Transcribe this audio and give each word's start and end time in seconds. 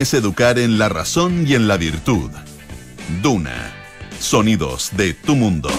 es 0.00 0.14
educar 0.14 0.60
en 0.60 0.78
la 0.78 0.88
razón 0.88 1.44
y 1.44 1.56
en 1.56 1.66
la 1.66 1.76
virtud. 1.76 2.30
Duna, 3.20 3.72
sonidos 4.20 4.90
de 4.96 5.12
tu 5.12 5.34
mundo. 5.34 5.70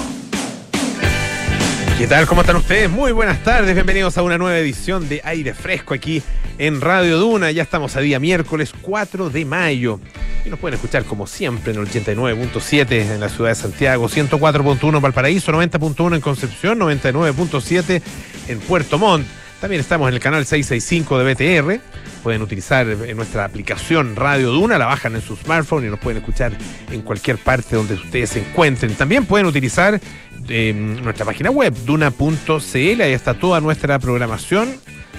¿Qué 1.98 2.06
tal? 2.06 2.28
¿Cómo 2.28 2.42
están 2.42 2.58
ustedes? 2.58 2.90
Muy 2.90 3.14
buenas 3.14 3.42
tardes, 3.46 3.74
bienvenidos 3.74 4.18
a 4.18 4.22
una 4.22 4.38
nueva 4.38 4.58
edición 4.58 5.08
de 5.08 5.22
Aire 5.24 5.54
Fresco 5.54 5.94
aquí 5.94 6.22
en 6.58 6.82
Radio 6.82 7.18
Duna. 7.18 7.52
Ya 7.52 7.64
estamos 7.64 7.96
a 7.96 8.02
día 8.02 8.20
miércoles 8.20 8.74
4 8.82 9.30
de 9.30 9.46
mayo. 9.46 10.02
Y 10.46 10.50
nos 10.50 10.60
pueden 10.60 10.76
escuchar 10.76 11.06
como 11.06 11.26
siempre 11.26 11.72
en 11.72 11.80
el 11.80 11.88
89.7 11.88 12.92
en 12.92 13.22
la 13.22 13.30
ciudad 13.30 13.52
de 13.52 13.56
Santiago, 13.56 14.10
104.1 14.10 14.96
en 14.98 15.02
Valparaíso, 15.02 15.54
90.1 15.54 16.16
en 16.16 16.20
Concepción, 16.20 16.78
99.7 16.78 18.02
en 18.50 18.60
Puerto 18.60 18.98
Montt. 18.98 19.26
También 19.62 19.82
estamos 19.82 20.08
en 20.08 20.14
el 20.14 20.20
canal 20.22 20.46
665 20.46 21.20
de 21.20 21.34
BTR. 21.34 21.82
Pueden 22.24 22.42
utilizar 22.42 22.86
nuestra 22.88 23.46
aplicación 23.46 24.16
Radio 24.16 24.52
Duna, 24.52 24.78
la 24.78 24.86
bajan 24.86 25.16
en 25.16 25.22
su 25.22 25.36
smartphone 25.36 25.86
y 25.86 25.90
nos 25.90 26.00
pueden 26.00 26.20
escuchar 26.20 26.54
en 26.92 27.02
cualquier 27.02 27.38
parte 27.38 27.76
donde 27.76 27.96
ustedes 27.96 28.30
se 28.32 28.40
encuentren. 28.40 28.96
También 28.96 29.26
pueden 29.26 29.48
utilizar 29.48 30.00
eh, 30.48 30.74
nuestra 30.74 31.26
página 31.26 31.52
web, 31.52 31.74
duna.cl, 31.86 33.02
ahí 33.02 33.14
está 33.14 33.34
toda 33.34 33.62
nuestra 33.62 34.00
programación, 34.00 34.70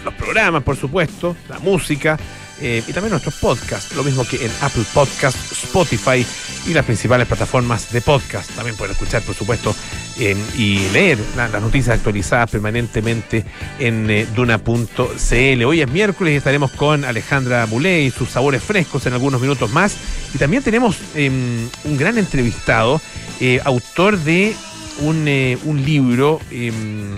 los 0.04 0.14
programas, 0.14 0.62
por 0.62 0.76
supuesto, 0.76 1.36
la 1.48 1.58
música 1.58 2.18
eh, 2.60 2.82
y 2.86 2.92
también 2.92 3.10
nuestros 3.10 3.34
podcasts, 3.36 3.94
lo 3.96 4.04
mismo 4.04 4.24
que 4.24 4.44
en 4.44 4.52
Apple 4.60 4.84
Podcasts, 4.92 5.52
Spotify 5.64 6.26
y 6.66 6.74
las 6.74 6.84
principales 6.84 7.26
plataformas 7.26 7.92
de 7.92 8.00
podcast. 8.00 8.50
También 8.54 8.76
pueden 8.76 8.92
escuchar, 8.92 9.22
por 9.22 9.34
supuesto, 9.34 9.74
y 10.18 10.88
leer 10.90 11.18
las 11.36 11.50
noticias 11.62 11.96
actualizadas 11.96 12.50
permanentemente 12.50 13.44
en 13.78 14.10
eh, 14.10 14.26
duna.cl. 14.34 15.64
Hoy 15.64 15.80
es 15.80 15.90
miércoles 15.90 16.34
y 16.34 16.36
estaremos 16.36 16.72
con 16.72 17.04
Alejandra 17.04 17.66
Muley 17.66 18.06
y 18.06 18.10
sus 18.10 18.28
sabores 18.28 18.62
frescos 18.62 19.06
en 19.06 19.14
algunos 19.14 19.40
minutos 19.40 19.72
más. 19.72 19.96
Y 20.34 20.38
también 20.38 20.62
tenemos 20.62 20.98
em, 21.14 21.68
un 21.84 21.96
gran 21.96 22.18
entrevistado, 22.18 23.00
eh, 23.40 23.60
autor 23.64 24.18
de 24.18 24.54
un, 24.98 25.26
un 25.64 25.84
libro 25.84 26.40
em, 26.50 27.16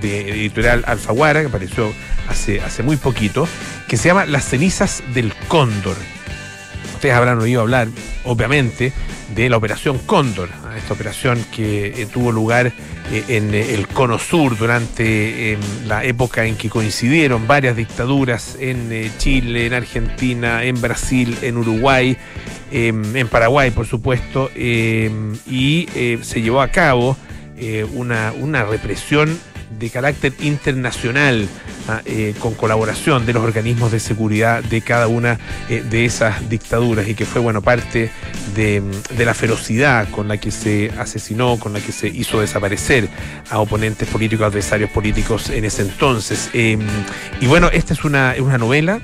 de 0.00 0.30
editorial 0.30 0.84
Alfaguara, 0.86 1.40
que 1.40 1.46
apareció 1.46 1.92
hace, 2.28 2.60
hace 2.60 2.82
muy 2.82 2.96
poquito, 2.96 3.48
que 3.88 3.96
se 3.96 4.08
llama 4.08 4.26
Las 4.26 4.44
cenizas 4.44 5.02
del 5.14 5.34
cóndor. 5.48 5.96
Ustedes 6.94 7.14
habrán 7.14 7.38
oído 7.38 7.60
hablar, 7.60 7.88
obviamente, 8.24 8.92
de 9.34 9.48
la 9.48 9.56
Operación 9.56 9.98
Cóndor, 9.98 10.48
esta 10.76 10.94
operación 10.94 11.44
que 11.54 12.02
eh, 12.02 12.06
tuvo 12.06 12.32
lugar 12.32 12.72
eh, 13.12 13.24
en 13.28 13.54
eh, 13.54 13.74
el 13.74 13.86
Cono 13.86 14.18
Sur 14.18 14.56
durante 14.56 15.52
em, 15.52 15.60
la 15.86 16.04
época 16.04 16.46
en 16.46 16.56
que 16.56 16.68
coincidieron 16.68 17.46
varias 17.46 17.76
dictaduras 17.76 18.56
en 18.60 19.10
Chile, 19.18 19.66
en 19.66 19.74
Argentina, 19.74 20.64
en 20.64 20.80
Brasil, 20.80 21.36
en 21.42 21.58
Uruguay, 21.58 22.16
em, 22.72 23.16
en 23.16 23.28
Paraguay, 23.28 23.70
por 23.70 23.86
supuesto, 23.86 24.50
em, 24.54 25.36
y 25.46 25.86
se 26.22 26.42
llevó 26.42 26.60
a 26.60 26.68
cabo 26.68 27.16
una, 27.94 28.32
una 28.40 28.64
represión 28.64 29.38
de 29.78 29.90
carácter 29.90 30.32
internacional, 30.40 31.48
ah, 31.88 32.02
eh, 32.04 32.34
con 32.38 32.54
colaboración 32.54 33.26
de 33.26 33.32
los 33.32 33.42
organismos 33.42 33.92
de 33.92 34.00
seguridad 34.00 34.62
de 34.62 34.80
cada 34.82 35.08
una 35.08 35.38
eh, 35.68 35.82
de 35.88 36.04
esas 36.04 36.48
dictaduras 36.48 37.08
y 37.08 37.14
que 37.14 37.24
fue, 37.24 37.40
bueno, 37.40 37.62
parte 37.62 38.10
de, 38.54 38.82
la 39.18 39.34
ferocidad 39.34 40.08
con 40.10 40.28
la 40.28 40.38
que 40.38 40.50
se 40.50 40.90
asesinó, 40.98 41.58
con 41.58 41.72
la 41.72 41.80
que 41.80 41.92
se 41.92 42.08
hizo 42.08 42.40
desaparecer 42.40 43.08
a 43.50 43.58
oponentes 43.58 44.08
políticos, 44.08 44.46
adversarios 44.46 44.90
políticos 44.90 45.50
en 45.50 45.64
ese 45.64 45.82
entonces. 45.82 46.50
Em, 46.52 46.80
y 47.40 47.46
bueno, 47.46 47.68
esta 47.72 47.94
es 47.94 48.04
una, 48.04 48.34
una 48.38 48.58
novela 48.58 49.00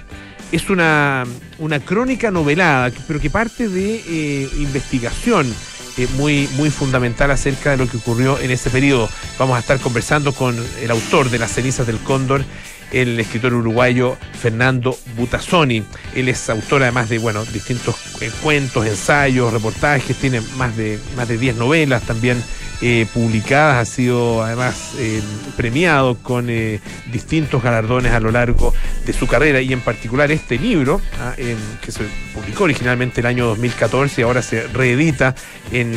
es 0.53 0.71
una, 0.71 1.25
una 1.59 1.81
crónica 1.81 2.31
novelada, 2.31 2.93
pero 3.07 3.21
que 3.21 3.31
parte 3.31 3.69
de 3.69 4.03
eh, 4.07 4.49
investigación 4.59 5.53
eh, 5.97 6.07
muy, 6.17 6.49
muy 6.55 6.71
fundamental 6.71 7.31
acerca 7.31 7.71
de 7.71 7.79
lo 7.79 7.89
que 7.89 7.97
ocurrió 7.97 8.39
en 8.39 8.51
ese 8.51 8.71
periodo. 8.71 9.09
Vamos 9.39 9.57
a 9.57 9.61
estar 9.61 9.79
conversando 9.79 10.33
con 10.33 10.57
el 10.81 10.91
autor 10.91 11.31
de 11.31 11.39
Las 11.39 11.53
cenizas 11.53 11.87
del 11.87 11.99
cóndor, 11.99 12.45
el 12.93 13.19
escritor 13.19 13.55
uruguayo 13.55 14.17
Fernando 14.41 14.97
Butazzoni. 15.17 15.83
Él 16.15 16.29
es 16.29 16.49
autor 16.51 16.83
además 16.83 17.09
de 17.09 17.19
bueno, 17.19 17.45
distintos 17.47 17.97
eh, 18.21 18.31
cuentos, 18.43 18.87
ensayos, 18.87 19.53
reportajes, 19.53 20.17
tiene 20.17 20.41
más 20.57 20.77
de, 20.77 20.99
más 21.17 21.29
de 21.29 21.39
10 21.39 21.57
novelas 21.57 22.03
también 22.03 22.43
eh, 22.83 23.07
publicadas, 23.15 23.89
ha 23.89 23.91
sido 23.91 24.43
además 24.43 24.93
eh, 24.99 25.23
premiado 25.57 26.17
con 26.19 26.51
eh, 26.51 26.81
distintos 27.11 27.63
galardones 27.63 28.13
a 28.13 28.21
lo 28.21 28.31
largo 28.31 28.75
de 29.07 29.15
su 29.15 29.27
carrera 29.27 29.63
y 29.63 29.73
en 29.73 29.81
particular 29.81 30.31
este 30.31 30.59
libro, 30.59 31.01
ah, 31.19 31.35
que 31.37 31.91
se 31.91 32.05
publicó 32.35 32.65
originalmente 32.65 33.21
el 33.23 33.27
año 33.27 33.47
2014 33.47 34.21
y 34.21 34.25
ahora 34.25 34.43
se 34.43 34.67
reedita 34.67 35.35
en, 35.73 35.97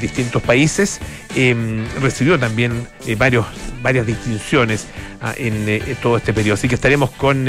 distintos 0.00 0.42
países, 0.42 0.98
recibió 2.00 2.36
también 2.36 2.88
varios, 3.16 3.46
varias 3.80 4.06
distinciones 4.06 4.86
ah, 5.20 5.34
en, 5.36 5.80
todo 6.02 6.16
este 6.16 6.34
periodo. 6.34 6.54
Así 6.54 6.68
que 6.68 6.74
estaremos 6.74 7.10
con 7.10 7.46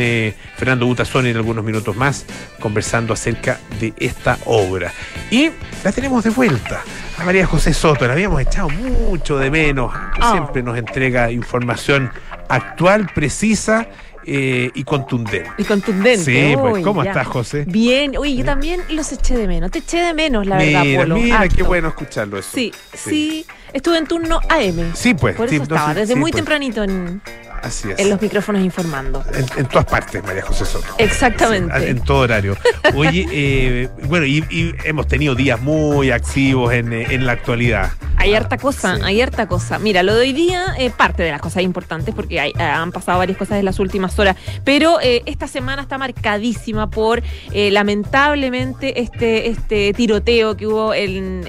Fernando 0.57 0.85
Butazón 0.85 1.25
en 1.25 1.37
algunos 1.37 1.65
minutos 1.65 1.95
más 1.95 2.25
conversando 2.59 3.13
acerca 3.13 3.59
de 3.79 3.93
esta 3.97 4.37
obra. 4.45 4.93
Y 5.31 5.49
la 5.83 5.91
tenemos 5.91 6.23
de 6.23 6.29
vuelta 6.29 6.83
a 7.17 7.23
María 7.23 7.45
José 7.45 7.73
Soto, 7.73 8.05
la 8.05 8.13
habíamos 8.13 8.41
echado 8.41 8.69
mucho 8.69 9.37
de 9.37 9.49
menos, 9.49 9.91
ah. 9.93 10.31
siempre 10.31 10.61
nos 10.61 10.77
entrega 10.77 11.31
información 11.31 12.11
actual, 12.47 13.09
precisa. 13.13 13.87
Eh, 14.29 14.71
y 14.73 14.83
contundente. 14.83 15.49
Y 15.57 15.63
contundente. 15.63 16.17
Sí, 16.17 16.53
pues, 16.59 16.83
¿cómo 16.83 17.01
estás, 17.01 17.25
José? 17.27 17.63
Bien, 17.65 18.17
oye, 18.17 18.35
yo 18.35 18.43
también 18.43 18.81
los 18.89 19.09
eché 19.13 19.37
de 19.37 19.47
menos. 19.47 19.71
Te 19.71 19.79
eché 19.79 19.99
de 20.01 20.13
menos, 20.13 20.45
la 20.45 20.57
verdad, 20.57 20.83
Polo. 20.97 21.15
Mira, 21.15 21.47
qué 21.47 21.63
bueno 21.63 21.87
escucharlo 21.87 22.37
eso. 22.37 22.49
Sí, 22.53 22.73
sí, 22.93 23.45
Estuve 23.77 23.99
en 23.99 24.07
turno 24.07 24.39
AM. 24.49 24.95
Sí, 24.95 25.13
pues. 25.13 25.35
Por 25.35 25.53
eso 25.53 25.61
estaba, 25.61 25.93
desde 25.93 26.15
muy 26.15 26.31
pues. 26.31 26.37
tempranito 26.37 26.83
en, 26.83 27.21
Así 27.61 27.91
es. 27.91 27.99
En 27.99 28.09
los 28.09 28.21
micrófonos 28.21 28.61
informando. 28.63 29.23
En, 29.57 29.65
todas 29.65 29.85
partes, 29.85 30.23
María 30.23 30.43
José 30.43 30.65
Soto. 30.65 30.87
Exactamente. 30.97 31.89
en 31.89 32.01
todo 32.01 32.19
horario. 32.19 32.57
Oye, 32.95 33.27
eh, 33.31 33.89
bueno, 34.03 34.25
y, 34.25 34.75
hemos 34.83 35.07
tenido 35.07 35.35
días 35.35 35.59
muy 35.61 36.11
activos 36.11 36.73
en, 36.73 36.93
en 36.93 37.25
la 37.25 37.33
actualidad. 37.33 37.91
Hay 38.19 38.33
harta 38.33 38.57
cosa, 38.57 38.97
hay 39.03 39.21
harta 39.21 39.47
cosa. 39.47 39.77
Mira, 39.77 40.01
lo 40.01 40.15
de 40.15 40.21
hoy 40.21 40.33
día, 40.33 40.73
eh, 40.79 40.89
parte 40.89 41.21
de 41.23 41.31
las 41.31 41.39
cosas 41.41 41.61
importantes, 41.63 42.15
porque 42.15 42.39
hay, 42.39 42.53
han 42.57 42.91
pasado 42.91 43.19
varias 43.19 43.37
cosas 43.37 43.59
en 43.59 43.65
las 43.65 43.79
últimas 43.79 44.17
horas, 44.17 44.35
pero 44.63 44.99
eh, 45.01 45.21
esta 45.25 45.47
semana 45.47 45.83
está 45.83 45.97
marcadísima 45.97 46.89
por, 46.89 47.21
lamentablemente, 47.53 49.01
este, 49.01 49.49
este 49.49 49.93
tiroteo 49.93 50.57
que 50.57 50.65
hubo 50.65 50.93
en, 50.93 51.45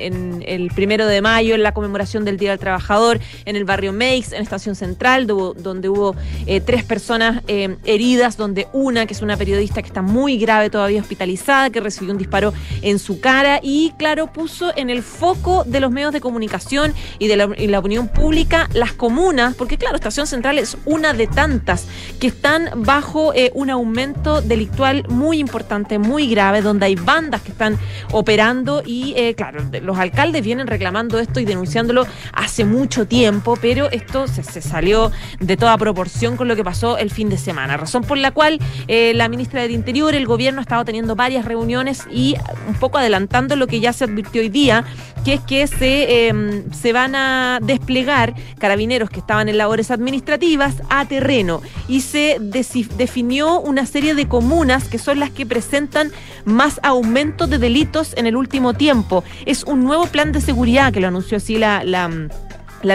el 0.46 0.70
primero 0.74 1.06
de 1.06 1.22
mayo, 1.22 1.54
en 1.54 1.62
la 1.62 1.72
conmemoración 1.72 2.17
del 2.24 2.36
Día 2.36 2.50
del 2.50 2.58
Trabajador, 2.58 3.20
en 3.44 3.56
el 3.56 3.64
barrio 3.64 3.92
Meix, 3.92 4.32
en 4.32 4.42
Estación 4.42 4.74
Central, 4.74 5.26
donde 5.26 5.88
hubo 5.88 6.14
eh, 6.46 6.60
tres 6.60 6.84
personas 6.84 7.42
eh, 7.48 7.76
heridas, 7.84 8.36
donde 8.36 8.68
una, 8.72 9.06
que 9.06 9.14
es 9.14 9.22
una 9.22 9.36
periodista 9.36 9.82
que 9.82 9.88
está 9.88 10.02
muy 10.02 10.38
grave 10.38 10.70
todavía 10.70 11.00
hospitalizada, 11.00 11.70
que 11.70 11.80
recibió 11.80 12.12
un 12.12 12.18
disparo 12.18 12.52
en 12.82 12.98
su 12.98 13.20
cara 13.20 13.60
y, 13.62 13.92
claro, 13.98 14.32
puso 14.32 14.72
en 14.76 14.90
el 14.90 15.02
foco 15.02 15.64
de 15.64 15.80
los 15.80 15.90
medios 15.90 16.12
de 16.12 16.20
comunicación 16.20 16.94
y 17.18 17.28
de 17.28 17.36
la, 17.36 17.78
opinión 17.78 18.08
pública 18.08 18.68
las 18.72 18.92
comunas, 18.92 19.54
porque, 19.54 19.78
claro, 19.78 19.96
Estación 19.96 20.26
Central 20.26 20.58
es 20.58 20.76
una 20.84 21.12
de 21.12 21.26
tantas 21.26 21.86
que 22.18 22.28
están 22.28 22.70
bajo 22.76 23.32
eh, 23.34 23.50
un 23.54 23.70
aumento 23.70 24.40
delictual 24.42 25.04
muy 25.08 25.38
importante, 25.38 25.98
muy 25.98 26.28
grave, 26.28 26.62
donde 26.62 26.86
hay 26.86 26.94
bandas 26.96 27.42
que 27.42 27.52
están 27.52 27.78
operando 28.12 28.82
y, 28.84 29.14
claro, 29.34 29.60
los 29.82 29.98
alcaldes 29.98 30.42
vienen 30.42 30.66
reclamando 30.66 31.18
esto 31.18 31.40
y 31.40 31.44
denunciándolo 31.44 31.97
hace 32.32 32.64
mucho 32.64 33.06
tiempo, 33.06 33.58
pero 33.60 33.90
esto 33.90 34.26
se, 34.28 34.42
salió 34.60 35.10
de 35.40 35.56
toda 35.56 35.76
proporción 35.78 36.36
con 36.36 36.48
lo 36.48 36.56
que 36.56 36.64
pasó 36.64 36.98
el 36.98 37.10
fin 37.10 37.28
de 37.28 37.38
semana. 37.38 37.76
Razón 37.76 38.02
por 38.02 38.18
la 38.18 38.30
cual 38.30 38.58
eh, 38.86 39.12
la 39.14 39.28
ministra 39.28 39.62
del 39.62 39.72
Interior, 39.72 40.14
el 40.14 40.26
gobierno 40.26 40.60
ha 40.60 40.62
estado 40.62 40.84
teniendo 40.84 41.16
varias 41.16 41.44
reuniones 41.44 42.06
y 42.10 42.36
un 42.66 42.74
poco 42.74 42.98
adelantando 42.98 43.56
lo 43.56 43.66
que 43.66 43.80
ya 43.80 43.92
se 43.92 44.04
advirtió 44.04 44.42
hoy 44.42 44.48
día, 44.48 44.84
que 45.24 45.34
es 45.34 45.40
que 45.40 45.66
se, 45.66 46.28
em, 46.28 46.70
se 46.72 46.92
van 46.92 47.14
a 47.14 47.58
desplegar 47.62 48.34
carabineros 48.58 49.10
que 49.10 49.20
estaban 49.20 49.48
en 49.48 49.58
labores 49.58 49.90
administrativas 49.90 50.76
a 50.90 51.04
terreno 51.06 51.60
y 51.88 52.00
se 52.02 52.38
definió 52.40 53.60
una 53.60 53.86
serie 53.86 54.14
de 54.14 54.28
comunas 54.28 54.88
que 54.88 54.98
son 54.98 55.20
las 55.20 55.30
que 55.30 55.46
presentan 55.46 56.12
más 56.44 56.80
aumento 56.82 57.46
de 57.46 57.58
delitos 57.58 58.14
en 58.16 58.26
el 58.26 58.36
último 58.36 58.74
tiempo. 58.74 59.24
Es 59.46 59.64
un 59.64 59.84
nuevo 59.84 60.06
plan 60.06 60.32
de 60.32 60.40
seguridad 60.40 60.92
que 60.92 61.00
lo 61.00 61.08
anunció 61.08 61.36
así 61.36 61.58
la 61.58 61.82
la 61.88 62.10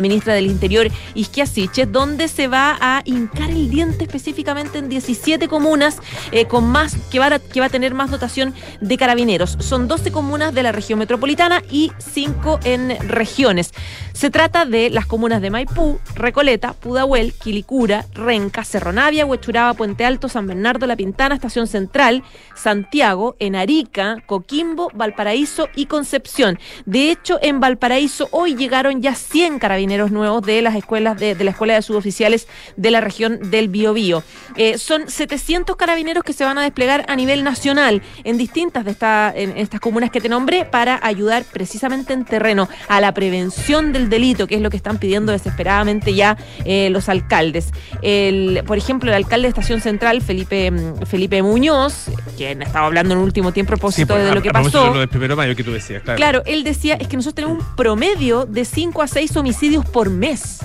ministra 0.01 0.33
del 0.33 0.47
Interior, 0.47 0.87
Isquia 1.15 1.45
Siche, 1.45 1.85
donde 1.85 2.27
se 2.27 2.47
va 2.47 2.77
a 2.79 3.01
hincar 3.05 3.49
el 3.49 3.69
diente 3.69 4.03
específicamente 4.03 4.77
en 4.77 4.89
17 4.89 5.47
comunas 5.47 5.97
eh, 6.31 6.45
con 6.45 6.67
más 6.67 6.95
que 7.11 7.19
va, 7.19 7.27
a, 7.27 7.39
que 7.39 7.59
va 7.59 7.67
a 7.67 7.69
tener 7.69 7.93
más 7.93 8.11
dotación 8.11 8.53
de 8.81 8.97
carabineros. 8.97 9.57
Son 9.59 9.87
12 9.87 10.11
comunas 10.11 10.53
de 10.53 10.63
la 10.63 10.71
región 10.71 10.99
metropolitana 10.99 11.61
y 11.69 11.91
5 11.97 12.59
en 12.63 12.97
regiones. 13.07 13.73
Se 14.13 14.29
trata 14.29 14.65
de 14.65 14.89
las 14.89 15.05
comunas 15.05 15.41
de 15.41 15.49
Maipú, 15.49 15.99
Recoleta, 16.15 16.73
Pudahuel, 16.73 17.33
Quilicura, 17.33 18.05
Renca, 18.13 18.63
Cerro 18.63 18.93
Navia, 18.93 19.25
Huechuraba, 19.25 19.73
Puente 19.73 20.05
Alto, 20.05 20.29
San 20.29 20.45
Bernardo, 20.45 20.85
La 20.85 20.95
Pintana, 20.95 21.35
Estación 21.35 21.67
Central, 21.67 22.23
Santiago, 22.55 23.35
en 23.39 23.55
Arica, 23.55 24.17
Coquimbo, 24.25 24.91
Valparaíso 24.93 25.67
y 25.75 25.87
Concepción. 25.87 26.59
De 26.85 27.09
hecho, 27.11 27.39
en 27.41 27.59
Valparaíso 27.59 28.27
hoy 28.31 28.55
llegaron 28.55 29.01
ya 29.01 29.15
100 29.15 29.59
carabineros 29.59 29.72
nuevos 29.77 30.41
de 30.41 30.61
las 30.61 30.75
escuelas 30.75 31.19
de, 31.19 31.35
de 31.35 31.43
la 31.43 31.51
Escuela 31.51 31.73
de 31.73 31.81
Suboficiales 31.81 32.47
de 32.77 32.91
la 32.91 33.01
región 33.01 33.39
del 33.51 33.67
Biobío. 33.69 34.23
Eh, 34.55 34.77
son 34.77 35.09
700 35.09 35.75
carabineros 35.75 36.23
que 36.23 36.33
se 36.33 36.43
van 36.45 36.57
a 36.57 36.61
desplegar 36.63 37.05
a 37.07 37.15
nivel 37.15 37.43
nacional 37.43 38.01
en 38.23 38.37
distintas 38.37 38.85
de 38.85 38.91
esta, 38.91 39.31
en 39.35 39.57
estas 39.57 39.79
comunas 39.79 40.09
que 40.11 40.21
te 40.21 40.29
nombré 40.29 40.65
para 40.65 40.99
ayudar 41.03 41.43
precisamente 41.51 42.13
en 42.13 42.25
terreno 42.25 42.69
a 42.87 43.01
la 43.01 43.13
prevención 43.13 43.91
del 43.93 44.09
delito, 44.09 44.47
que 44.47 44.55
es 44.55 44.61
lo 44.61 44.69
que 44.69 44.77
están 44.77 44.97
pidiendo 44.97 45.31
desesperadamente 45.31 46.13
ya 46.13 46.37
eh, 46.65 46.89
los 46.89 47.09
alcaldes. 47.09 47.71
El, 48.01 48.63
por 48.65 48.77
ejemplo, 48.77 49.09
el 49.09 49.15
alcalde 49.15 49.43
de 49.43 49.49
Estación 49.49 49.81
Central, 49.81 50.21
Felipe, 50.21 50.69
mm, 50.71 51.05
Felipe 51.05 51.41
Muñoz, 51.41 52.05
quien 52.37 52.61
estaba 52.61 52.85
hablando 52.87 53.13
en 53.13 53.19
el 53.19 53.25
último 53.25 53.51
tiempo 53.51 53.71
a 53.73 53.77
propósito 53.77 54.13
pues, 54.13 54.23
de 54.25 54.31
a- 54.31 54.35
lo 54.35 54.41
que 54.41 54.51
pasó. 54.51 54.83
de 54.85 54.89
lo 54.93 54.99
del 54.99 55.09
primero 55.09 55.33
de 55.33 55.37
mayo 55.37 55.55
que 55.55 55.63
tú 55.63 55.71
decías, 55.71 56.03
claro. 56.03 56.17
Claro, 56.17 56.43
él 56.45 56.63
decía, 56.63 56.95
es 56.95 57.07
que 57.07 57.15
nosotros 57.15 57.35
tenemos 57.35 57.63
un 57.65 57.75
promedio 57.75 58.45
de 58.45 58.65
5 58.65 59.01
a 59.01 59.07
6 59.07 59.35
homicidios 59.37 59.62
por 59.91 60.09
mes. 60.09 60.59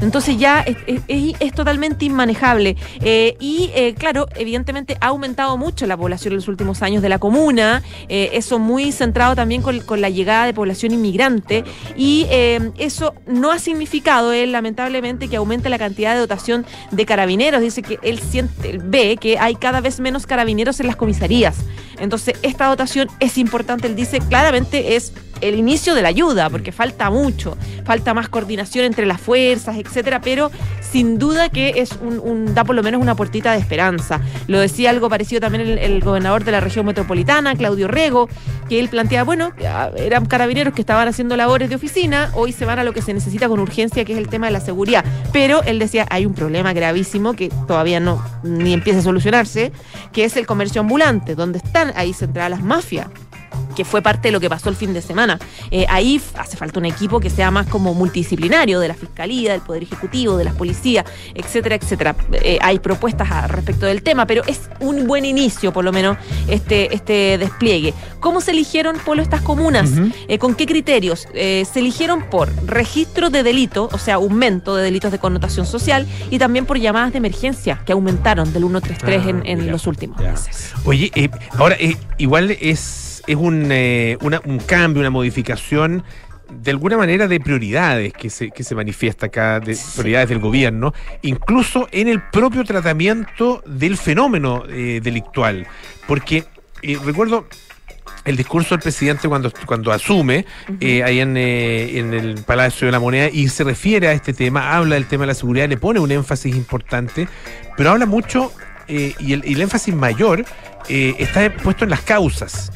Entonces 0.00 0.36
ya 0.38 0.60
es, 0.60 0.76
es- 0.86 1.00
es- 1.08 1.34
es 1.40 1.52
totalmente 1.52 2.04
inmanejable. 2.04 2.76
Eh, 3.00 3.36
y 3.40 3.70
eh, 3.74 3.94
claro, 3.94 4.26
evidentemente 4.36 4.96
ha 5.00 5.06
aumentado 5.08 5.56
mucho 5.56 5.86
la 5.86 5.96
población 5.96 6.32
en 6.32 6.36
los 6.36 6.48
últimos 6.48 6.82
años 6.82 7.02
de 7.02 7.08
la 7.08 7.18
comuna. 7.18 7.82
eh, 8.08 8.30
eso 8.34 8.58
muy 8.58 8.92
centrado 8.92 9.34
también 9.34 9.62
con, 9.62 9.80
con 9.80 10.00
la 10.00 10.08
llegada 10.10 10.46
de 10.46 10.54
población 10.54 10.92
inmigrante. 10.92 11.64
Y 11.96 12.26
eh, 12.30 12.70
eso 12.78 13.14
no 13.26 13.50
ha 13.52 13.58
significado, 13.58 14.32
él 14.32 14.52
lamentablemente, 14.52 15.28
que 15.28 15.36
aumente 15.36 15.68
la 15.68 15.78
cantidad 15.78 16.14
de 16.14 16.20
dotación 16.20 16.66
de 16.90 17.06
carabineros. 17.06 17.60
Dice 17.60 17.82
que 17.82 17.98
él, 18.02 18.18
siente, 18.20 18.70
él 18.70 18.78
ve 18.84 19.16
que 19.18 19.38
hay 19.38 19.54
cada 19.54 19.80
vez 19.80 20.00
menos 20.00 20.26
carabineros 20.26 20.78
en 20.80 20.86
las 20.86 20.96
comisarías. 20.96 21.56
Entonces, 21.98 22.34
esta 22.42 22.66
dotación 22.66 23.08
es 23.20 23.38
importante. 23.38 23.86
Él 23.86 23.96
dice 23.96 24.18
claramente 24.20 24.96
es 24.96 25.12
el 25.40 25.54
inicio 25.54 25.94
de 25.94 26.00
la 26.02 26.08
ayuda, 26.08 26.48
porque 26.48 26.72
falta 26.72 27.10
mucho, 27.10 27.56
falta 27.84 28.14
más 28.14 28.28
coordinación 28.30 28.84
entre 28.86 29.04
las 29.04 29.20
fuerzas, 29.20 29.76
etcétera, 29.86 30.20
pero 30.20 30.50
sin 30.80 31.18
duda 31.18 31.48
que 31.48 31.74
es 31.76 31.90
un, 32.00 32.54
da 32.54 32.64
por 32.64 32.74
lo 32.74 32.82
menos 32.82 33.00
una 33.00 33.14
puertita 33.14 33.52
de 33.52 33.58
esperanza. 33.58 34.20
Lo 34.46 34.60
decía 34.60 34.90
algo 34.90 35.08
parecido 35.08 35.40
también 35.40 35.78
el, 35.78 36.00
gobernador 36.02 36.44
de 36.44 36.52
la 36.52 36.60
región 36.60 36.86
metropolitana, 36.86 37.54
Claudio 37.56 37.88
Rego, 37.88 38.28
que 38.68 38.78
él 38.78 38.88
planteaba, 38.88 39.24
bueno, 39.24 39.52
eran 39.96 40.26
carabineros 40.26 40.74
que 40.74 40.82
estaban 40.82 41.08
haciendo 41.08 41.36
labores 41.36 41.68
de 41.68 41.76
oficina, 41.76 42.30
hoy 42.34 42.52
se 42.52 42.64
van 42.64 42.78
a 42.78 42.84
lo 42.84 42.92
que 42.92 43.02
se 43.02 43.12
necesita 43.12 43.48
con 43.48 43.60
urgencia, 43.60 44.04
que 44.04 44.12
es 44.12 44.18
el 44.18 44.28
tema 44.28 44.46
de 44.46 44.52
la 44.52 44.60
seguridad. 44.60 45.04
Pero 45.32 45.62
él 45.64 45.78
decía, 45.78 46.06
hay 46.10 46.26
un 46.26 46.34
problema 46.34 46.72
gravísimo 46.72 47.34
que 47.34 47.48
todavía 47.66 48.00
no 48.00 48.24
ni 48.42 48.72
empieza 48.72 49.00
a 49.00 49.02
solucionarse, 49.02 49.72
que 50.12 50.24
es 50.24 50.36
el 50.36 50.46
comercio 50.46 50.80
ambulante, 50.80 51.34
donde 51.34 51.58
están 51.58 51.92
ahí 51.96 52.12
centradas 52.12 52.50
las 52.50 52.62
mafias 52.62 53.08
que 53.74 53.84
fue 53.84 54.02
parte 54.02 54.28
de 54.28 54.32
lo 54.32 54.40
que 54.40 54.48
pasó 54.48 54.68
el 54.68 54.76
fin 54.76 54.92
de 54.94 55.02
semana. 55.02 55.38
Eh, 55.70 55.86
ahí 55.88 56.20
hace 56.36 56.56
falta 56.56 56.78
un 56.78 56.86
equipo 56.86 57.20
que 57.20 57.30
sea 57.30 57.50
más 57.50 57.66
como 57.66 57.92
multidisciplinario, 57.94 58.80
de 58.80 58.88
la 58.88 58.94
Fiscalía, 58.94 59.52
del 59.52 59.60
Poder 59.60 59.82
Ejecutivo, 59.82 60.36
de 60.36 60.44
las 60.44 60.54
policías, 60.54 61.04
etcétera, 61.34 61.74
etcétera. 61.76 62.16
Eh, 62.32 62.58
hay 62.62 62.78
propuestas 62.78 63.30
a- 63.30 63.46
respecto 63.46 63.86
del 63.86 64.02
tema, 64.02 64.26
pero 64.26 64.42
es 64.46 64.62
un 64.80 65.06
buen 65.06 65.24
inicio, 65.24 65.72
por 65.72 65.84
lo 65.84 65.92
menos, 65.92 66.16
este, 66.48 66.94
este 66.94 67.38
despliegue. 67.38 67.92
¿Cómo 68.20 68.40
se 68.40 68.52
eligieron, 68.52 68.96
Polo, 69.04 69.22
estas 69.22 69.42
comunas? 69.42 69.90
Eh, 70.28 70.38
¿Con 70.38 70.54
qué 70.54 70.66
criterios? 70.66 71.26
Se 71.34 71.66
eligieron 71.80 72.22
por 72.30 72.50
registro 72.66 73.30
de 73.30 73.42
delito, 73.42 73.88
o 73.92 73.98
sea, 73.98 74.14
aumento 74.16 74.74
de 74.76 74.82
delitos 74.84 75.12
de 75.12 75.18
connotación 75.18 75.66
social, 75.66 76.06
y 76.30 76.38
también 76.38 76.66
por 76.66 76.78
llamadas 76.78 77.12
de 77.12 77.18
emergencia, 77.18 77.82
que 77.84 77.92
aumentaron 77.92 78.52
del 78.52 78.62
133 78.64 79.22
Ah, 79.24 79.30
en, 79.30 79.42
en 79.46 79.58
mira, 79.60 79.72
los 79.72 79.86
últimos 79.86 80.20
ya. 80.20 80.30
meses. 80.32 80.72
Oye, 80.84 81.10
ahora 81.58 81.76
igual 82.18 82.50
es, 82.60 83.15
es 83.26 83.36
un, 83.36 83.68
eh, 83.70 84.16
una- 84.20 84.40
un 84.44 84.58
cambio, 84.58 85.00
una 85.00 85.10
modificación 85.10 86.04
de 86.48 86.70
alguna 86.70 86.96
manera 86.96 87.26
de 87.26 87.40
prioridades 87.40 88.12
que 88.12 88.30
se, 88.30 88.50
que 88.52 88.62
se 88.62 88.74
manifiesta 88.76 89.26
acá, 89.26 89.58
de 89.58 89.76
prioridades 89.96 90.28
del 90.28 90.38
gobierno, 90.38 90.94
incluso 91.22 91.88
en 91.90 92.06
el 92.06 92.22
propio 92.22 92.62
tratamiento 92.64 93.64
del 93.66 93.96
fenómeno 93.96 94.62
eh, 94.68 95.00
delictual. 95.02 95.66
Porque 96.06 96.44
eh, 96.82 96.98
recuerdo 97.04 97.46
el 98.24 98.36
discurso 98.36 98.76
del 98.76 98.82
presidente 98.82 99.28
cuando, 99.28 99.52
cuando 99.66 99.90
asume 99.90 100.46
eh, 100.80 101.02
ahí 101.02 101.18
en, 101.18 101.36
eh, 101.36 101.98
en 101.98 102.14
el 102.14 102.36
Palacio 102.44 102.86
de 102.86 102.92
la 102.92 103.00
Moneda 103.00 103.28
y 103.32 103.48
se 103.48 103.64
refiere 103.64 104.06
a 104.06 104.12
este 104.12 104.32
tema, 104.32 104.76
habla 104.76 104.94
del 104.94 105.06
tema 105.06 105.22
de 105.22 105.28
la 105.28 105.34
seguridad, 105.34 105.68
le 105.68 105.76
pone 105.76 105.98
un 105.98 106.12
énfasis 106.12 106.54
importante, 106.54 107.26
pero 107.76 107.90
habla 107.90 108.06
mucho 108.06 108.52
eh, 108.86 109.14
y, 109.18 109.32
el, 109.32 109.42
y 109.44 109.54
el 109.54 109.62
énfasis 109.62 109.94
mayor 109.94 110.44
eh, 110.88 111.16
está 111.18 111.52
puesto 111.52 111.82
en 111.84 111.90
las 111.90 112.02
causas. 112.02 112.70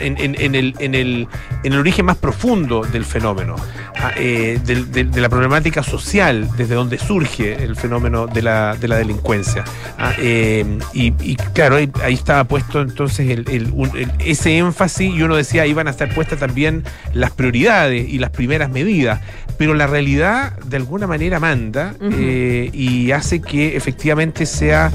En, 0.00 0.16
en- 0.18 0.40
en 0.40 0.54
el, 0.54 0.74
en, 0.78 0.94
el, 0.94 1.28
en 1.64 1.72
el 1.72 1.78
origen 1.78 2.04
más 2.06 2.16
profundo 2.16 2.82
del 2.84 3.04
fenómeno, 3.04 3.56
¿ah? 3.96 4.12
Eh, 4.16 4.58
de, 4.64 5.04
la 5.20 5.28
problemática 5.28 5.82
social, 5.82 6.48
desde 6.56 6.74
donde 6.74 6.98
surge 6.98 7.62
el 7.64 7.74
fenómeno 7.76 8.26
de 8.26 8.42
la, 8.42 8.76
de 8.76 8.88
la 8.88 8.96
delincuencia. 8.96 9.64
¿ah? 9.98 10.12
Eh, 10.18 10.78
y, 10.92 11.12
y 11.20 11.36
claro, 11.54 11.76
ahí, 11.76 11.90
ahí 12.04 12.14
estaba 12.14 12.44
puesto 12.44 12.80
entonces 12.82 13.30
el- 13.30 13.48
el- 13.50 13.70
un- 13.72 13.96
el- 13.96 14.10
ese 14.18 14.56
énfasis 14.58 15.14
y 15.14 15.22
uno 15.22 15.36
decía, 15.36 15.62
ahí 15.62 15.72
van 15.72 15.88
a 15.88 15.90
estar 15.90 16.12
puestas 16.14 16.38
también 16.38 16.84
las 17.12 17.30
prioridades 17.30 18.08
y 18.08 18.18
las 18.18 18.30
primeras 18.30 18.70
medidas, 18.70 19.20
pero 19.58 19.74
la 19.74 19.86
realidad 19.86 20.56
de 20.60 20.76
alguna 20.76 21.06
manera 21.06 21.40
manda 21.40 21.94
eh, 22.00 22.70
y 22.72 23.10
hace 23.12 23.40
que 23.40 23.76
efectivamente 23.76 24.46
sea 24.46 24.92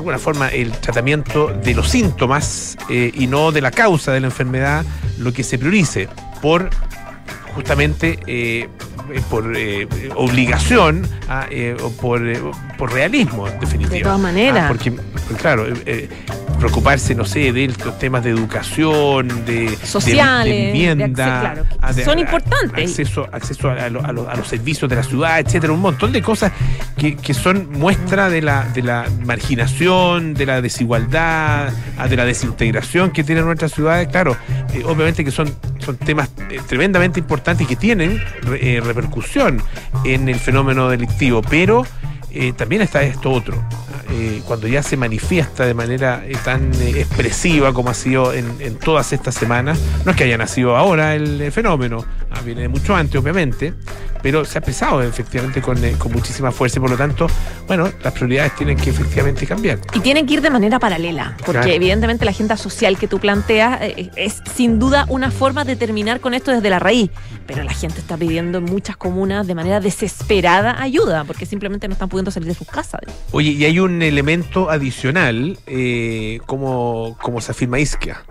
alguna 0.00 0.18
forma 0.18 0.48
el 0.48 0.72
tratamiento 0.72 1.48
de 1.48 1.74
los 1.74 1.90
síntomas 1.90 2.78
eh, 2.88 3.12
y 3.14 3.26
no 3.26 3.52
de 3.52 3.60
la 3.60 3.70
causa 3.70 4.12
de 4.12 4.20
la 4.20 4.28
enfermedad 4.28 4.82
lo 5.18 5.30
que 5.32 5.44
se 5.44 5.58
priorice 5.58 6.08
por 6.40 6.70
justamente 7.54 8.18
eh, 8.26 8.68
por 9.28 9.52
eh, 9.56 9.86
obligación 10.16 11.06
ah, 11.28 11.46
eh, 11.50 11.76
o 11.82 11.90
por, 11.90 12.26
eh, 12.26 12.40
por 12.78 12.92
realismo 12.92 13.48
en 13.48 13.58
definitiva. 13.60 13.94
De 13.96 14.02
todas 14.02 14.20
maneras. 14.20 14.64
Ah, 14.64 14.68
porque, 14.68 14.92
claro, 15.40 15.66
eh, 15.68 15.74
eh, 15.86 16.08
preocuparse, 16.58 17.14
no 17.14 17.24
sé, 17.24 17.52
de 17.52 17.68
los 17.84 17.98
temas 17.98 18.22
de 18.22 18.30
educación, 18.30 19.44
de, 19.46 19.74
Sociales, 19.82 20.52
de, 20.54 20.58
de 20.66 20.72
vivienda, 20.72 21.24
claro, 21.40 21.66
que 21.96 22.04
son 22.04 22.18
a- 22.18 22.20
importantes. 22.20 22.90
Acceso, 22.90 23.26
acceso 23.32 23.70
a, 23.70 23.88
lo- 23.88 24.04
a 24.04 24.12
lo- 24.12 24.28
a 24.28 24.34
los 24.36 24.46
servicios 24.46 24.88
de 24.90 24.96
la 24.96 25.02
ciudad, 25.02 25.40
etcétera, 25.40 25.72
un 25.72 25.80
montón 25.80 26.12
de 26.12 26.20
cosas 26.20 26.52
que, 26.98 27.16
que 27.16 27.32
son 27.32 27.70
muestra 27.72 28.28
de 28.28 28.42
la, 28.42 28.64
de 28.64 28.82
la 28.82 29.06
marginación, 29.24 30.34
de 30.34 30.46
la 30.46 30.60
desigualdad, 30.62 31.70
ah, 31.98 32.08
de 32.08 32.16
la 32.16 32.24
desintegración 32.24 33.10
que 33.10 33.24
tienen 33.24 33.44
nuestras 33.46 33.72
ciudades. 33.72 34.08
Claro, 34.08 34.36
eh, 34.74 34.82
obviamente 34.84 35.24
que 35.24 35.30
son, 35.30 35.52
son 35.78 35.96
temas 35.96 36.28
eh, 36.50 36.60
tremendamente 36.68 37.18
importantes 37.20 37.64
y 37.64 37.68
que 37.68 37.76
tienen 37.76 38.22
re- 38.42 38.76
eh, 38.76 38.80
repercusión 39.00 39.62
en 40.04 40.28
el 40.28 40.36
fenómeno 40.36 40.88
delictivo, 40.88 41.42
pero 41.42 41.84
eh, 42.30 42.52
también 42.52 42.82
está 42.82 43.02
esto 43.02 43.30
otro. 43.30 43.56
eh, 44.12 44.42
cuando 44.44 44.66
ya 44.66 44.82
se 44.82 44.96
manifiesta 44.96 45.64
de 45.66 45.74
manera 45.74 46.24
eh, 46.26 46.36
tan 46.44 46.72
expresiva 46.82 47.72
como 47.72 47.90
ha 47.90 47.94
sido 47.94 48.32
en, 48.32 48.76
todas 48.78 49.12
estas 49.12 49.34
semanas, 49.34 49.78
no 50.04 50.10
es 50.10 50.16
que 50.16 50.24
haya 50.24 50.36
nacido 50.36 50.76
ahora 50.76 51.14
el 51.14 51.52
fenómeno, 51.52 52.04
ah, 52.30 52.40
viene 52.44 52.62
de 52.62 52.68
mucho 52.68 52.96
antes, 52.96 53.20
obviamente, 53.20 53.72
pero 54.22 54.44
se 54.44 54.58
ha 54.58 54.60
empezado 54.60 55.02
efectivamente 55.02 55.60
con, 55.62 55.82
eh, 55.84 55.94
con 55.98 56.12
muchísima 56.12 56.50
fuerza 56.52 56.78
y 56.78 56.80
por 56.80 56.90
lo 56.90 56.96
tanto, 56.96 57.26
bueno, 57.66 57.90
las 58.02 58.12
prioridades 58.12 58.54
tienen 58.56 58.76
que 58.76 58.90
efectivamente 58.90 59.46
cambiar. 59.46 59.78
Y 59.94 60.00
tienen 60.00 60.26
que 60.26 60.34
ir 60.34 60.40
de 60.42 60.50
manera 60.50 60.78
paralela, 60.78 61.34
porque 61.38 61.52
Claro. 61.62 61.68
evidentemente 61.72 62.24
la 62.24 62.30
agenda 62.30 62.56
social 62.56 62.98
que 62.98 63.08
tú 63.08 63.18
planteas 63.18 63.80
eh, 63.82 64.10
es 64.16 64.42
sin 64.54 64.78
duda 64.78 65.06
una 65.08 65.30
forma 65.30 65.64
de 65.64 65.76
terminar 65.76 66.20
con 66.20 66.34
esto 66.34 66.50
desde 66.50 66.70
la 66.70 66.78
raíz. 66.78 67.10
Pero 67.46 67.62
la 67.64 67.72
gente 67.72 67.98
está 68.00 68.16
pidiendo 68.16 68.58
en 68.58 68.64
muchas 68.64 68.96
comunas 68.96 69.46
de 69.46 69.54
manera 69.54 69.80
desesperada 69.80 70.80
ayuda, 70.80 71.24
porque 71.24 71.46
simplemente 71.46 71.88
no 71.88 71.92
están 71.94 72.08
pudiendo 72.08 72.30
salir 72.30 72.48
de 72.48 72.54
sus 72.54 72.66
casas. 72.68 73.00
Oye, 73.32 73.50
y 73.50 73.64
hay 73.64 73.78
un 73.80 74.02
elemento 74.02 74.70
adicional, 74.70 75.58
eh, 75.66 76.40
como, 76.46 77.16
como 77.20 77.40
se 77.40 77.52
afirma 77.52 77.78
Isquia, 77.80 78.22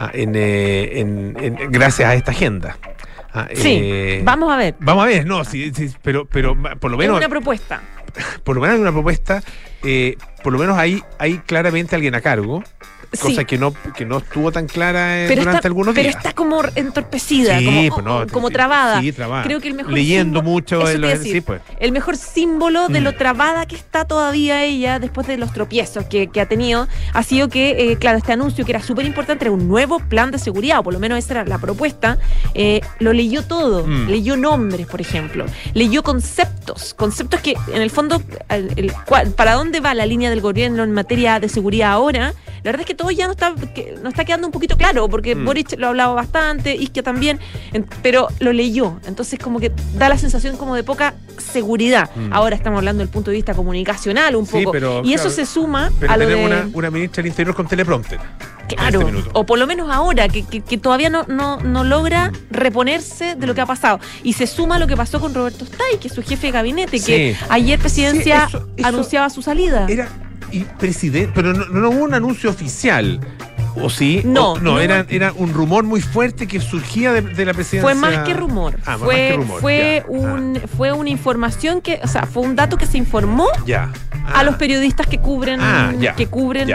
ah, 0.00 0.10
en, 0.12 0.32
eh, 0.34 1.00
en- 1.00 1.36
en- 1.40 1.70
gracias 1.70 2.08
a 2.08 2.14
esta 2.14 2.30
agenda. 2.32 2.76
Ah, 3.34 3.48
Sí, 3.52 3.80
eh, 3.82 4.20
vamos 4.24 4.52
a 4.52 4.56
ver. 4.56 4.76
Vamos 4.78 5.04
a 5.04 5.08
ver, 5.08 5.26
no, 5.26 5.44
sí, 5.44 5.72
sí, 5.74 5.90
pero, 6.02 6.24
pero 6.24 6.56
por 6.78 6.90
lo 6.90 6.96
Es 6.96 6.98
menos, 7.00 7.16
una 7.18 7.28
propuesta. 7.28 7.82
por 8.44 8.54
lo 8.54 8.62
menos 8.62 8.76
hay 8.76 8.80
una 8.82 8.92
propuesta, 8.92 9.42
eh, 9.82 10.16
por 10.44 10.52
lo 10.52 10.58
menos 10.58 10.78
hay, 10.78 11.02
hay 11.18 11.38
claramente 11.38 11.96
alguien 11.96 12.14
a 12.14 12.20
cargo 12.20 12.62
cosa 13.16 13.40
Sí. 13.40 13.44
que 13.44 13.58
no 13.58 13.72
que 13.96 14.04
no 14.04 14.18
estuvo 14.18 14.50
tan 14.52 14.66
clara 14.66 15.22
eh, 15.22 15.26
Pero 15.28 15.42
durante 15.42 15.58
está, 15.58 15.68
algunos 15.68 15.94
pero 15.94 16.04
días. 16.08 16.16
está 16.16 16.32
como 16.32 16.62
entorpecida, 16.74 17.58
Sí, 17.58 17.64
como, 17.64 17.88
pues 17.94 18.04
no, 18.04 18.26
como 18.32 18.50
trabada. 18.50 19.00
sí, 19.00 19.12
trabada. 19.12 19.42
Creo 19.44 19.60
que 19.60 19.68
el 19.68 19.74
mejor 19.74 19.92
Leyendo 19.92 20.40
símbolo- 20.40 20.42
mucho 20.50 20.84
a 20.84 20.90
decir. 20.90 21.42
pues. 21.42 21.60
El 21.80 21.92
mejor 21.92 22.16
símbolo 22.16 22.88
de 22.88 23.00
Mm. 23.00 23.04
lo 23.04 23.12
trabada 23.14 23.66
que 23.66 23.76
está 23.76 24.04
todavía 24.04 24.64
ella 24.64 24.98
después 24.98 25.26
de 25.26 25.36
los 25.36 25.52
tropiezos 25.52 26.04
que, 26.06 26.28
que 26.28 26.40
ha 26.40 26.46
tenido 26.46 26.88
ha 27.12 27.22
sido 27.22 27.48
que, 27.48 27.92
eh, 27.92 27.96
claro, 27.98 28.18
este 28.18 28.32
anuncio 28.32 28.64
que 28.64 28.72
era 28.72 28.82
súper 28.82 29.04
importante 29.06 29.44
era 29.44 29.52
un 29.52 29.68
nuevo 29.68 29.98
plan 30.00 30.30
de 30.30 30.38
seguridad, 30.38 30.80
o 30.80 30.82
por 30.82 30.92
lo 30.92 30.98
menos 31.00 31.18
esa 31.18 31.34
era 31.34 31.44
la 31.44 31.58
propuesta, 31.58 32.18
eh, 32.54 32.80
lo 32.98 33.12
leyó 33.12 33.42
todo. 33.44 33.86
Mm. 33.86 34.08
Leyó 34.08 34.36
nombres, 34.36 34.86
por 34.86 35.00
ejemplo. 35.00 35.44
Leyó 35.74 36.02
conceptos. 36.02 36.94
Conceptos 36.94 37.40
que, 37.40 37.54
en 37.72 37.82
el 37.82 37.90
fondo, 37.90 38.22
el- 38.48 38.72
el 38.76 38.92
¿para 39.36 39.54
dónde 39.54 39.80
va 39.80 39.94
la 39.94 40.06
línea 40.06 40.30
del 40.30 40.40
gobierno 40.40 40.82
en 40.82 40.92
materia 40.92 41.38
de 41.40 41.48
seguridad 41.48 41.92
ahora? 41.92 42.32
La 42.64 42.70
verdad 42.72 42.80
es 42.80 42.86
que 42.86 42.94
todo 42.94 43.10
ya 43.10 43.26
no 43.26 43.32
está, 43.32 43.54
que, 43.74 43.94
no 44.02 44.08
está 44.08 44.24
quedando 44.24 44.46
un 44.48 44.52
poquito 44.52 44.76
claro, 44.76 45.08
porque 45.08 45.34
Mm. 45.36 45.44
Boric 45.44 45.78
lo 45.78 45.86
ha 45.86 45.90
hablado 45.90 46.14
bastante, 46.14 46.74
Isquia 46.74 47.02
también, 47.02 47.38
en- 47.72 47.86
pero 48.02 48.28
lo 48.40 48.52
leyó. 48.52 48.98
Entonces, 49.06 49.38
como 49.38 49.60
que 49.60 49.70
da 49.94 50.08
la 50.08 50.16
sensación 50.18 50.56
como 50.56 50.74
de 50.74 50.82
poca 50.82 51.14
seguridad. 51.38 52.10
Mm. 52.16 52.32
Ahora 52.32 52.56
estamos 52.56 52.78
hablando 52.78 53.00
del 53.00 53.08
punto 53.10 53.30
de 53.30 53.36
vista 53.36 53.54
comunicacional 53.54 54.34
un 54.34 54.46
Sí, 54.46 54.52
poco. 54.60 54.72
pero, 54.72 55.02
y 55.04 55.12
eso 55.12 55.24
claro, 55.24 55.36
se 55.36 55.46
suma 55.46 55.92
Pero 56.00 56.12
a 56.12 56.16
lo 56.16 56.26
de. 56.26 56.34
tenemos 56.34 56.50
una, 56.66 56.70
una 56.76 56.90
ministra 56.90 57.22
del 57.22 57.30
Interior 57.30 57.54
con 57.54 57.68
teleprompter. 57.68 58.18
Claro, 58.66 59.00
este 59.00 59.12
minuto. 59.12 59.30
o 59.34 59.44
por 59.44 59.58
lo 59.58 59.66
menos 59.66 59.90
ahora, 59.92 60.26
que, 60.28 60.42
que- 60.46 60.62
que 60.62 60.78
todavía 60.78 61.10
no, 61.10 61.24
no, 61.28 61.58
no 61.60 61.84
logra 61.84 62.32
reponerse 62.50 63.34
de 63.34 63.46
lo 63.46 63.54
que 63.54 63.60
ha 63.60 63.66
pasado. 63.66 64.00
Y 64.22 64.32
se 64.32 64.46
suma 64.46 64.78
lo 64.78 64.86
que 64.86 64.96
pasó 64.96 65.20
con 65.20 65.34
Roberto 65.34 65.64
Stay, 65.66 65.98
que 66.00 66.08
es 66.08 66.14
su 66.14 66.22
jefe 66.22 66.46
de 66.46 66.52
gabinete, 66.52 66.98
que 66.98 67.36
ayer 67.50 67.78
presidencia 67.78 68.48
Sí, 68.48 68.56
eso- 68.56 68.68
eso 68.74 68.88
anunciaba 68.88 69.28
su 69.28 69.42
salida. 69.42 69.86
Era 69.88 70.08
y 70.54 70.64
presidente, 70.78 71.32
pero 71.34 71.52
no, 71.52 71.66
no 71.66 71.90
hubo 71.90 72.04
un 72.04 72.14
anuncio 72.14 72.50
oficial. 72.50 73.20
¿O 73.76 73.90
sí? 73.90 74.22
No, 74.24 74.52
O- 74.52 74.58
no, 74.60 74.74
no. 74.74 74.78
era, 74.80 75.04
era 75.08 75.32
un 75.32 75.52
rumor 75.52 75.82
muy 75.82 76.00
fuerte 76.00 76.46
que 76.46 76.60
surgía 76.60 77.12
de, 77.12 77.22
de 77.22 77.44
la 77.44 77.52
presidencia. 77.54 77.82
Fue 77.82 77.94
más 77.96 78.18
que 78.24 78.32
rumor. 78.32 78.76
Ah, 78.86 78.92
más 78.92 79.00
fue, 79.00 79.14
que 79.30 79.36
rumor, 79.36 79.60
fue, 79.60 80.04
ya. 80.06 80.10
un, 80.12 80.60
fue 80.76 80.92
una 80.92 81.10
información 81.10 81.80
que, 81.80 81.98
o 82.04 82.06
sea, 82.06 82.22
fue 82.26 82.44
un 82.44 82.54
dato 82.54 82.76
que 82.76 82.86
se 82.86 82.98
informó 82.98 83.48
Ya. 83.66 83.90
a 84.26 84.40
Ah, 84.40 84.44
los 84.44 84.54
periodistas 84.56 85.08
que 85.08 85.18
cubren, 85.18 85.58
Ah, 85.60 85.92
ya, 85.98 86.14
que 86.14 86.26
cubren. 86.28 86.68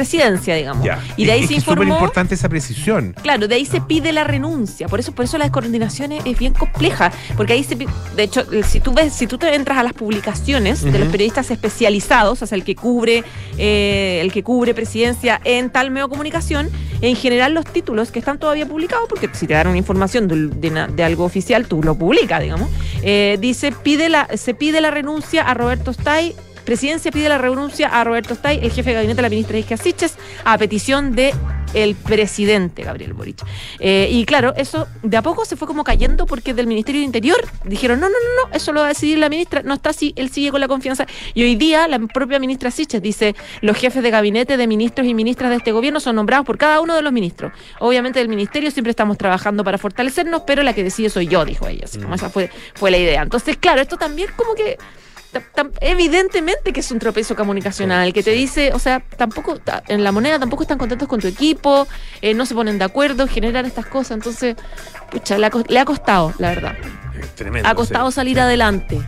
Presidencia, 0.00 0.54
digamos. 0.54 0.84
Ya. 0.84 0.98
Y 1.16 1.26
de 1.26 1.32
ahí 1.32 1.40
Es- 1.40 1.46
se 1.48 1.52
que 1.54 1.58
es 1.58 1.64
súper 1.64 1.78
informó. 1.78 1.94
importante 1.94 2.34
esa 2.34 2.48
precisión. 2.48 3.14
Claro, 3.22 3.46
de 3.48 3.54
ahí 3.54 3.66
se 3.66 3.80
pide 3.80 4.12
la 4.12 4.24
renuncia. 4.24 4.88
Por 4.88 4.98
eso, 5.00 5.12
por 5.12 5.24
eso 5.26 5.36
la 5.38 5.44
descoordinación 5.44 6.12
es, 6.12 6.24
es 6.24 6.38
bien 6.38 6.54
compleja. 6.54 7.12
Porque 7.36 7.52
ahí 7.52 7.62
se 7.64 7.74
de 7.76 8.22
hecho, 8.22 8.44
si 8.66 8.80
tú 8.80 8.92
ves, 8.92 9.12
si 9.12 9.26
tú 9.26 9.36
te 9.38 9.54
entras 9.54 9.78
a 9.78 9.82
las 9.82 9.92
publicaciones 9.92 10.82
de 10.82 10.98
los 10.98 11.08
periodistas 11.08 11.50
especializados, 11.50 12.40
o 12.42 12.46
sea, 12.46 12.56
el 12.56 12.64
que 12.64 12.74
cubre, 12.74 13.24
eh, 13.58 14.20
el 14.22 14.32
que 14.32 14.42
cubre 14.42 14.74
presidencia 14.74 15.40
en 15.44 15.70
tal 15.70 15.90
medio 15.90 16.06
de 16.06 16.10
comunicación, 16.10 16.68
en 17.02 17.16
general 17.16 17.54
los 17.54 17.64
títulos 17.64 18.10
que 18.10 18.18
están 18.18 18.38
todavía 18.38 18.66
publicados, 18.66 19.06
porque 19.08 19.28
si 19.32 19.46
te 19.46 19.54
dan 19.54 19.68
una 19.68 19.78
información 19.78 20.28
de, 20.28 20.48
de 20.48 20.70
de 20.94 21.04
algo 21.04 21.24
oficial, 21.24 21.66
tú 21.66 21.82
lo 21.82 21.94
publicas, 21.96 22.40
digamos. 22.42 22.68
eh, 23.02 23.38
dice, 23.40 23.72
pide 23.72 24.08
la, 24.08 24.28
se 24.36 24.54
pide 24.54 24.80
la 24.80 24.90
renuncia 24.90 25.42
a 25.42 25.54
Roberto 25.54 25.90
Stay. 25.90 26.34
Presidencia 26.70 27.10
pide 27.10 27.28
la 27.28 27.36
renuncia 27.36 27.88
a 27.88 28.04
Roberto 28.04 28.34
Stay, 28.34 28.60
el 28.62 28.70
jefe 28.70 28.90
de 28.90 28.94
gabinete 28.94 29.16
de 29.16 29.22
la 29.22 29.28
ministra 29.28 29.58
Isquia 29.58 29.76
Siches, 29.76 30.14
a 30.44 30.56
petición 30.56 31.16
de 31.16 31.34
el 31.74 31.96
presidente 31.96 32.84
Gabriel 32.84 33.12
Boric. 33.12 33.42
Eh, 33.80 34.06
y 34.08 34.24
claro, 34.24 34.54
eso 34.56 34.86
de 35.02 35.16
a 35.16 35.22
poco 35.22 35.44
se 35.44 35.56
fue 35.56 35.66
como 35.66 35.82
cayendo 35.82 36.26
porque 36.26 36.54
del 36.54 36.68
Ministerio 36.68 37.00
de 37.00 37.06
Interior 37.06 37.44
dijeron, 37.64 37.98
no, 37.98 38.08
no, 38.08 38.14
no, 38.14 38.48
no, 38.48 38.56
eso 38.56 38.72
lo 38.72 38.82
va 38.82 38.86
a 38.86 38.88
decidir 38.90 39.18
la 39.18 39.28
ministra, 39.28 39.62
no 39.64 39.74
está 39.74 39.90
así, 39.90 40.12
él 40.14 40.30
sigue 40.30 40.52
con 40.52 40.60
la 40.60 40.68
confianza. 40.68 41.06
Y 41.34 41.42
hoy 41.42 41.56
día 41.56 41.88
la 41.88 41.98
propia 41.98 42.38
ministra 42.38 42.70
Siches 42.70 43.02
dice, 43.02 43.34
los 43.62 43.76
jefes 43.76 44.04
de 44.04 44.10
gabinete 44.12 44.56
de 44.56 44.68
ministros 44.68 45.08
y 45.08 45.12
ministras 45.12 45.50
de 45.50 45.56
este 45.56 45.72
gobierno 45.72 45.98
son 45.98 46.14
nombrados 46.14 46.46
por 46.46 46.56
cada 46.56 46.80
uno 46.80 46.94
de 46.94 47.02
los 47.02 47.12
ministros. 47.12 47.50
Obviamente 47.80 48.20
del 48.20 48.28
ministerio 48.28 48.70
siempre 48.70 48.90
estamos 48.90 49.18
trabajando 49.18 49.64
para 49.64 49.76
fortalecernos, 49.76 50.42
pero 50.46 50.62
la 50.62 50.72
que 50.72 50.84
decide 50.84 51.10
soy 51.10 51.26
yo, 51.26 51.44
dijo 51.44 51.66
ella. 51.66 51.86
Así 51.86 51.98
como 51.98 52.14
esa 52.14 52.30
fue, 52.30 52.48
fue 52.74 52.92
la 52.92 52.98
idea. 52.98 53.22
Entonces, 53.22 53.56
claro, 53.56 53.80
esto 53.80 53.96
también 53.96 54.28
como 54.36 54.54
que 54.54 54.78
evidentemente 55.80 56.72
que 56.72 56.80
es 56.80 56.90
un 56.90 56.98
tropezo 56.98 57.34
comunicacional, 57.36 58.12
que 58.12 58.22
te 58.22 58.30
dice, 58.32 58.72
o 58.72 58.78
sea, 58.78 59.00
tampoco, 59.16 59.58
ta- 59.58 59.82
en 59.88 60.02
la 60.04 60.12
moneda 60.12 60.38
tampoco 60.38 60.62
están 60.62 60.78
contentos 60.78 61.08
con 61.08 61.20
tu 61.20 61.26
equipo, 61.28 61.86
eh, 62.22 62.34
no 62.34 62.46
se 62.46 62.54
ponen 62.54 62.78
de 62.78 62.84
acuerdo, 62.84 63.26
generan 63.28 63.66
estas 63.66 63.86
cosas, 63.86 64.12
entonces, 64.12 64.56
pucha, 65.10 65.38
le 65.38 65.46
ha, 65.46 65.50
cos- 65.50 65.68
le 65.68 65.78
ha 65.78 65.84
costado, 65.84 66.32
la 66.38 66.48
verdad. 66.50 66.74
Tremendo. 67.36 67.68
Ha 67.68 67.74
costado 67.74 68.10
salir 68.10 68.40
adelante. 68.40 69.00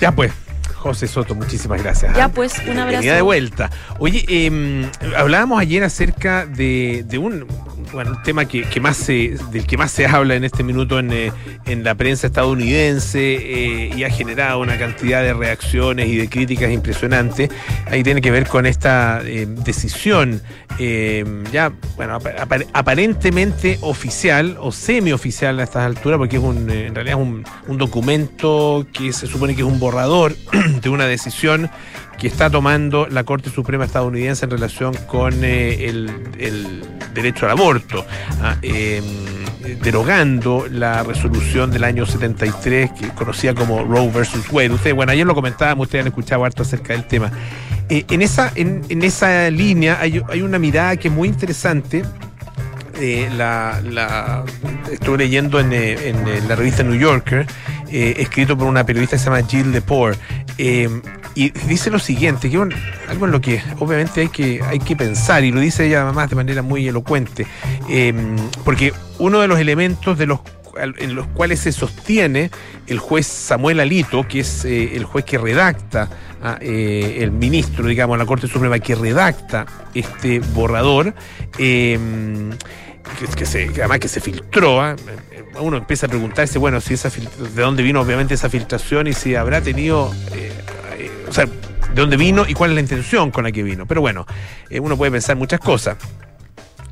Ya 0.00 0.12
pues, 0.12 0.32
José 0.76 1.06
Soto, 1.08 1.34
muchísimas 1.34 1.82
gracias. 1.82 2.14
Ya 2.16 2.26
¿ah? 2.26 2.28
pues, 2.28 2.54
un 2.68 2.78
abrazo. 2.78 3.02
De 3.06 3.20
vuelta. 3.22 3.70
Oye, 3.98 4.24
eh, 4.28 4.88
hablábamos 5.16 5.60
ayer 5.60 5.82
acerca 5.84 6.46
de, 6.46 7.04
de 7.08 7.18
un 7.18 7.46
bueno, 7.92 8.10
un 8.12 8.22
tema 8.24 8.44
que, 8.46 8.62
que 8.64 8.80
más 8.80 8.96
se, 8.96 9.36
del 9.52 9.64
que 9.66 9.76
más 9.76 9.92
se 9.92 10.06
habla 10.06 10.34
en 10.34 10.44
este 10.44 10.62
minuto 10.64 10.98
en, 10.98 11.12
eh, 11.12 11.32
en 11.66 11.84
la 11.84 11.94
prensa 11.94 12.26
estadounidense 12.26 13.36
eh, 13.36 13.90
y 13.96 14.02
ha 14.04 14.10
generado 14.10 14.58
una 14.60 14.76
cantidad 14.76 15.22
de 15.22 15.32
reacciones 15.32 16.08
y 16.08 16.16
de 16.16 16.28
críticas 16.28 16.70
impresionantes. 16.72 17.48
Ahí 17.90 18.02
tiene 18.02 18.20
que 18.20 18.30
ver 18.32 18.48
con 18.48 18.66
esta 18.66 19.20
eh, 19.24 19.46
decisión 19.48 20.42
eh, 20.78 21.24
ya, 21.52 21.72
bueno, 21.96 22.16
apa- 22.16 22.58
aparentemente 22.72 23.78
oficial 23.82 24.56
o 24.60 24.72
semioficial 24.72 25.58
a 25.60 25.62
estas 25.64 25.84
alturas, 25.86 26.18
porque 26.18 26.36
es 26.36 26.42
un, 26.42 26.68
en 26.68 26.94
realidad 26.94 27.18
es 27.18 27.24
un, 27.24 27.44
un 27.68 27.78
documento 27.78 28.86
que 28.92 29.12
se 29.12 29.26
supone 29.26 29.54
que 29.54 29.62
es 29.62 29.66
un 29.66 29.78
borrador 29.78 30.34
de 30.80 30.88
una 30.88 31.06
decisión 31.06 31.70
que 32.18 32.26
está 32.26 32.50
tomando 32.50 33.06
la 33.08 33.24
Corte 33.24 33.50
Suprema 33.50 33.84
estadounidense 33.84 34.44
en 34.44 34.50
relación 34.50 34.94
con 35.06 35.44
eh, 35.44 35.88
el, 35.88 36.84
derecho 37.14 37.46
al 37.46 37.52
aborto, 37.52 38.04
ah, 38.42 38.56
eh, 38.62 39.02
derogando 39.82 40.66
la 40.70 41.02
resolución 41.02 41.70
del 41.70 41.84
año 41.84 42.06
73 42.06 42.90
que 42.92 43.08
conocía 43.08 43.54
como 43.54 43.84
Roe 43.84 44.10
versus 44.10 44.50
Wade. 44.50 44.70
Ustedes, 44.70 44.94
bueno, 44.94 45.12
ayer 45.12 45.26
lo 45.26 45.34
comentábamos, 45.34 45.86
ustedes 45.86 46.02
han 46.02 46.08
escuchado 46.08 46.44
harto 46.44 46.62
acerca 46.62 46.92
del 46.92 47.06
tema. 47.06 47.30
Eh, 47.88 48.04
en, 48.10 48.22
esa, 48.22 48.50
en, 48.56 49.02
esa 49.02 49.48
línea 49.50 49.98
hay, 50.00 50.20
hay 50.28 50.42
una 50.42 50.58
mirada 50.58 50.96
que 50.96 51.06
es 51.06 51.14
muy 51.14 51.28
interesante 51.28 52.02
eh, 52.98 53.28
la, 53.36 54.44
estuve 54.90 55.18
leyendo 55.18 55.60
en, 55.60 55.72
eh, 55.72 56.14
la 56.48 56.56
revista 56.56 56.82
New 56.82 56.98
Yorker, 56.98 57.46
escrito 57.90 58.58
por 58.58 58.66
una 58.66 58.84
periodista 58.84 59.16
que 59.16 59.20
se 59.20 59.26
llama 59.26 59.46
Jill 59.46 59.70
Lepore, 59.70 60.16
eh, 60.58 60.88
y 61.34 61.50
dice 61.50 61.90
lo 61.90 61.98
siguiente, 61.98 62.50
que 62.50 62.56
algo 62.56 63.26
en 63.26 63.30
lo 63.30 63.40
que 63.40 63.62
obviamente 63.78 64.22
hay 64.22 64.28
que, 64.28 64.60
hay 64.62 64.78
que 64.78 64.96
pensar, 64.96 65.44
y 65.44 65.52
lo 65.52 65.60
dice 65.60 65.86
ella 65.86 66.02
además 66.02 66.30
de 66.30 66.36
manera 66.36 66.62
muy 66.62 66.88
elocuente, 66.88 67.46
eh, 67.90 68.14
porque 68.64 68.92
uno 69.18 69.40
de 69.40 69.48
los 69.48 69.58
elementos 69.58 70.18
de 70.18 70.26
los 70.26 70.40
en 70.78 71.14
los 71.14 71.26
cuales 71.28 71.60
se 71.60 71.72
sostiene 71.72 72.50
el 72.86 72.98
juez 72.98 73.26
Samuel 73.26 73.80
Alito, 73.80 74.26
que 74.28 74.40
es 74.40 74.64
eh, 74.64 74.96
el 74.96 75.04
juez 75.04 75.24
que 75.24 75.38
redacta, 75.38 76.08
ah, 76.42 76.58
eh, 76.60 77.18
el 77.20 77.32
ministro, 77.32 77.86
digamos, 77.86 78.18
la 78.18 78.26
Corte 78.26 78.46
Suprema 78.46 78.78
que 78.78 78.94
redacta 78.94 79.66
este 79.94 80.40
borrador, 80.40 81.14
eh, 81.58 81.98
que, 83.36 83.44
que 83.44 83.80
además 83.80 83.98
que 83.98 84.08
se 84.08 84.20
filtró, 84.20 84.80
¿ah? 84.80 84.96
Uno 85.60 85.76
empieza 85.76 86.06
a 86.06 86.08
preguntarse, 86.08 86.58
bueno, 86.58 86.80
si 86.80 86.94
esa 86.94 87.10
de 87.10 87.62
dónde 87.62 87.82
vino 87.82 88.00
obviamente 88.00 88.34
esa 88.34 88.48
filtración 88.48 89.06
y 89.06 89.12
si 89.12 89.34
habrá 89.34 89.60
tenido, 89.60 90.12
eh, 90.32 90.52
eh, 90.98 91.10
o 91.28 91.32
sea, 91.32 91.46
de 91.46 91.94
dónde 91.94 92.16
vino 92.16 92.44
y 92.46 92.54
cuál 92.54 92.70
es 92.70 92.74
la 92.74 92.80
intención 92.80 93.30
con 93.30 93.44
la 93.44 93.52
que 93.52 93.62
vino. 93.62 93.86
Pero 93.86 94.00
bueno, 94.00 94.26
eh, 94.70 94.80
uno 94.80 94.96
puede 94.96 95.12
pensar 95.12 95.36
muchas 95.36 95.60
cosas. 95.60 95.96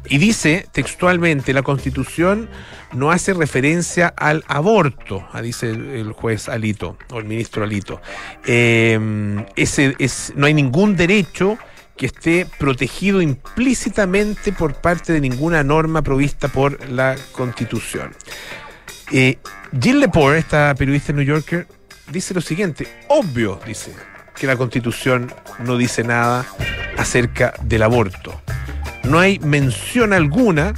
Y 0.06 0.18
dice 0.18 0.66
textualmente, 0.72 1.54
la 1.54 1.62
constitución 1.62 2.50
no 2.92 3.10
hace 3.10 3.32
referencia 3.32 4.08
al 4.08 4.44
aborto, 4.48 5.26
ah, 5.32 5.40
dice 5.40 5.70
el, 5.70 6.12
juez 6.12 6.50
Alito, 6.50 6.98
o 7.10 7.18
el 7.18 7.24
ministro 7.24 7.64
Alito. 7.64 8.02
Ese 8.44 9.94
es, 9.98 10.32
no 10.36 10.46
hay 10.46 10.52
ningún 10.52 10.94
derecho 10.94 11.58
que 11.96 12.06
esté 12.06 12.46
protegido 12.58 13.22
implícitamente 13.22 14.52
por 14.52 14.74
parte 14.74 15.12
de 15.12 15.20
ninguna 15.20 15.62
norma 15.62 16.02
provista 16.02 16.48
por 16.48 16.88
la 16.88 17.16
constitución. 17.32 18.12
Eh, 19.12 19.38
Jill 19.80 20.00
Lepore, 20.00 20.38
esta 20.38 20.74
periodista 20.74 21.12
New 21.12 21.24
Yorker, 21.24 21.66
dice 22.10 22.34
lo 22.34 22.40
siguiente, 22.40 22.88
obvio, 23.08 23.60
dice, 23.66 23.92
que 24.34 24.46
la 24.46 24.56
constitución 24.56 25.32
no 25.60 25.76
dice 25.76 26.02
nada 26.02 26.46
acerca 26.96 27.54
del 27.62 27.82
aborto. 27.82 28.40
No 29.04 29.18
hay 29.18 29.38
mención 29.40 30.12
alguna 30.12 30.74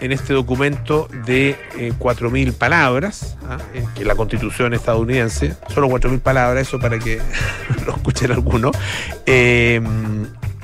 en 0.00 0.10
este 0.10 0.34
documento 0.34 1.08
de 1.24 1.50
eh, 1.78 1.92
4.000 1.96 2.52
palabras, 2.54 3.38
¿ah? 3.48 3.58
que 3.94 4.04
la 4.04 4.16
constitución 4.16 4.74
estadounidense, 4.74 5.54
solo 5.72 5.88
4.000 5.88 6.20
palabras, 6.20 6.66
eso 6.66 6.80
para 6.80 6.98
que 6.98 7.20
lo 7.86 7.94
escuchen 7.94 8.32
algunos, 8.32 8.76
eh, 9.26 9.80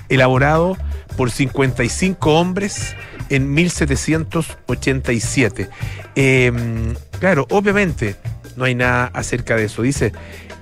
elaborado 0.09 0.77
por 1.17 1.31
55 1.31 2.39
hombres 2.39 2.95
en 3.29 3.53
1787. 3.53 5.69
Eh, 6.17 6.95
claro, 7.19 7.47
obviamente 7.51 8.17
no 8.57 8.65
hay 8.65 8.75
nada 8.75 9.11
acerca 9.15 9.57
de 9.57 9.65
eso. 9.65 9.83
Dice, 9.83 10.13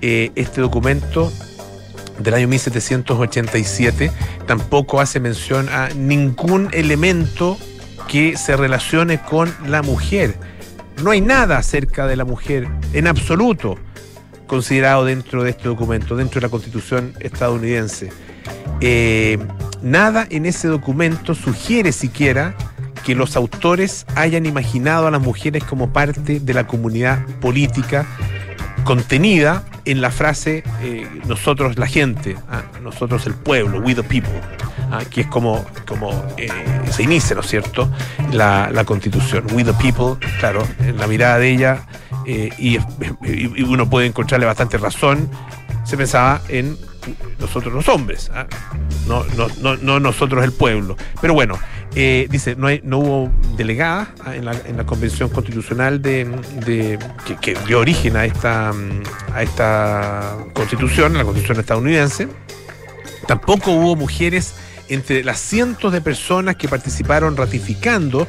eh, 0.01 0.31
este 0.35 0.61
documento 0.61 1.31
del 2.19 2.33
año 2.33 2.47
1787 2.47 4.11
tampoco 4.45 5.01
hace 5.01 5.19
mención 5.19 5.67
a 5.69 5.89
ningún 5.89 6.69
elemento 6.73 7.57
que 8.07 8.37
se 8.37 8.55
relacione 8.55 9.19
con 9.21 9.53
la 9.65 9.81
mujer. 9.81 10.35
No 11.03 11.11
hay 11.11 11.21
nada 11.21 11.57
acerca 11.57 12.07
de 12.07 12.15
la 12.15 12.25
mujer 12.25 12.67
en 12.93 13.07
absoluto 13.07 13.77
considerado 14.47 15.05
dentro 15.05 15.43
de 15.43 15.51
este 15.51 15.67
documento, 15.67 16.15
dentro 16.15 16.39
de 16.39 16.47
la 16.47 16.51
constitución 16.51 17.13
estadounidense. 17.19 18.09
Eh, 18.81 19.39
nada 19.81 20.27
en 20.29 20.45
ese 20.45 20.67
documento 20.67 21.33
sugiere 21.33 21.91
siquiera 21.91 22.55
que 23.05 23.15
los 23.15 23.35
autores 23.35 24.05
hayan 24.15 24.45
imaginado 24.45 25.07
a 25.07 25.11
las 25.11 25.21
mujeres 25.21 25.63
como 25.63 25.93
parte 25.93 26.39
de 26.39 26.53
la 26.53 26.67
comunidad 26.67 27.25
política 27.39 28.05
contenida 28.83 29.63
en 29.85 30.01
la 30.01 30.11
frase 30.11 30.63
eh, 30.81 31.07
nosotros 31.25 31.77
la 31.77 31.87
gente, 31.87 32.37
ah, 32.49 32.63
nosotros 32.81 33.25
el 33.25 33.33
pueblo, 33.33 33.79
we 33.79 33.95
the 33.95 34.03
people, 34.03 34.39
ah, 34.91 35.01
que 35.09 35.21
es 35.21 35.27
como, 35.27 35.65
como 35.87 36.11
eh, 36.37 36.49
se 36.91 37.03
inicia, 37.03 37.35
¿no 37.35 37.41
es 37.41 37.47
cierto?, 37.47 37.89
la, 38.31 38.69
la, 38.71 38.85
constitución. 38.85 39.45
We 39.53 39.63
the 39.63 39.73
people, 39.73 40.15
claro, 40.39 40.65
en 40.79 40.97
la 40.97 41.07
mirada 41.07 41.39
de 41.39 41.49
ella, 41.49 41.85
y, 42.25 42.77
y, 42.77 43.63
uno 43.63 43.89
puede 43.89 44.07
encontrarle 44.07 44.45
bastante 44.45 44.77
razón, 44.77 45.29
se 45.85 45.95
pensaba 45.95 46.41
en 46.49 46.77
nosotros 47.39 47.73
los 47.73 47.87
hombres, 47.89 48.31
¿ah? 48.33 48.47
no, 49.07 49.23
no, 49.35 49.47
no, 49.61 49.77
no, 49.77 49.99
nosotros 49.99 50.43
el 50.43 50.51
pueblo. 50.51 50.97
Pero 51.21 51.33
bueno, 51.33 51.57
eh, 51.95 52.27
dice, 52.29 52.55
no, 52.55 52.67
hay, 52.67 52.81
no 52.83 52.99
hubo 52.99 53.31
delegada 53.55 54.13
¿ah? 54.23 54.35
en 54.35 54.45
la, 54.45 54.53
en 54.65 54.77
la 54.77 54.85
convención 54.85 55.29
constitucional 55.29 56.01
de, 56.01 56.25
de 56.65 56.99
que, 57.25 57.35
que, 57.37 57.57
dio 57.65 57.79
origen 57.79 58.15
a 58.17 58.25
esta, 58.25 58.73
a 59.33 59.43
esta 59.43 60.37
constitución, 60.53 61.13
la 61.13 61.23
constitución 61.23 61.59
estadounidense. 61.59 62.27
Tampoco 63.27 63.71
hubo 63.71 63.95
mujeres 63.95 64.55
entre 64.89 65.23
las 65.23 65.39
cientos 65.39 65.91
de 65.91 66.01
personas 66.01 66.55
que 66.55 66.67
participaron 66.67 67.35
ratificando 67.35 68.27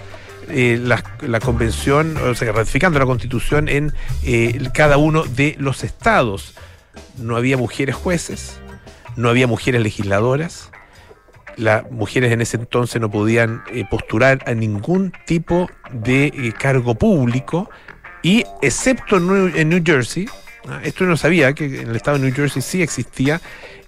eh, 0.51 0.81
la, 0.83 1.05
la, 1.21 1.41
convención, 1.41 2.17
o 2.17 2.35
sea, 2.35 2.53
ratificando 2.53 2.99
la 2.99 3.05
constitución 3.05 3.69
en 3.69 3.93
eh, 4.25 4.59
cada 4.73 4.97
uno 4.97 5.25
de 5.25 5.57
los 5.59 5.85
estados. 5.85 6.55
No 7.19 7.37
había 7.37 7.57
mujeres 7.57 7.95
jueces, 7.95 8.58
no 9.19 9.29
había 9.29 9.49
mujeres 9.49 9.83
legisladoras, 9.83 10.71
las 11.57 11.91
mujeres 11.91 12.33
en 12.33 12.41
ese 12.41 12.57
entonces 12.57 13.01
no 13.01 13.11
podían 13.11 13.65
eh, 13.73 13.85
postular 13.91 14.39
a 14.47 14.55
ningún 14.55 15.13
tipo 15.27 15.69
de 15.91 16.27
eh, 16.27 16.55
cargo 16.57 16.95
público 16.95 17.69
y 18.23 18.45
excepto 18.63 19.17
en 19.17 19.69
New, 19.69 19.83
Jersey, 19.85 20.29
¿ah? 20.69 20.81
esto 20.85 21.05
no 21.05 21.17
sabía 21.17 21.53
que 21.53 21.65
en 21.65 21.91
el 21.91 21.97
estado 21.97 22.19
de 22.19 22.27
New 22.27 22.35
Jersey 22.35 22.63
sí 22.63 22.81
existía, 22.81 23.41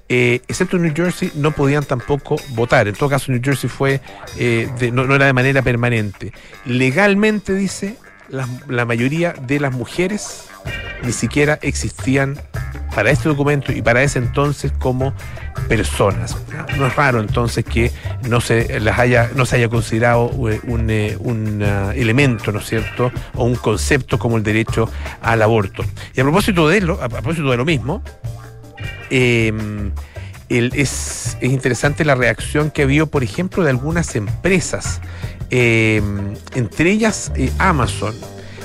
eh, 0.09 0.41
excepto 0.49 0.79
en 0.79 0.83
New 0.83 0.95
Jersey 0.97 1.31
no 1.37 1.53
podían 1.53 1.85
tampoco 1.85 2.35
votar. 2.49 2.89
En 2.89 2.97
todo 2.97 3.09
caso, 3.09 3.31
New 3.31 3.41
Jersey 3.43 3.71
fue 3.71 4.01
de, 4.37 4.91
no, 4.93 5.05
no, 5.05 5.15
era 5.15 5.27
de 5.27 5.33
manera 5.33 5.63
permanente. 5.63 6.33
Legalmente 6.65 7.55
dice 7.55 7.97
la, 8.29 8.49
la 8.67 8.85
mayoría 8.85 9.33
de 9.33 9.61
las 9.61 9.73
mujeres 9.73 10.49
ni 11.05 11.13
siquiera 11.13 11.61
existían 11.63 12.37
para 12.95 13.11
este 13.11 13.29
documento 13.29 13.73
y 13.73 13.83
para 13.83 14.03
ese 14.03 14.19
entonces 14.19 14.73
como 14.79 15.13
personas. 15.69 16.37
No 16.77 16.87
es 16.87 16.97
raro 16.97 17.21
entonces 17.21 17.65
que 17.65 17.93
no 18.29 18.41
se 18.41 18.81
las 18.81 18.99
haya, 18.99 19.31
no 19.35 19.47
se 19.47 19.57
haya 19.57 19.69
considerado 19.69 20.29
un, 20.29 20.91
un 21.21 21.63
uh, 21.63 21.91
elemento, 21.93 22.53
¿no 22.53 22.61
es 22.61 22.67
cierto? 22.67 23.13
O 23.35 23.45
un 23.45 23.57
concepto 23.57 24.19
como 24.19 24.37
el 24.37 24.43
derecho 24.43 24.89
al 25.23 25.43
aborto. 25.43 25.85
Y 26.15 26.21
a 26.21 26.25
propósito 26.25 26.69
de 26.69 26.81
lo, 26.81 27.03
a 27.03 27.09
propósito 27.09 27.51
de 27.51 27.57
lo 27.57 27.65
mismo, 27.65 28.03
eh, 29.11 29.53
el, 30.49 30.73
es, 30.75 31.37
es, 31.41 31.51
interesante 31.51 32.05
la 32.05 32.15
reacción 32.15 32.71
que 32.71 32.83
habido, 32.83 33.07
por 33.07 33.23
ejemplo, 33.23 33.63
de 33.63 33.71
algunas 33.71 34.17
empresas, 34.17 35.01
eh, 35.51 36.03
entre 36.55 36.91
ellas 36.91 37.33
eh, 37.37 37.51
Amazon, 37.59 38.15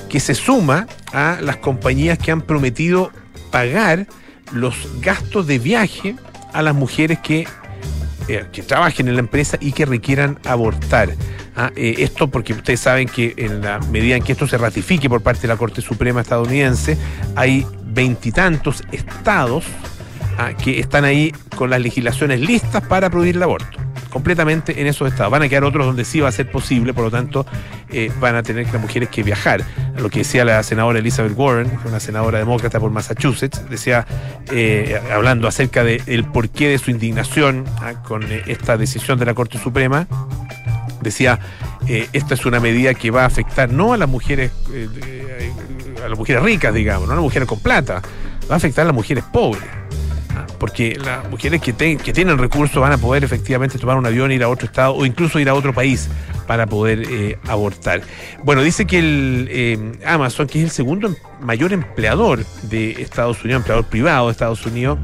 que 0.08 0.20
se 0.20 0.34
suma 0.34 0.86
a 1.12 1.38
las 1.40 1.56
compañías 1.56 2.18
que 2.18 2.30
han 2.30 2.42
prometido 2.42 3.10
pagar 3.56 4.06
los 4.52 4.76
gastos 5.00 5.46
de 5.46 5.58
viaje 5.58 6.14
a 6.52 6.60
las 6.60 6.74
mujeres 6.74 7.20
que, 7.20 7.48
eh, 8.28 8.44
que 8.52 8.62
trabajen 8.62 9.08
en 9.08 9.14
la 9.14 9.20
empresa 9.20 9.56
y 9.58 9.72
que 9.72 9.86
requieran 9.86 10.38
abortar. 10.44 11.14
Ah, 11.56 11.72
eh, 11.74 11.94
esto 12.00 12.28
porque 12.28 12.52
ustedes 12.52 12.80
saben 12.80 13.08
que 13.08 13.32
en 13.38 13.62
la 13.62 13.78
medida 13.78 14.14
en 14.14 14.22
que 14.22 14.32
esto 14.32 14.46
se 14.46 14.58
ratifique 14.58 15.08
por 15.08 15.22
parte 15.22 15.40
de 15.40 15.48
la 15.48 15.56
Corte 15.56 15.80
Suprema 15.80 16.20
estadounidense, 16.20 16.98
hay 17.34 17.66
veintitantos 17.86 18.82
estados 18.92 19.64
ah, 20.36 20.52
que 20.52 20.78
están 20.78 21.06
ahí 21.06 21.32
con 21.56 21.70
las 21.70 21.80
legislaciones 21.80 22.40
listas 22.40 22.86
para 22.86 23.08
prohibir 23.08 23.36
el 23.36 23.42
aborto 23.42 23.78
completamente 24.16 24.80
en 24.80 24.86
esos 24.86 25.08
estados. 25.08 25.30
Van 25.30 25.42
a 25.42 25.48
quedar 25.50 25.64
otros 25.64 25.84
donde 25.84 26.02
sí 26.06 26.20
va 26.20 26.30
a 26.30 26.32
ser 26.32 26.50
posible, 26.50 26.94
por 26.94 27.04
lo 27.04 27.10
tanto, 27.10 27.44
eh, 27.90 28.10
van 28.18 28.34
a 28.34 28.42
tener 28.42 28.64
las 28.72 28.80
mujeres 28.80 29.10
que 29.10 29.22
viajar. 29.22 29.62
Lo 29.98 30.08
que 30.08 30.20
decía 30.20 30.42
la 30.42 30.62
senadora 30.62 31.00
Elizabeth 31.00 31.34
Warren, 31.36 31.70
una 31.84 32.00
senadora 32.00 32.38
demócrata 32.38 32.80
por 32.80 32.90
Massachusetts, 32.90 33.68
decía, 33.68 34.06
eh, 34.50 34.98
hablando 35.12 35.46
acerca 35.48 35.84
del 35.84 36.02
de 36.02 36.22
porqué 36.32 36.68
de 36.68 36.78
su 36.78 36.90
indignación 36.90 37.66
¿ah? 37.82 38.02
con 38.04 38.22
eh, 38.22 38.42
esta 38.46 38.78
decisión 38.78 39.18
de 39.18 39.26
la 39.26 39.34
Corte 39.34 39.58
Suprema, 39.58 40.06
decía, 41.02 41.38
esta 41.86 42.32
es 42.32 42.46
una 42.46 42.58
medida 42.58 42.94
que 42.94 43.10
va 43.10 43.24
a 43.24 43.26
afectar 43.26 43.70
no 43.70 43.92
a 43.92 43.98
las 43.98 44.08
mujeres, 44.08 44.50
a 46.02 46.08
las 46.08 46.18
mujeres 46.18 46.42
ricas, 46.42 46.72
digamos, 46.72 47.06
no 47.06 47.12
a 47.12 47.16
las 47.16 47.22
mujeres 47.22 47.46
con 47.46 47.60
plata, 47.60 48.00
va 48.50 48.54
a 48.54 48.56
afectar 48.56 48.84
a 48.84 48.86
las 48.86 48.94
mujeres 48.94 49.24
pobres 49.30 49.85
porque 50.58 50.98
las 51.02 51.28
mujeres 51.30 51.60
que, 51.60 51.72
tienen 51.72 52.38
recursos 52.38 52.80
van 52.80 52.92
a 52.92 52.98
poder 52.98 53.24
efectivamente 53.24 53.78
tomar 53.78 53.96
un 53.96 54.06
avión, 54.06 54.32
ir 54.32 54.42
a 54.42 54.48
otro 54.48 54.66
estado 54.66 54.94
o 54.94 55.06
incluso 55.06 55.38
ir 55.38 55.48
a 55.48 55.54
otro 55.54 55.72
país 55.72 56.08
para 56.46 56.66
poder 56.66 57.02
eh, 57.10 57.38
abortar. 57.48 58.02
Bueno, 58.42 58.62
dice 58.62 58.86
que 58.86 58.98
el 58.98 59.48
eh, 59.50 59.92
Amazon, 60.04 60.46
que 60.46 60.58
es 60.58 60.64
el 60.64 60.70
segundo 60.70 61.14
mayor 61.40 61.72
empleador 61.72 62.44
de 62.62 63.02
Estados 63.02 63.42
Unidos, 63.44 63.60
empleador 63.60 63.86
privado 63.86 64.26
de 64.26 64.32
Estados 64.32 64.64
Unidos, 64.64 64.98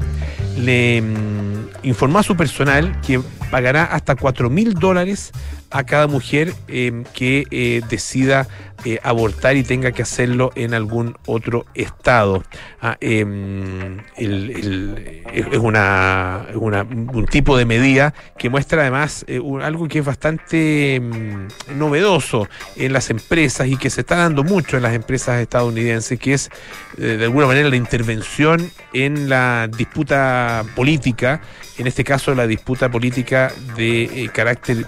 le 0.57 1.01
mm, 1.01 1.69
informó 1.83 2.19
a 2.19 2.23
su 2.23 2.35
personal 2.35 2.99
que 3.01 3.21
pagará 3.49 3.83
hasta 3.85 4.15
4 4.15 4.49
mil 4.49 4.73
dólares 4.73 5.31
a 5.73 5.83
cada 5.83 6.07
mujer 6.07 6.53
eh, 6.67 7.03
que 7.13 7.45
eh, 7.49 7.81
decida 7.89 8.47
eh, 8.85 8.99
abortar 9.01 9.57
y 9.57 9.63
tenga 9.63 9.91
que 9.91 10.03
hacerlo 10.03 10.51
en 10.55 10.75
algún 10.75 11.15
otro 11.25 11.65
estado. 11.73 12.43
Ah, 12.79 12.95
el, 13.01 14.01
es 14.17 15.57
una, 15.57 16.45
un 16.53 17.25
tipo 17.25 17.57
de 17.57 17.65
medida 17.65 18.13
que 18.37 18.49
muestra 18.49 18.81
además 18.81 19.25
un, 19.41 19.61
algo 19.61 19.87
que 19.87 19.99
es 19.99 20.05
bastante 20.05 20.99
um, 21.01 21.47
novedoso 21.77 22.47
en 22.75 22.93
las 22.93 23.09
empresas 23.09 23.67
y 23.67 23.77
que 23.77 23.89
se 23.89 24.01
está 24.01 24.17
dando 24.17 24.43
mucho 24.43 24.77
en 24.77 24.83
las 24.83 24.93
empresas 24.93 25.41
estadounidenses, 25.41 26.19
que 26.19 26.33
es 26.33 26.49
de 26.97 27.23
alguna 27.23 27.47
manera 27.47 27.69
la 27.69 27.77
intervención 27.77 28.69
en 28.93 29.27
la 29.29 29.69
disputa 29.75 30.63
política, 30.75 31.41
en 31.77 31.87
este 31.87 32.03
caso 32.03 32.33
la 32.35 32.47
disputa 32.47 32.89
política 32.89 33.51
de 33.75 34.29
carácter 34.33 34.85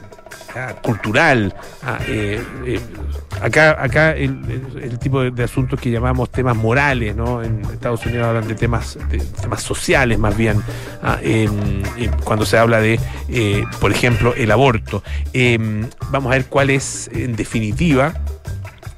cultural. 0.82 1.54
Ah, 1.84 2.00
eh, 2.08 2.42
eh, 2.66 2.80
acá 3.42 3.76
acá 3.82 4.16
el, 4.16 4.98
tipo 5.00 5.22
de, 5.22 5.44
asuntos 5.44 5.80
que 5.80 5.92
llamamos 5.92 6.32
temas 6.32 6.56
morales, 6.56 7.16
¿no? 7.16 7.44
En 7.44 7.62
Estados 7.66 8.06
Unidos 8.06 8.28
hablan 8.28 8.48
de 8.48 8.56
temas, 8.56 8.98
de 9.10 9.20
temas 9.20 9.62
sociales 9.62 10.18
más 10.18 10.36
bien, 10.38 10.62
ah, 11.04 11.20
eh, 11.22 11.50
cuando 12.24 12.46
se 12.46 12.58
habla 12.58 12.80
de, 12.80 13.00
por 13.80 13.92
ejemplo, 13.92 14.34
el 14.36 14.52
aborto. 14.52 15.04
vamos 16.10 16.32
a 16.32 16.36
ver 16.36 16.46
cuál 16.46 16.70
es, 16.70 17.10
en 17.14 17.36
definitiva, 17.36 18.14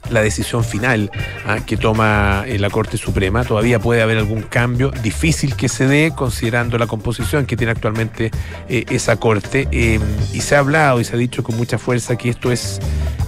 la 0.09 0.21
decisión 0.21 0.63
final 0.63 1.11
¿ah? 1.45 1.59
que 1.65 1.77
toma 1.77 2.43
eh, 2.47 2.59
la 2.59 2.69
Corte 2.69 2.97
Suprema. 2.97 3.43
Todavía 3.43 3.79
puede 3.79 4.01
haber 4.01 4.17
algún 4.17 4.43
cambio 4.43 4.91
difícil 4.91 5.55
que 5.55 5.69
se 5.69 5.87
dé 5.87 6.13
considerando 6.15 6.77
la 6.77 6.87
composición 6.87 7.45
que 7.45 7.55
tiene 7.57 7.71
actualmente 7.71 8.31
eh, 8.69 8.85
esa 8.89 9.17
Corte. 9.17 9.67
Eh, 9.71 9.99
y 10.33 10.41
se 10.41 10.55
ha 10.55 10.59
hablado 10.59 10.99
y 11.01 11.03
se 11.03 11.15
ha 11.15 11.17
dicho 11.17 11.43
con 11.43 11.57
mucha 11.57 11.77
fuerza 11.77 12.15
que 12.15 12.29
esto 12.29 12.51
es, 12.51 12.79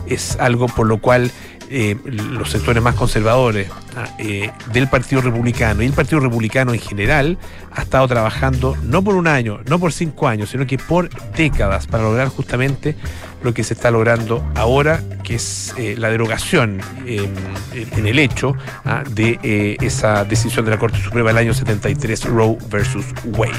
es 0.08 0.38
algo 0.40 0.68
por 0.68 0.88
lo 0.88 1.00
cual 1.00 1.32
eh, 1.72 1.96
los 2.04 2.50
sectores 2.50 2.82
más 2.82 2.96
conservadores 2.96 3.70
eh, 4.18 4.52
del 4.74 4.88
Partido 4.88 5.22
Republicano 5.22 5.84
y 5.84 5.86
el 5.86 5.94
Partido 5.94 6.20
Republicano 6.20 6.74
en 6.74 6.80
general 6.80 7.38
ha 7.72 7.84
estado 7.84 8.08
trabajando 8.08 8.76
no 8.84 9.04
por 9.04 9.16
un 9.16 9.28
año, 9.28 9.60
no 9.68 9.80
por 9.80 9.94
cinco 9.94 10.28
años, 10.28 10.50
sino 10.50 10.66
que 10.66 10.78
por 10.78 11.10
décadas 11.34 11.86
para 11.86 12.04
lograr 12.04 12.30
justamente 12.30 12.96
lo 13.44 13.54
que 13.54 13.64
se 13.64 13.76
está 13.76 13.92
logrando 13.92 14.44
ahora, 14.56 15.02
que 15.24 15.36
es 15.36 15.74
eh, 15.78 15.96
la 15.98 16.10
derogación 16.10 16.82
en 17.06 18.06
el 18.06 18.20
hecho 18.20 18.56
ah, 18.86 19.04
de 19.10 19.78
esa 19.82 20.26
decisión 20.26 20.66
de 20.66 20.72
la 20.72 20.80
Corte 20.80 21.00
Suprema 21.00 21.30
del 21.30 21.38
año 21.38 21.54
73, 21.54 22.26
Roe 22.26 22.58
versus 22.70 23.06
Wade. 23.26 23.54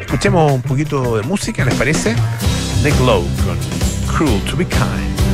Escuchemos 0.00 0.52
un 0.52 0.62
poquito 0.62 1.16
de 1.16 1.22
música, 1.22 1.64
¿les 1.64 1.74
parece? 1.74 2.14
The 2.82 2.90
Glow 2.92 3.26
con 3.44 3.58
Cruel 4.14 4.40
to 4.44 4.56
be 4.56 4.64
Kind. 4.66 5.27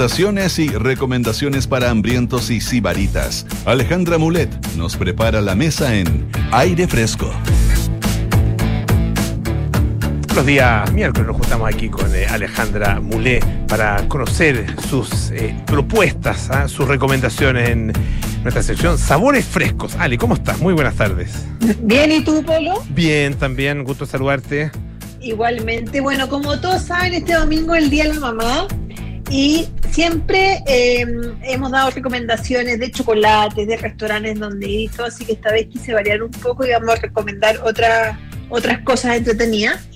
Y 0.00 0.68
recomendaciones 0.70 1.66
para 1.66 1.90
hambrientos 1.90 2.48
y 2.48 2.62
sibaritas. 2.62 3.46
Alejandra 3.66 4.16
Mulet 4.16 4.48
nos 4.74 4.96
prepara 4.96 5.42
la 5.42 5.54
mesa 5.54 5.94
en 5.94 6.26
Aire 6.52 6.88
Fresco. 6.88 7.30
Los 10.34 10.46
días 10.46 10.90
miércoles 10.94 11.26
nos 11.26 11.36
juntamos 11.36 11.68
aquí 11.68 11.90
con 11.90 12.14
eh, 12.14 12.26
Alejandra 12.26 12.98
Mulet 12.98 13.44
para 13.66 14.08
conocer 14.08 14.74
sus 14.88 15.32
eh, 15.32 15.54
propuestas, 15.66 16.48
¿ah? 16.48 16.66
sus 16.66 16.88
recomendaciones 16.88 17.68
en 17.68 17.92
nuestra 18.42 18.62
sección 18.62 18.96
Sabores 18.96 19.44
Frescos. 19.44 19.96
Ali, 19.96 20.16
¿cómo 20.16 20.32
estás? 20.32 20.60
Muy 20.60 20.72
buenas 20.72 20.94
tardes. 20.94 21.44
Bien, 21.82 22.10
¿y 22.10 22.24
tú, 22.24 22.42
Polo? 22.42 22.82
Bien, 22.88 23.34
también, 23.34 23.84
gusto 23.84 24.06
saludarte. 24.06 24.70
Igualmente, 25.20 26.00
bueno, 26.00 26.26
como 26.30 26.58
todos 26.58 26.84
saben, 26.84 27.12
este 27.12 27.34
domingo 27.34 27.74
es 27.74 27.84
el 27.84 27.90
Día 27.90 28.04
de 28.04 28.14
la 28.14 28.20
Mamá 28.20 28.66
y 29.30 29.68
siempre 29.90 30.62
eh, 30.66 31.04
hemos 31.42 31.70
dado 31.70 31.90
recomendaciones 31.90 32.78
de 32.78 32.90
chocolates, 32.90 33.66
de 33.66 33.76
restaurantes 33.76 34.38
donde 34.38 34.68
ir, 34.68 34.90
todo, 34.90 35.06
así 35.06 35.24
que 35.24 35.32
esta 35.32 35.52
vez 35.52 35.66
quise 35.66 35.92
variar 35.92 36.22
un 36.22 36.30
poco 36.30 36.64
y 36.64 36.70
vamos 36.70 36.90
a 36.90 36.96
recomendar 36.96 37.58
otras 37.64 38.16
otras 38.50 38.80
cosas 38.80 39.16
entretenidas. 39.16 39.88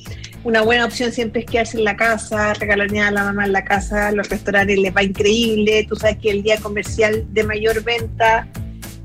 Una 0.45 0.63
buena 0.63 0.85
opción 0.85 1.11
siempre 1.11 1.41
es 1.41 1.47
quedarse 1.47 1.79
en 1.79 1.85
la 1.85 1.97
casa, 1.97 2.53
regalarle 2.55 3.01
a 3.01 3.11
la 3.11 3.25
mamá 3.25 3.47
en 3.47 3.53
la 3.53 3.65
casa, 3.65 4.13
los 4.13 4.29
restaurantes 4.29 4.79
les 4.79 4.95
va 4.95 5.03
increíble, 5.03 5.87
tú 5.89 5.97
sabes 5.97 6.19
que 6.19 6.31
el 6.31 6.43
día 6.43 6.59
comercial 6.59 7.25
de 7.33 7.45
mayor 7.45 7.83
venta 7.83 8.47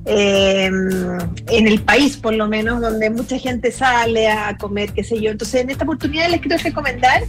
eh, 0.06 0.66
en 0.66 1.68
el 1.68 1.82
país 1.82 2.18
por 2.18 2.34
lo 2.34 2.48
menos, 2.48 2.82
donde 2.82 3.10
mucha 3.10 3.38
gente 3.38 3.72
sale 3.72 4.28
a 4.28 4.58
comer, 4.58 4.92
qué 4.92 5.04
sé 5.04 5.22
yo. 5.22 5.32
Entonces 5.32 5.62
en 5.62 5.70
esta 5.70 5.86
oportunidad 5.86 6.30
les 6.30 6.42
quiero 6.42 6.58
recomendar 6.62 7.24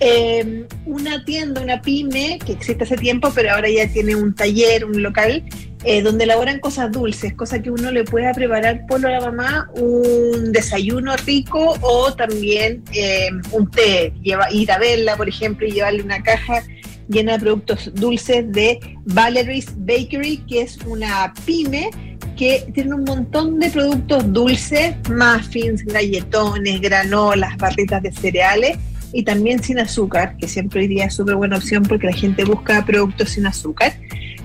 eh, 0.00 0.66
una 0.86 1.24
tienda, 1.24 1.60
una 1.60 1.80
pyme 1.80 2.38
que 2.44 2.52
existe 2.52 2.84
hace 2.84 2.96
tiempo, 2.96 3.32
pero 3.34 3.52
ahora 3.52 3.68
ya 3.70 3.86
tiene 3.88 4.16
un 4.16 4.34
taller, 4.34 4.84
un 4.84 5.02
local, 5.02 5.44
eh, 5.84 6.02
donde 6.02 6.24
elaboran 6.24 6.60
cosas 6.60 6.90
dulces, 6.90 7.34
cosas 7.34 7.60
que 7.60 7.70
uno 7.70 7.90
le 7.90 8.04
pueda 8.04 8.32
preparar 8.32 8.86
por 8.86 9.00
la 9.00 9.20
mamá, 9.20 9.70
un 9.74 10.52
desayuno 10.52 11.14
rico 11.18 11.76
o 11.80 12.12
también 12.14 12.82
eh, 12.92 13.30
un 13.52 13.70
té, 13.70 14.12
lleva, 14.22 14.50
ir 14.50 14.72
a 14.72 14.78
verla, 14.78 15.16
por 15.16 15.28
ejemplo, 15.28 15.66
y 15.66 15.72
llevarle 15.72 16.02
una 16.02 16.22
caja 16.22 16.62
llena 17.08 17.34
de 17.34 17.40
productos 17.40 17.92
dulces 17.94 18.50
de 18.50 18.80
Valerie's 19.04 19.72
Bakery, 19.76 20.38
que 20.48 20.62
es 20.62 20.78
una 20.86 21.32
pyme 21.44 21.90
que 22.36 22.66
tiene 22.74 22.94
un 22.94 23.04
montón 23.04 23.60
de 23.60 23.70
productos 23.70 24.32
dulces, 24.32 24.96
muffins, 25.08 25.84
galletones, 25.84 26.80
granolas, 26.80 27.56
barritas 27.58 28.02
de 28.02 28.10
cereales 28.10 28.78
y 29.14 29.22
también 29.22 29.62
sin 29.62 29.78
azúcar, 29.78 30.36
que 30.36 30.48
siempre 30.48 30.80
hoy 30.80 30.88
día 30.88 31.04
es 31.04 31.14
súper 31.14 31.36
buena 31.36 31.56
opción 31.56 31.84
porque 31.84 32.08
la 32.08 32.12
gente 32.12 32.44
busca 32.44 32.84
productos 32.84 33.30
sin 33.30 33.46
azúcar. 33.46 33.94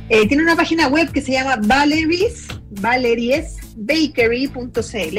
Eh, 0.09 0.27
tiene 0.27 0.43
una 0.43 0.55
página 0.55 0.87
web 0.87 1.11
que 1.11 1.21
se 1.21 1.31
llama 1.31 1.57
Valeries, 1.63 2.47
valeriesbakery.cl 2.79 5.17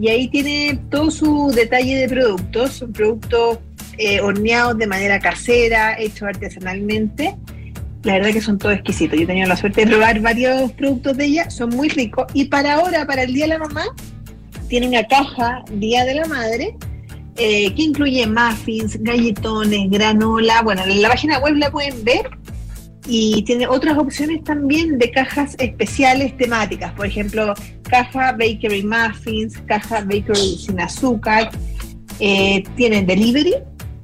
y 0.00 0.08
ahí 0.08 0.28
tiene 0.28 0.78
todo 0.90 1.10
su 1.10 1.50
detalle 1.54 1.96
de 1.96 2.08
productos, 2.08 2.72
son 2.74 2.92
productos 2.92 3.60
eh, 3.96 4.20
horneados 4.20 4.76
de 4.76 4.86
manera 4.86 5.18
casera, 5.18 5.98
hechos 5.98 6.28
artesanalmente. 6.28 7.34
La 8.02 8.12
verdad 8.14 8.32
que 8.32 8.40
son 8.42 8.58
todos 8.58 8.74
exquisitos. 8.74 9.16
Yo 9.16 9.24
he 9.24 9.26
tenido 9.26 9.48
la 9.48 9.56
suerte 9.56 9.86
de 9.86 9.88
probar 9.90 10.20
varios 10.20 10.70
productos 10.72 11.16
de 11.16 11.24
ella, 11.24 11.48
son 11.50 11.70
muy 11.70 11.88
ricos. 11.88 12.26
Y 12.34 12.44
para 12.46 12.74
ahora, 12.74 13.06
para 13.06 13.22
el 13.22 13.32
Día 13.32 13.44
de 13.44 13.50
la 13.50 13.58
Mamá, 13.58 13.84
tiene 14.68 14.88
una 14.88 15.06
caja 15.06 15.64
Día 15.72 16.04
de 16.04 16.16
la 16.16 16.26
Madre 16.26 16.76
eh, 17.36 17.74
que 17.74 17.82
incluye 17.82 18.26
muffins, 18.26 19.02
galletones, 19.02 19.90
granola. 19.90 20.62
Bueno, 20.62 20.82
en 20.84 21.00
la 21.00 21.08
página 21.08 21.38
web 21.38 21.56
la 21.56 21.70
pueden 21.70 22.04
ver 22.04 22.28
y 23.06 23.42
tiene 23.42 23.66
otras 23.66 23.98
opciones 23.98 24.44
también 24.44 24.98
de 24.98 25.10
cajas 25.10 25.56
especiales 25.58 26.36
temáticas. 26.36 26.92
Por 26.92 27.06
ejemplo, 27.06 27.54
caja 27.88 28.32
bakery 28.32 28.82
muffins, 28.82 29.56
caja 29.66 30.00
bakery 30.00 30.56
sin 30.58 30.80
azúcar. 30.80 31.50
Eh, 32.20 32.62
tienen 32.76 33.06
delivery 33.06 33.54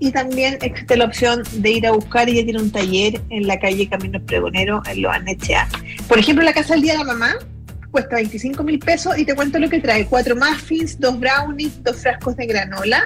y 0.00 0.10
también 0.10 0.58
existe 0.62 0.96
la 0.96 1.04
opción 1.04 1.42
de 1.52 1.70
ir 1.70 1.86
a 1.86 1.92
buscar. 1.92 2.28
Ella 2.28 2.44
tiene 2.44 2.60
un 2.60 2.70
taller 2.70 3.20
en 3.30 3.46
la 3.46 3.58
calle 3.58 3.88
Camino 3.88 4.20
Pregonero 4.24 4.82
en 4.90 5.02
Loanechea. 5.02 5.68
Por 6.08 6.18
ejemplo, 6.18 6.44
la 6.44 6.52
casa 6.52 6.74
del 6.74 6.82
día 6.82 6.92
de 6.92 6.98
la 6.98 7.04
mamá 7.04 7.36
cuesta 7.90 8.16
25 8.16 8.62
mil 8.64 8.78
pesos 8.78 9.16
y 9.18 9.24
te 9.24 9.34
cuento 9.34 9.58
lo 9.58 9.68
que 9.68 9.80
trae. 9.80 10.06
Cuatro 10.06 10.36
muffins, 10.36 10.98
dos 10.98 11.18
brownies, 11.18 11.82
dos 11.82 11.96
frascos 11.96 12.36
de 12.36 12.46
granola, 12.46 13.04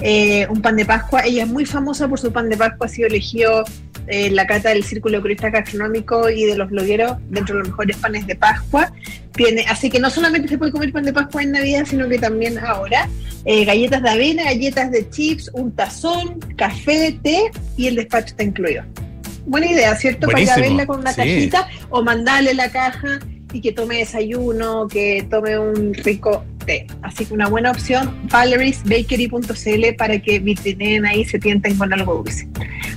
eh, 0.00 0.46
un 0.48 0.62
pan 0.62 0.76
de 0.76 0.84
Pascua. 0.84 1.22
Ella 1.24 1.44
es 1.44 1.48
muy 1.48 1.66
famosa 1.66 2.08
por 2.08 2.18
su 2.18 2.32
pan 2.32 2.48
de 2.48 2.56
Pascua, 2.56 2.86
ha 2.86 2.90
sido 2.90 3.08
elegido 3.08 3.64
eh, 4.06 4.30
la 4.30 4.46
cata 4.46 4.70
del 4.70 4.84
Círculo 4.84 5.20
Curista 5.20 5.50
Gastronómico 5.50 6.28
y 6.28 6.44
de 6.44 6.56
los 6.56 6.68
blogueros 6.68 7.16
dentro 7.30 7.56
de 7.56 7.60
los 7.60 7.68
mejores 7.68 7.96
panes 7.96 8.26
de 8.26 8.36
Pascua. 8.36 8.92
Tiene, 9.32 9.64
así 9.68 9.90
que 9.90 9.98
no 9.98 10.10
solamente 10.10 10.48
se 10.48 10.58
puede 10.58 10.72
comer 10.72 10.92
pan 10.92 11.04
de 11.04 11.12
Pascua 11.12 11.42
en 11.42 11.52
Navidad, 11.52 11.84
sino 11.86 12.08
que 12.08 12.18
también 12.18 12.58
ahora. 12.58 13.08
Eh, 13.46 13.64
galletas 13.64 14.02
de 14.02 14.08
avena, 14.08 14.44
galletas 14.44 14.90
de 14.90 15.08
chips, 15.10 15.50
un 15.52 15.72
tazón, 15.72 16.38
café, 16.56 17.18
té 17.22 17.50
y 17.76 17.88
el 17.88 17.96
despacho 17.96 18.28
está 18.28 18.42
incluido. 18.42 18.84
Buena 19.46 19.66
idea, 19.66 19.94
¿cierto? 19.96 20.26
Para 20.26 20.40
ir 20.40 20.50
a 20.50 20.56
verla 20.56 20.86
con 20.86 21.00
una 21.00 21.14
cajita 21.14 21.68
o 21.90 22.02
mandarle 22.02 22.54
la 22.54 22.70
caja 22.70 23.20
y 23.54 23.60
que 23.60 23.72
tome 23.72 23.98
desayuno, 23.98 24.88
que 24.88 25.26
tome 25.30 25.58
un 25.58 25.94
rico 25.94 26.44
té. 26.66 26.86
Así 27.02 27.24
que 27.24 27.32
una 27.32 27.48
buena 27.48 27.70
opción, 27.70 28.12
valeriesbakery.cl 28.30 29.94
para 29.96 30.20
que 30.20 30.40
vitrineen 30.40 31.06
ahí 31.06 31.24
se 31.24 31.38
tienten 31.38 31.78
con 31.78 31.92
algo 31.92 32.16
dulce. 32.16 32.48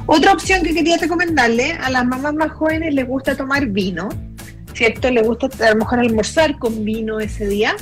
Otra 0.07 0.33
opción 0.33 0.63
que 0.63 0.73
quería 0.73 0.97
recomendarle, 0.97 1.73
a 1.73 1.89
las 1.91 2.05
mamás 2.05 2.33
más 2.33 2.51
jóvenes 2.51 2.93
les 2.95 3.05
gusta 3.05 3.37
tomar 3.37 3.67
vino, 3.67 4.09
¿cierto? 4.73 5.11
Les 5.11 5.25
gusta 5.25 5.47
a 5.65 5.71
lo 5.71 5.77
mejor 5.77 5.99
almorzar 5.99 6.57
con 6.57 6.83
vino 6.83 7.19
ese 7.19 7.47
día. 7.47 7.75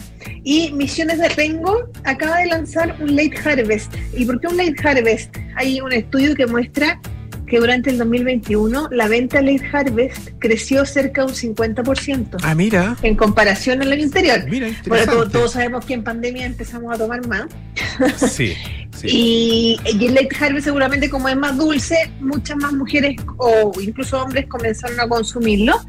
Y 0.44 0.74
Misiones 0.74 1.20
de 1.20 1.30
Rengo 1.30 1.90
acaba 2.04 2.40
de 2.40 2.48
lanzar 2.48 2.98
un 3.00 3.16
Late 3.16 3.38
Harvest. 3.44 3.94
¿Y 4.18 4.26
por 4.26 4.42
qué 4.42 4.48
un 4.48 4.58
Late 4.58 4.76
Harvest? 4.84 5.36
Hay 5.56 5.80
un 5.80 5.94
estudio 5.94 6.36
que 6.36 6.46
muestra 6.46 7.00
que 7.48 7.60
durante 7.60 7.90
el 7.92 7.98
2021 7.98 8.90
la 8.92 9.08
venta 9.08 9.42
Late 9.42 9.66
Harvest 9.72 10.30
creció 10.40 10.86
cerca 10.86 11.22
de 11.22 11.28
un 11.28 11.34
50%. 11.34 12.38
Ah, 12.44 12.56
mira. 12.56 12.96
En 13.04 13.16
comparación 13.16 13.82
al 13.82 13.92
año 13.92 14.04
anterior. 14.04 14.40
Mira, 14.50 14.68
Bueno, 14.88 15.06
todos, 15.12 15.32
todos 15.32 15.52
sabemos 15.54 15.86
que 15.86 15.94
en 15.94 16.04
pandemia 16.04 16.46
empezamos 16.46 16.94
a 16.94 16.98
tomar 16.98 17.26
más. 17.28 17.46
Sí, 18.18 18.54
sí. 18.96 19.08
Y, 19.08 19.80
y 20.00 20.06
el 20.06 20.14
Late 20.16 20.36
Harvest 20.40 20.66
seguramente 20.66 21.10
como 21.10 21.30
es 21.30 21.38
más 21.38 21.58
dulce, 21.58 22.10
muchas 22.20 22.58
más 22.58 22.74
mujeres 22.74 23.16
o 23.38 23.72
incluso 23.82 24.22
hombres 24.22 24.48
comenzaron 24.48 25.00
a 25.00 25.08
consumirlo. 25.08 25.80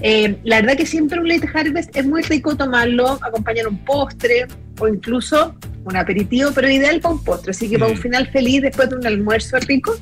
Eh, 0.00 0.36
la 0.42 0.60
verdad 0.62 0.76
que 0.76 0.86
siempre 0.86 1.20
un 1.20 1.28
Late 1.28 1.48
Harvest 1.54 1.96
es 1.96 2.04
muy 2.06 2.22
rico 2.22 2.56
tomarlo, 2.56 3.18
acompañar 3.22 3.68
un 3.68 3.78
postre 3.84 4.46
o 4.80 4.88
incluso 4.88 5.54
un 5.84 5.96
aperitivo, 5.96 6.50
pero 6.54 6.70
ideal 6.70 7.00
para 7.00 7.14
un 7.14 7.22
postre. 7.22 7.50
Así 7.50 7.68
que 7.68 7.78
para 7.78 7.90
un 7.92 7.98
Mm. 7.98 8.02
final 8.02 8.26
feliz 8.30 8.62
después 8.62 8.88
de 8.90 8.96
un 8.96 9.06
almuerzo 9.06 9.58
rico, 9.60 9.94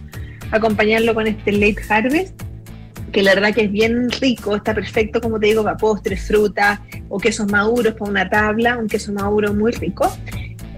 acompañarlo 0.50 1.14
con 1.14 1.26
este 1.26 1.52
Late 1.52 1.82
Harvest, 1.88 2.42
que 3.12 3.22
la 3.22 3.34
verdad 3.34 3.54
que 3.54 3.62
es 3.62 3.72
bien 3.72 4.10
rico, 4.10 4.56
está 4.56 4.74
perfecto, 4.74 5.20
como 5.20 5.40
te 5.40 5.46
digo, 5.46 5.64
para 5.64 5.76
postres, 5.76 6.26
fruta 6.26 6.82
o 7.08 7.18
quesos 7.18 7.50
maduros 7.50 7.94
para 7.94 8.10
una 8.10 8.28
tabla, 8.28 8.78
un 8.78 8.88
queso 8.88 9.12
maduro 9.12 9.52
muy 9.52 9.72
rico. 9.72 10.10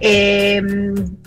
Eh, 0.05 0.61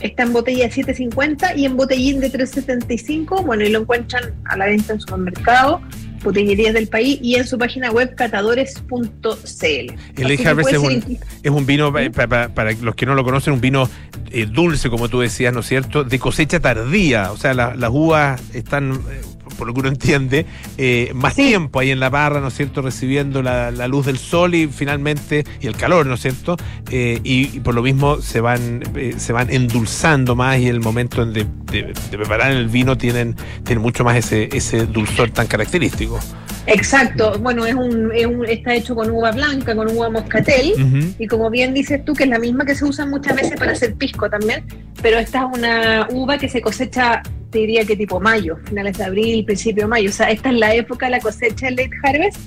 está 0.00 0.24
en 0.24 0.32
botella 0.32 0.68
de 0.68 0.70
7.50 0.70 1.56
y 1.56 1.64
en 1.64 1.76
botellín 1.76 2.20
de 2.20 2.30
3.75. 2.30 3.44
Bueno, 3.44 3.64
y 3.64 3.70
lo 3.70 3.80
encuentran 3.80 4.34
a 4.44 4.56
la 4.56 4.66
venta 4.66 4.92
en 4.92 5.00
supermercado, 5.00 5.80
botillerías 6.26 6.74
del 6.74 6.88
país 6.88 7.18
y 7.22 7.36
en 7.36 7.46
su 7.46 7.56
página 7.56 7.90
web 7.90 8.14
catadores.cl. 8.14 9.94
El 10.16 10.36
que 10.36 10.48
Harvest 10.48 10.72
es 10.72 10.78
un, 10.78 11.18
es 11.42 11.50
un 11.50 11.66
vino, 11.66 11.96
eh, 11.98 12.10
pa- 12.10 12.26
pa- 12.26 12.48
para, 12.48 12.72
los 12.72 12.94
que 12.94 13.06
no 13.06 13.14
lo 13.14 13.24
conocen, 13.24 13.52
un 13.54 13.60
vino 13.60 13.88
eh, 14.30 14.46
dulce, 14.46 14.90
como 14.90 15.08
tú 15.08 15.20
decías, 15.20 15.54
¿no 15.54 15.60
es 15.60 15.66
cierto? 15.66 16.04
De 16.04 16.18
cosecha 16.18 16.60
tardía. 16.60 17.32
O 17.32 17.36
sea, 17.36 17.54
la- 17.54 17.74
las 17.74 17.90
uvas 17.92 18.42
están, 18.54 18.92
eh, 19.10 19.20
por 19.56 19.66
lo 19.66 19.74
que 19.74 19.80
uno 19.80 19.88
entiende, 19.88 20.46
eh, 20.78 21.10
más 21.14 21.34
Sí. 21.34 21.48
tiempo 21.48 21.80
ahí 21.80 21.90
en 21.90 22.00
la 22.00 22.10
parra, 22.10 22.40
¿no 22.40 22.48
es 22.48 22.54
cierto? 22.54 22.82
Recibiendo 22.82 23.42
la, 23.42 23.70
la 23.70 23.88
luz 23.88 24.06
del 24.06 24.18
sol 24.18 24.54
y 24.54 24.66
finalmente, 24.68 25.44
y 25.60 25.66
el 25.66 25.76
calor, 25.76 26.06
¿no 26.06 26.14
es 26.14 26.20
cierto? 26.20 26.56
Eh, 26.90 27.20
y, 27.24 27.56
y 27.56 27.60
por 27.60 27.74
lo 27.74 27.82
mismo 27.82 28.20
se 28.20 28.40
van, 28.40 28.82
eh, 28.94 29.14
se 29.18 29.32
van 29.32 29.50
endulzando 29.52 30.34
más 30.36 30.58
y 30.58 30.68
el 30.68 30.80
momento 30.80 31.22
en 31.22 31.32
de, 31.32 31.46
de- 31.72 31.92
de 32.10 32.16
preparar 32.18 32.52
el 32.52 32.68
vino 32.68 32.96
tienen, 32.96 33.34
tienen 33.64 33.82
mucho 33.82 34.04
más 34.04 34.16
ese, 34.16 34.48
ese 34.52 34.86
dulzor 34.86 35.30
tan 35.30 35.46
característico. 35.46 36.18
Exacto, 36.66 37.38
bueno, 37.38 37.64
es 37.64 37.74
un, 37.74 38.10
es 38.14 38.26
un- 38.26 38.44
está 38.46 38.74
hecho 38.74 38.94
con 38.94 39.10
uva 39.10 39.30
blanca, 39.32 39.74
con 39.76 39.88
uva 39.90 40.10
moscatel. 40.10 40.72
Y 41.18 41.26
como 41.26 41.48
bien 41.50 41.72
dices 41.74 42.04
tú, 42.04 42.12
que 42.12 42.24
es 42.24 42.30
la 42.30 42.38
misma 42.38 42.64
que 42.64 42.74
se 42.74 42.84
usa 42.84 43.06
muchas 43.06 43.36
veces 43.36 43.56
para 43.58 43.72
hacer 43.72 43.94
pisco 43.94 44.28
también, 44.28 44.64
pero 45.00 45.18
esta 45.18 45.38
es 45.40 45.58
una 45.58 46.08
uva 46.10 46.38
que 46.38 46.48
se 46.48 46.60
cosecha, 46.60 47.22
te 47.50 47.58
diría 47.60 47.84
que 47.84 47.96
tipo 47.96 48.18
mayo, 48.20 48.56
finales 48.64 48.98
de 48.98 49.04
abril, 49.04 49.44
principio 49.44 49.84
de 49.84 49.88
mayo. 49.88 50.10
O 50.10 50.12
sea, 50.12 50.30
esta 50.30 50.50
es 50.50 50.56
la 50.56 50.74
época 50.74 51.06
de 51.06 51.12
la 51.12 51.20
cosecha 51.20 51.66
del 51.66 51.76
late 51.76 51.90
harvest, 52.02 52.38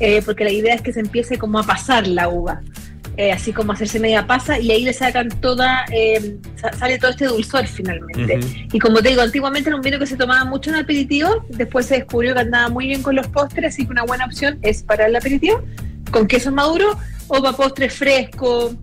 eh, 0.00 0.22
porque 0.24 0.44
la 0.44 0.50
idea 0.52 0.74
es 0.74 0.80
que 0.82 0.92
se 0.92 1.00
empiece 1.00 1.36
como 1.38 1.58
a 1.58 1.62
pasar 1.64 2.06
la 2.06 2.28
uva. 2.28 2.60
Eh, 3.18 3.32
así 3.32 3.52
como 3.52 3.72
hacerse 3.72 3.98
media 3.98 4.28
pasa, 4.28 4.60
y 4.60 4.70
ahí 4.70 4.84
le 4.84 4.92
sacan 4.92 5.28
toda, 5.40 5.84
eh, 5.92 6.36
sale 6.78 6.98
todo 6.98 7.10
este 7.10 7.24
dulzor 7.24 7.66
finalmente. 7.66 8.38
Y 8.72 8.78
como 8.78 9.02
te 9.02 9.08
digo, 9.08 9.22
antiguamente 9.22 9.70
era 9.70 9.76
un 9.76 9.82
vino 9.82 9.98
que 9.98 10.06
se 10.06 10.16
tomaba 10.16 10.44
mucho 10.44 10.70
en 10.70 10.76
aperitivo, 10.76 11.44
después 11.48 11.86
se 11.86 11.96
descubrió 11.96 12.32
que 12.32 12.40
andaba 12.40 12.68
muy 12.68 12.86
bien 12.86 13.02
con 13.02 13.16
los 13.16 13.26
postres, 13.26 13.74
así 13.74 13.84
que 13.84 13.90
una 13.90 14.04
buena 14.04 14.24
opción 14.24 14.60
es 14.62 14.84
para 14.84 15.06
el 15.06 15.16
aperitivo, 15.16 15.60
con 16.12 16.28
queso 16.28 16.52
maduro, 16.52 16.96
o 17.26 17.42
para 17.42 17.56
postres 17.56 17.92
frescos, 17.92 18.76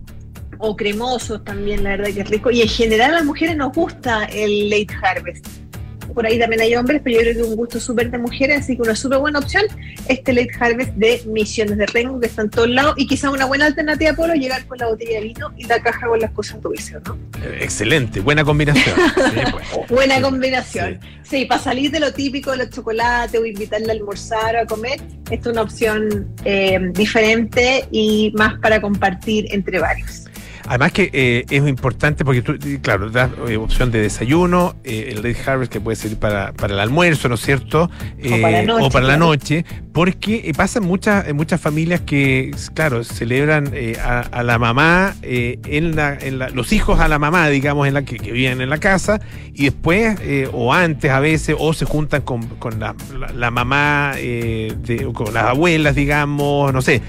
o 0.58 0.76
cremosos 0.76 1.42
también, 1.42 1.82
la 1.82 1.96
verdad 1.96 2.12
que 2.12 2.20
es 2.20 2.28
rico. 2.28 2.50
Y 2.50 2.60
en 2.60 2.68
general 2.68 3.12
a 3.12 3.14
las 3.14 3.24
mujeres 3.24 3.56
nos 3.56 3.72
gusta 3.72 4.24
el 4.26 4.68
late 4.68 4.94
harvest 5.02 5.46
por 6.14 6.26
ahí 6.26 6.38
también 6.38 6.60
hay 6.60 6.74
hombres, 6.76 7.00
pero 7.02 7.16
yo 7.16 7.22
creo 7.22 7.34
que 7.34 7.40
es 7.40 7.46
un 7.46 7.56
gusto 7.56 7.80
súper 7.80 8.10
de 8.10 8.18
mujeres, 8.18 8.60
así 8.60 8.76
que 8.76 8.82
una 8.82 8.96
súper 8.96 9.18
buena 9.18 9.38
opción, 9.38 9.64
este 10.08 10.32
Late 10.32 10.52
Harvest 10.58 10.92
de 10.94 11.22
Misiones 11.26 11.76
de 11.76 11.86
Rengo, 11.86 12.20
que 12.20 12.26
está 12.26 12.42
en 12.42 12.50
todos 12.50 12.68
lados, 12.68 12.94
y 12.96 13.06
quizá 13.06 13.30
una 13.30 13.44
buena 13.46 13.66
alternativa 13.66 14.12
por 14.14 14.32
llegar 14.34 14.64
con 14.66 14.78
la 14.78 14.88
botella 14.88 15.20
de 15.20 15.26
vino 15.26 15.52
y 15.56 15.64
la 15.64 15.82
caja 15.82 16.06
con 16.06 16.20
las 16.20 16.30
cosas 16.32 16.60
dulces, 16.60 16.96
¿no? 17.06 17.18
Eh, 17.42 17.58
excelente, 17.60 18.20
buena 18.20 18.44
combinación. 18.44 18.96
Pues. 19.52 19.88
Buena 19.88 20.20
combinación. 20.20 20.98
Sí. 21.22 21.44
para 21.44 21.60
salir 21.60 21.90
de 21.90 22.00
lo 22.00 22.12
típico 22.12 22.50
de 22.50 22.58
los 22.58 22.70
chocolates 22.70 23.40
o 23.40 23.44
invitarle 23.44 23.88
a 23.88 23.92
almorzar 23.92 24.56
o 24.56 24.60
a 24.60 24.66
comer, 24.66 25.00
esta 25.30 25.48
es 25.48 25.52
una 25.52 25.62
opción 25.62 26.28
eh, 26.44 26.90
diferente 26.92 27.86
y 27.90 28.32
más 28.36 28.58
para 28.60 28.80
compartir 28.80 29.46
entre 29.50 29.78
varios. 29.78 30.25
Además 30.68 30.92
que 30.92 31.10
eh, 31.12 31.44
es 31.48 31.66
importante 31.66 32.24
porque 32.24 32.42
tú, 32.42 32.56
claro, 32.82 33.08
das 33.10 33.30
eh, 33.48 33.56
opción 33.56 33.90
de 33.92 34.00
desayuno, 34.00 34.74
eh, 34.84 35.12
el 35.12 35.16
late 35.16 35.36
harvest 35.46 35.72
que 35.72 35.80
puede 35.80 35.96
ser 35.96 36.16
para, 36.18 36.52
para 36.52 36.74
el 36.74 36.80
almuerzo, 36.80 37.28
¿no 37.28 37.36
es 37.36 37.40
cierto? 37.40 37.84
o 37.84 38.40
para 38.40 38.50
la 38.50 38.62
noche. 38.62 38.86
O 38.86 38.90
para 38.90 39.06
la 39.06 39.16
noche 39.16 39.64
porque 39.92 40.52
pasan 40.56 40.84
muchas, 40.84 41.32
muchas 41.32 41.60
familias 41.60 42.02
que, 42.02 42.54
claro, 42.74 43.02
celebran 43.02 43.72
a, 44.02 44.42
la 44.42 44.58
mamá, 44.58 45.14
en, 45.22 45.96
la, 45.96 46.18
en 46.20 46.38
la, 46.38 46.50
los 46.50 46.72
hijos 46.74 47.00
a 47.00 47.08
la 47.08 47.18
mamá, 47.18 47.48
digamos, 47.48 47.88
en 47.88 47.94
la 47.94 48.02
que, 48.02 48.18
viven 48.18 48.60
en 48.60 48.68
la 48.68 48.76
casa, 48.76 49.20
y 49.54 49.64
después, 49.64 50.18
o 50.52 50.74
antes 50.74 51.10
a 51.10 51.20
veces, 51.20 51.56
o 51.58 51.72
se 51.72 51.86
juntan 51.86 52.20
con, 52.22 52.42
con 52.58 52.78
la, 52.78 52.94
la, 53.34 53.50
mamá, 53.50 54.12
de, 54.16 55.08
con 55.14 55.32
las 55.32 55.44
abuelas, 55.44 55.94
digamos, 55.94 56.74
no 56.74 56.82
sé, 56.82 57.00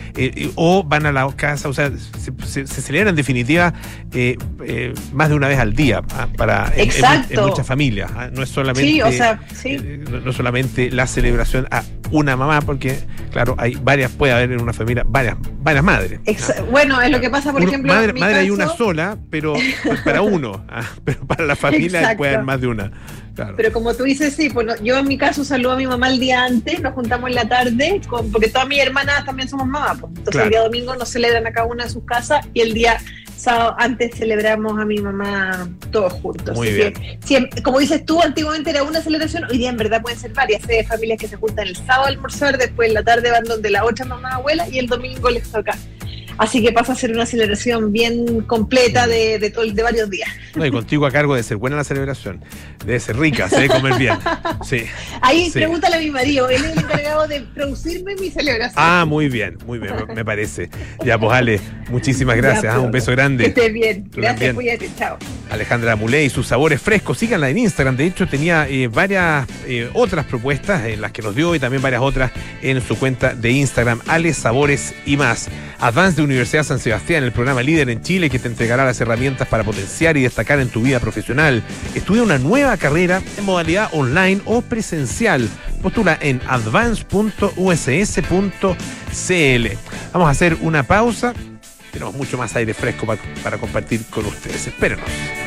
o 0.56 0.86
van 0.86 1.08
a 1.08 1.12
la 1.12 1.28
casa, 1.36 1.68
o 1.68 1.74
sea, 1.74 1.92
se, 1.92 2.32
se, 2.46 2.68
se 2.68 2.82
celebran 2.82 3.18
definitivamente 3.18 3.47
eh, 4.14 4.38
eh, 4.64 4.94
más 5.14 5.30
de 5.30 5.36
una 5.36 5.48
vez 5.48 5.60
al 5.60 5.74
día 5.74 6.02
ah, 6.12 6.28
para 6.38 6.72
en, 6.76 6.90
muchas 7.42 7.66
familias. 7.66 8.12
Ah, 8.16 8.30
no 8.32 8.44
es 8.44 8.50
solamente 8.50 9.02
eh, 9.66 10.04
no, 10.24 10.34
solamente 10.34 10.92
la 10.92 11.08
celebración 11.08 11.68
a 11.72 11.84
una 12.12 12.36
mamá, 12.36 12.62
porque 12.62 13.00
claro, 13.32 13.56
hay 13.58 13.76
varias, 13.76 14.12
puede 14.12 14.34
haber 14.34 14.52
en 14.52 14.62
una 14.62 14.74
familia 14.74 15.04
varias, 15.08 15.38
varias 15.62 15.84
madres. 15.84 16.20
bueno, 16.72 17.02
es 17.02 17.12
lo 17.12 17.20
que 17.20 17.30
pasa, 17.30 17.52
por 17.52 17.64
ejemplo. 17.64 17.94
Madre, 17.94 18.14
madre 18.14 18.36
hay 18.40 18.50
una 18.50 18.68
sola, 18.68 19.18
pero 19.30 19.56
para 20.06 20.22
uno, 20.22 20.66
ah, 20.70 20.84
pero 21.04 21.26
para 21.26 21.46
la 21.46 21.56
familia 21.56 22.16
puede 22.18 22.34
haber 22.34 22.46
más 22.46 22.62
de 22.62 22.68
una. 22.68 22.92
Pero 23.56 23.72
como 23.72 23.94
tú 23.94 24.04
dices, 24.04 24.36
sí, 24.36 24.50
pues 24.50 24.68
yo 24.82 24.98
en 24.98 25.08
mi 25.08 25.18
caso 25.18 25.44
saludo 25.44 25.74
a 25.74 25.78
mi 25.78 25.88
mamá 25.88 26.10
el 26.10 26.20
día 26.20 26.46
antes, 26.46 26.82
nos 26.82 26.94
juntamos 26.94 27.30
en 27.30 27.36
la 27.36 27.48
tarde, 27.48 28.02
porque 28.32 28.48
todas 28.48 28.68
mis 28.68 28.80
hermanas 28.80 29.26
también 29.26 29.48
somos 29.48 29.68
mamás, 29.68 30.00
pues. 30.00 30.14
entonces 30.18 30.44
el 30.44 30.50
día 30.50 30.62
domingo 30.62 30.96
nos 30.96 31.10
celebran 31.10 31.46
a 31.46 31.52
cada 31.52 31.68
una 31.68 31.86
de 31.86 31.90
sus 31.90 32.04
casas 32.04 32.46
y 32.54 32.62
el 32.62 32.74
día 32.74 32.98
sábado 33.38 33.76
antes 33.78 34.16
celebramos 34.16 34.80
a 34.80 34.86
mi 34.86 34.98
mamá 34.98 35.70
todos 35.92 36.14
juntos. 36.14 36.58
Muy 36.58 36.72
bien. 36.72 36.94
como 37.64 37.80
dices 37.80 38.04
tú, 38.06 38.22
antiguamente 38.22 38.72
era 38.72 38.84
una 38.84 39.02
celebración, 39.02 39.46
hoy 39.50 39.58
día 39.58 39.70
en 39.70 39.78
verdad 39.78 40.02
pueden 40.02 40.20
ser 40.20 40.34
varias. 40.34 40.68
Hay 40.68 40.84
familias 40.84 41.20
que 41.20 41.28
se 41.28 41.36
juntan 41.36 41.68
el 41.68 41.76
sábado 41.76 42.06
a 42.06 42.08
almorzar, 42.08 42.58
después 42.58 42.90
en 42.90 42.96
la 42.96 43.04
tarde 43.04 43.32
van 43.32 43.44
donde 43.44 43.70
la 43.70 43.86
otra 43.86 44.06
mamá 44.06 44.36
abuela 44.36 44.68
y 44.70 44.80
el 44.80 44.88
domingo 44.88 45.30
les 45.30 45.50
toca 45.52 45.78
Así 46.38 46.62
que 46.62 46.72
pasa 46.72 46.94
a 46.94 46.96
ser 46.96 47.12
una 47.12 47.26
celebración 47.26 47.92
bien 47.92 48.42
completa 48.42 49.08
de, 49.08 49.40
de, 49.40 49.50
todo, 49.50 49.66
de 49.66 49.84
varios 49.84 50.10
días. 50.10 50.30
No, 50.56 50.66
y 50.66 50.72
contigo 50.72 51.06
a 51.06 51.12
cargo 51.12 51.36
de 51.36 51.44
ser 51.44 51.58
buena 51.58 51.76
la 51.76 51.84
celebración, 51.84 52.44
de 52.86 53.00
ser 53.00 53.18
rica, 53.18 53.50
se 53.50 53.56
debe 53.62 53.70
comer 53.70 53.98
bien. 53.98 54.18
Sí. 54.64 54.84
Ahí 55.22 55.50
pregúntale 55.52 55.98
a 55.98 56.00
mi 56.00 56.10
marido, 56.10 56.50
él 56.50 56.64
es 56.64 56.72
el 56.72 56.80
encargado 56.80 57.28
de 57.28 57.42
producirme 57.42 58.16
mi 58.16 58.30
celebración. 58.30 58.76
Ah, 58.76 59.06
muy 59.08 59.30
bien, 59.30 59.58
muy 59.66 59.80
bien, 59.80 59.94
me 60.14 60.26
parece. 60.26 60.70
Ya, 61.06 61.18
pues 61.18 61.32
Ale, 61.32 61.60
muchísimas 61.90 62.36
gracias, 62.38 62.74
ah, 62.74 62.80
un 62.80 62.92
beso 62.92 63.12
grande. 63.12 63.44
Que 63.46 63.50
estés 63.50 63.74
bien, 63.74 64.10
gracias, 64.12 64.54
cuídate, 64.54 64.90
chao. 64.98 65.18
Alejandra 65.50 65.96
Mulé 65.96 66.26
y 66.26 66.30
sus 66.30 66.48
sabores 66.48 66.82
frescos, 66.82 67.18
síganla 67.18 67.50
en 67.50 67.60
Instagram, 67.60 67.96
de 67.96 68.06
hecho 68.06 68.28
tenía 68.28 68.68
eh, 68.68 68.88
varias 68.88 69.48
eh, 69.66 69.90
otras 69.94 70.26
propuestas 70.26 70.86
en 70.86 71.02
las 71.02 71.12
que 71.12 71.22
nos 71.22 71.36
dio 71.36 71.56
y 71.56 71.60
también 71.60 71.82
varias 71.82 72.02
otras 72.02 72.32
en 72.62 72.82
su 72.82 72.98
cuenta 72.98 73.34
de 73.34 73.52
Instagram, 73.52 74.02
Ale 74.08 74.34
Sabores 74.34 74.94
y 75.06 75.18
más. 75.18 75.50
Advance 75.80 76.18
de 76.18 76.24
Universidad 76.28 76.64
San 76.64 76.80
Sebastián, 76.80 77.24
el 77.24 77.32
programa 77.32 77.64
líder 77.64 77.90
en 77.90 78.02
Chile 78.02 78.30
que 78.30 78.40
te 78.40 78.48
entregará 78.48 78.86
las 78.86 79.02
herramientas 79.02 79.48
para 79.48 79.64
potenciar 79.64 80.18
y 80.18 80.22
destacar 80.24 80.60
en 80.60 80.70
tu 80.70 80.82
vida 80.82 81.00
profesional. 81.00 81.64
Estudia 81.96 82.24
una 82.24 82.38
nueva 82.38 82.78
carrera 82.78 83.22
en 83.38 83.46
modalidad 83.46 83.90
online 83.94 84.42
o 84.46 84.62
presencial. 84.62 85.50
Postula 85.82 86.18
en 86.22 86.42
advance.uss.cl. 86.48 87.38
Vamos 90.14 90.28
a 90.28 90.32
hacer 90.32 90.58
una 90.62 90.84
pausa. 90.84 91.34
Tenemos 91.92 92.14
mucho 92.16 92.38
más 92.38 92.56
aire 92.56 92.74
fresco 92.74 93.06
para, 93.06 93.22
para 93.44 93.58
compartir 93.58 94.06
con 94.06 94.26
ustedes. 94.26 94.68
Espérenos. 94.68 95.47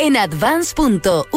en 0.00 0.16
advance.uss.cl. 0.16 1.30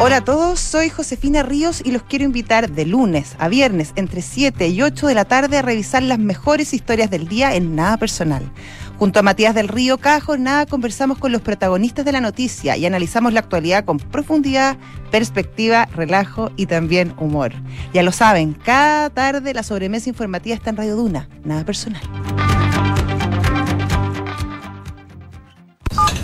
Hola 0.00 0.16
a 0.18 0.24
todos, 0.24 0.60
soy 0.60 0.90
Josefina 0.90 1.42
Ríos 1.42 1.80
y 1.84 1.90
los 1.90 2.04
quiero 2.04 2.24
invitar 2.24 2.70
de 2.70 2.86
lunes 2.86 3.34
a 3.38 3.48
viernes 3.48 3.92
entre 3.96 4.22
7 4.22 4.68
y 4.68 4.82
8 4.82 5.08
de 5.08 5.14
la 5.14 5.24
tarde 5.24 5.58
a 5.58 5.62
revisar 5.62 6.04
las 6.04 6.20
mejores 6.20 6.72
historias 6.72 7.10
del 7.10 7.26
día 7.26 7.56
en 7.56 7.74
Nada 7.74 7.96
Personal. 7.96 8.52
Junto 8.98 9.18
a 9.18 9.22
Matías 9.22 9.54
del 9.54 9.68
Río 9.68 9.98
Cajo, 9.98 10.36
nada 10.36 10.66
conversamos 10.66 11.18
con 11.18 11.32
los 11.32 11.42
protagonistas 11.42 12.04
de 12.04 12.12
la 12.12 12.20
noticia 12.20 12.76
y 12.76 12.86
analizamos 12.86 13.32
la 13.32 13.40
actualidad 13.40 13.84
con 13.84 13.98
profundidad, 13.98 14.76
perspectiva, 15.10 15.86
relajo 15.94 16.52
y 16.56 16.66
también 16.66 17.14
humor. 17.18 17.52
Ya 17.92 18.02
lo 18.02 18.12
saben, 18.12 18.54
cada 18.54 19.10
tarde 19.10 19.52
la 19.52 19.62
sobremesa 19.62 20.08
informativa 20.08 20.54
está 20.54 20.70
en 20.70 20.76
Radio 20.76 20.96
Duna, 20.96 21.28
nada 21.44 21.64
personal. 21.64 22.02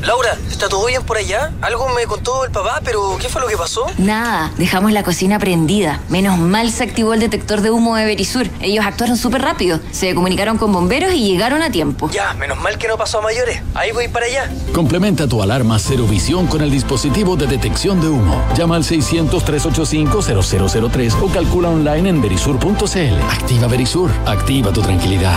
Laura, 0.02 0.36
¿está 0.50 0.68
todo 0.68 0.86
bien 0.86 1.02
por 1.02 1.18
allá? 1.18 1.52
Algo 1.60 1.88
me 1.90 2.06
contó 2.06 2.44
el 2.44 2.50
papá, 2.50 2.80
pero 2.82 3.18
¿qué 3.20 3.28
fue 3.28 3.42
lo 3.42 3.48
que 3.48 3.56
pasó? 3.56 3.84
Nada, 3.98 4.50
dejamos 4.56 4.92
la 4.92 5.02
cocina 5.02 5.38
prendida. 5.38 6.00
Menos 6.08 6.38
mal 6.38 6.70
se 6.70 6.84
activó 6.84 7.12
el 7.12 7.20
detector 7.20 7.60
de 7.60 7.70
humo 7.70 7.96
de 7.96 8.06
Berisur. 8.06 8.48
Ellos 8.60 8.82
actuaron 8.84 9.16
súper 9.18 9.42
rápido. 9.42 9.78
Se 9.92 10.14
comunicaron 10.14 10.56
con 10.56 10.72
bomberos 10.72 11.12
y 11.12 11.28
llegaron 11.28 11.60
a 11.62 11.70
tiempo. 11.70 12.08
Ya, 12.10 12.32
menos 12.34 12.58
mal 12.60 12.78
que 12.78 12.88
no 12.88 12.96
pasó 12.96 13.18
a 13.18 13.22
mayores. 13.22 13.60
Ahí 13.74 13.92
voy 13.92 14.08
para 14.08 14.24
allá. 14.26 14.50
Complementa 14.72 15.28
tu 15.28 15.42
alarma 15.42 15.78
Cero 15.78 16.06
Visión 16.08 16.46
con 16.46 16.62
el 16.62 16.70
dispositivo 16.70 17.36
de 17.36 17.46
detección 17.46 18.00
de 18.00 18.08
humo. 18.08 18.42
Llama 18.56 18.76
al 18.76 18.84
600-385-0003 18.84 21.22
o 21.22 21.26
calcula 21.28 21.68
online 21.68 22.08
en 22.08 22.22
berisur.cl. 22.22 23.20
Activa 23.30 23.66
Berisur. 23.66 24.10
Activa 24.26 24.72
tu 24.72 24.80
tranquilidad. 24.80 25.36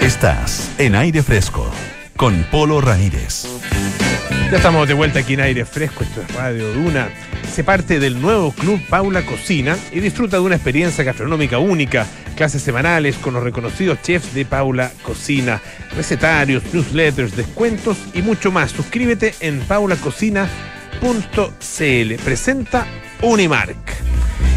Estás 0.00 0.70
en 0.78 0.94
aire 0.94 1.22
fresco 1.22 1.70
con 2.16 2.42
Polo 2.50 2.80
Ramírez. 2.80 3.46
Ya 4.50 4.56
estamos 4.56 4.88
de 4.88 4.94
vuelta 4.94 5.20
aquí 5.20 5.34
en 5.34 5.40
aire 5.40 5.66
fresco, 5.66 6.04
esto 6.04 6.22
es 6.22 6.34
Radio 6.34 6.72
Duna. 6.72 7.10
Se 7.52 7.64
parte 7.64 8.00
del 8.00 8.20
nuevo 8.20 8.52
club 8.52 8.80
Paula 8.88 9.26
Cocina 9.26 9.76
y 9.92 10.00
disfruta 10.00 10.38
de 10.38 10.42
una 10.42 10.54
experiencia 10.54 11.04
gastronómica 11.04 11.58
única, 11.58 12.06
clases 12.34 12.62
semanales 12.62 13.16
con 13.16 13.34
los 13.34 13.42
reconocidos 13.42 14.00
chefs 14.00 14.32
de 14.32 14.46
Paula 14.46 14.90
Cocina, 15.02 15.60
recetarios, 15.94 16.62
newsletters, 16.72 17.36
descuentos 17.36 17.98
y 18.14 18.22
mucho 18.22 18.50
más. 18.50 18.70
Suscríbete 18.70 19.34
en 19.40 19.60
paulacocina.cl. 19.60 22.14
Presenta 22.24 22.86
Unimark. 23.20 23.76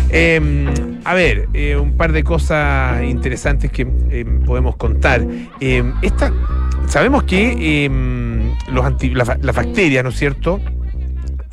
Em, 0.09 0.92
a 1.05 1.13
ver, 1.13 1.49
eh, 1.53 1.75
un 1.75 1.97
par 1.97 2.11
de 2.11 2.23
cosas 2.23 3.03
interesantes 3.03 3.71
que 3.71 3.81
em, 3.83 4.41
podemos 4.45 4.75
contar. 4.75 5.25
Em, 5.59 5.93
esta, 6.01 6.31
sabemos 6.87 7.23
que 7.23 7.87
los 8.69 8.85
las 9.41 9.55
bacterias, 9.55 10.03
¿no 10.03 10.09
es 10.09 10.17
cierto? 10.17 10.59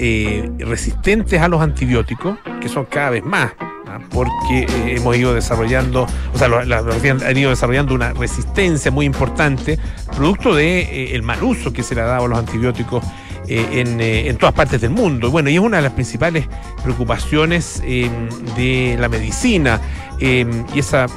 eh, 0.03 0.51
resistentes 0.61 1.43
a 1.43 1.49
los 1.49 1.61
antibióticos, 1.61 2.39
que 2.63 2.71
son 2.71 2.87
cada 2.87 3.11
vez 3.11 3.23
más, 3.23 3.53
¿ah? 3.87 3.99
porque 4.11 4.61
eh, 4.63 4.95
hemos 4.97 5.15
ido 5.15 5.35
desarrollando, 5.35 6.07
o 6.35 6.39
sea, 6.39 6.49
lo- 6.49 6.65
la- 6.65 6.81
los 6.81 7.05
han 7.05 7.37
ido 7.37 7.51
desarrollando 7.51 7.95
una 7.95 8.15
resistencia 8.15 8.91
muy 8.91 9.05
importante, 9.05 9.79
producto 10.17 10.55
de 10.55 10.81
eh, 10.81 11.15
el 11.15 11.23
mal 11.23 11.43
uso 11.43 11.71
que 11.75 11.83
se 11.83 11.95
le 11.95 12.01
ha 12.01 12.05
dado 12.07 12.25
a 12.25 12.29
los 12.29 12.39
antibióticos 12.39 13.05
eh, 13.51 13.81
en, 13.81 14.01
eh, 14.01 14.29
en 14.29 14.37
todas 14.37 14.55
partes 14.55 14.81
del 14.81 14.91
mundo. 14.91 15.31
Bueno, 15.31 15.51
y 15.51 15.55
es 15.57 15.61
una 15.61 15.79
de 15.79 15.83
las 15.83 15.93
principales 15.93 16.47
preocupaciones 16.83 17.83
eh, 17.85 18.09
de 18.57 18.97
la 18.99 19.09
medicina. 19.09 19.81
eh, 20.21 20.47
y 20.75 20.79
esa 20.79 21.05
eh, 21.05 21.09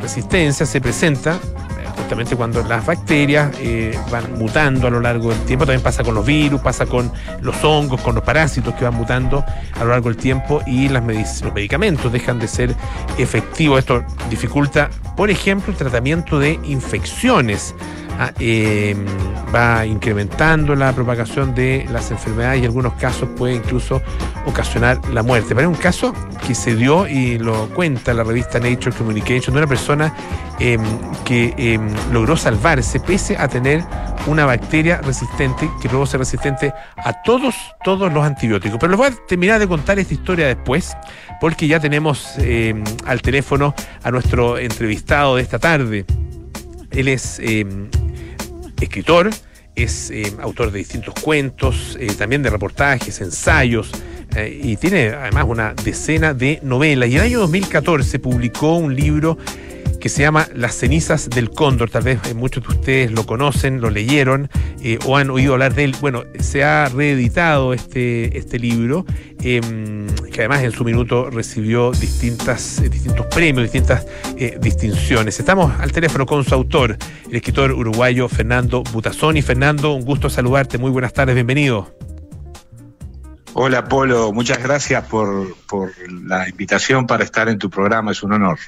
resistencia 0.00 0.66
se 0.66 0.80
presenta 0.80 1.38
justamente 1.96 2.36
cuando 2.36 2.62
las 2.64 2.84
bacterias 2.86 3.50
van 4.10 4.38
mutando 4.38 4.86
a 4.86 4.90
lo 4.90 5.00
largo 5.00 5.30
del 5.30 5.38
tiempo. 5.40 5.64
También 5.64 5.82
pasa 5.82 6.02
con 6.02 6.14
los 6.14 6.24
virus, 6.26 6.60
pasa 6.60 6.86
con 6.86 7.12
los 7.40 7.62
hongos, 7.62 8.00
con 8.00 8.14
los 8.14 8.24
parásitos 8.24 8.74
que 8.74 8.84
van 8.84 8.94
mutando 8.94 9.44
a 9.78 9.84
lo 9.84 9.90
largo 9.90 10.08
del 10.08 10.16
tiempo 10.16 10.60
y 10.66 10.88
las 10.88 11.04
los 11.42 11.54
medicamentos 11.54 12.12
dejan 12.12 12.38
de 12.38 12.48
ser 12.48 12.74
efectivos. 13.18 13.78
Esto 13.80 14.02
dificulta, 14.28 14.90
por 15.16 15.30
ejemplo, 15.30 15.72
el 15.72 15.78
tratamiento 15.78 16.38
de 16.38 16.58
infecciones. 16.64 17.74
Ah, 18.22 18.34
eh, 18.38 18.94
va 19.54 19.86
incrementando 19.86 20.74
la 20.74 20.92
propagación 20.92 21.54
de 21.54 21.86
las 21.90 22.10
enfermedades 22.10 22.58
y 22.58 22.60
en 22.60 22.66
algunos 22.66 22.92
casos 22.96 23.30
puede 23.34 23.54
incluso 23.54 24.02
ocasionar 24.44 25.00
la 25.08 25.22
muerte. 25.22 25.54
Pero 25.54 25.70
un 25.70 25.74
caso 25.74 26.12
que 26.46 26.54
se 26.54 26.76
dio 26.76 27.08
y 27.08 27.38
lo 27.38 27.70
cuenta 27.70 28.12
la 28.12 28.22
revista 28.22 28.60
Nature 28.60 28.94
Communication 28.94 29.54
de 29.54 29.60
una 29.60 29.66
persona 29.66 30.14
eh, 30.58 30.76
que 31.24 31.54
eh, 31.56 31.80
logró 32.12 32.36
salvarse 32.36 33.00
pese 33.00 33.38
a 33.38 33.48
tener 33.48 33.82
una 34.26 34.44
bacteria 34.44 35.00
resistente 35.00 35.70
que 35.80 35.88
luego 35.88 36.04
se 36.04 36.18
resistente 36.18 36.74
a 36.98 37.22
todos, 37.22 37.54
todos 37.82 38.12
los 38.12 38.22
antibióticos. 38.22 38.76
Pero 38.78 38.90
les 38.90 38.98
voy 38.98 39.08
a 39.08 39.26
terminar 39.26 39.58
de 39.58 39.66
contar 39.66 39.98
esta 39.98 40.12
historia 40.12 40.46
después, 40.46 40.94
porque 41.40 41.66
ya 41.66 41.80
tenemos 41.80 42.34
eh, 42.36 42.74
al 43.06 43.22
teléfono 43.22 43.74
a 44.02 44.10
nuestro 44.10 44.58
entrevistado 44.58 45.36
de 45.36 45.42
esta 45.42 45.58
tarde. 45.58 46.04
Él 46.90 47.08
es 47.08 47.40
escritor, 48.80 49.30
es 49.74 50.10
eh, 50.10 50.32
autor 50.40 50.70
de 50.70 50.78
distintos 50.78 51.14
cuentos, 51.14 51.96
eh, 52.00 52.08
también 52.16 52.42
de 52.42 52.50
reportajes, 52.50 53.20
ensayos, 53.20 53.90
eh, 54.36 54.60
y 54.62 54.76
tiene 54.76 55.08
además 55.08 55.44
una 55.48 55.74
decena 55.74 56.34
de 56.34 56.60
novelas. 56.62 57.08
Y 57.08 57.12
en 57.12 57.18
el 57.18 57.26
año 57.26 57.40
2014 57.40 58.18
publicó 58.18 58.76
un 58.76 58.94
libro 58.94 59.38
que 60.00 60.08
se 60.08 60.22
llama 60.22 60.48
Las 60.54 60.76
cenizas 60.76 61.28
del 61.28 61.50
cóndor. 61.50 61.90
Tal 61.90 62.02
vez 62.02 62.34
muchos 62.34 62.66
de 62.66 62.70
ustedes 62.70 63.12
lo 63.12 63.26
conocen, 63.26 63.80
lo 63.80 63.90
leyeron 63.90 64.48
eh, 64.82 64.98
o 65.06 65.16
han 65.16 65.30
oído 65.30 65.52
hablar 65.52 65.74
de 65.74 65.84
él. 65.84 65.96
Bueno, 66.00 66.24
se 66.38 66.64
ha 66.64 66.88
reeditado 66.88 67.72
este, 67.72 68.36
este 68.36 68.58
libro, 68.58 69.04
eh, 69.42 69.60
que 70.32 70.40
además 70.40 70.62
en 70.62 70.72
su 70.72 70.84
minuto 70.84 71.30
recibió 71.30 71.92
distintas, 71.92 72.80
eh, 72.80 72.88
distintos 72.88 73.26
premios, 73.26 73.64
distintas 73.64 74.06
eh, 74.36 74.58
distinciones. 74.60 75.38
Estamos 75.38 75.72
al 75.80 75.92
teléfono 75.92 76.26
con 76.26 76.44
su 76.44 76.54
autor, 76.54 76.96
el 77.28 77.36
escritor 77.36 77.72
uruguayo 77.72 78.28
Fernando 78.28 78.82
Butazoni. 78.92 79.42
Fernando, 79.42 79.92
un 79.92 80.02
gusto 80.02 80.30
saludarte. 80.30 80.78
Muy 80.78 80.90
buenas 80.90 81.12
tardes, 81.12 81.34
bienvenido. 81.34 82.09
Hola 83.52 83.84
Polo, 83.84 84.32
muchas 84.32 84.62
gracias 84.62 85.04
por, 85.06 85.56
por 85.66 85.90
la 86.08 86.48
invitación 86.48 87.06
para 87.06 87.24
estar 87.24 87.48
en 87.48 87.58
tu 87.58 87.68
programa, 87.68 88.12
es 88.12 88.22
un 88.22 88.32
honor. 88.32 88.58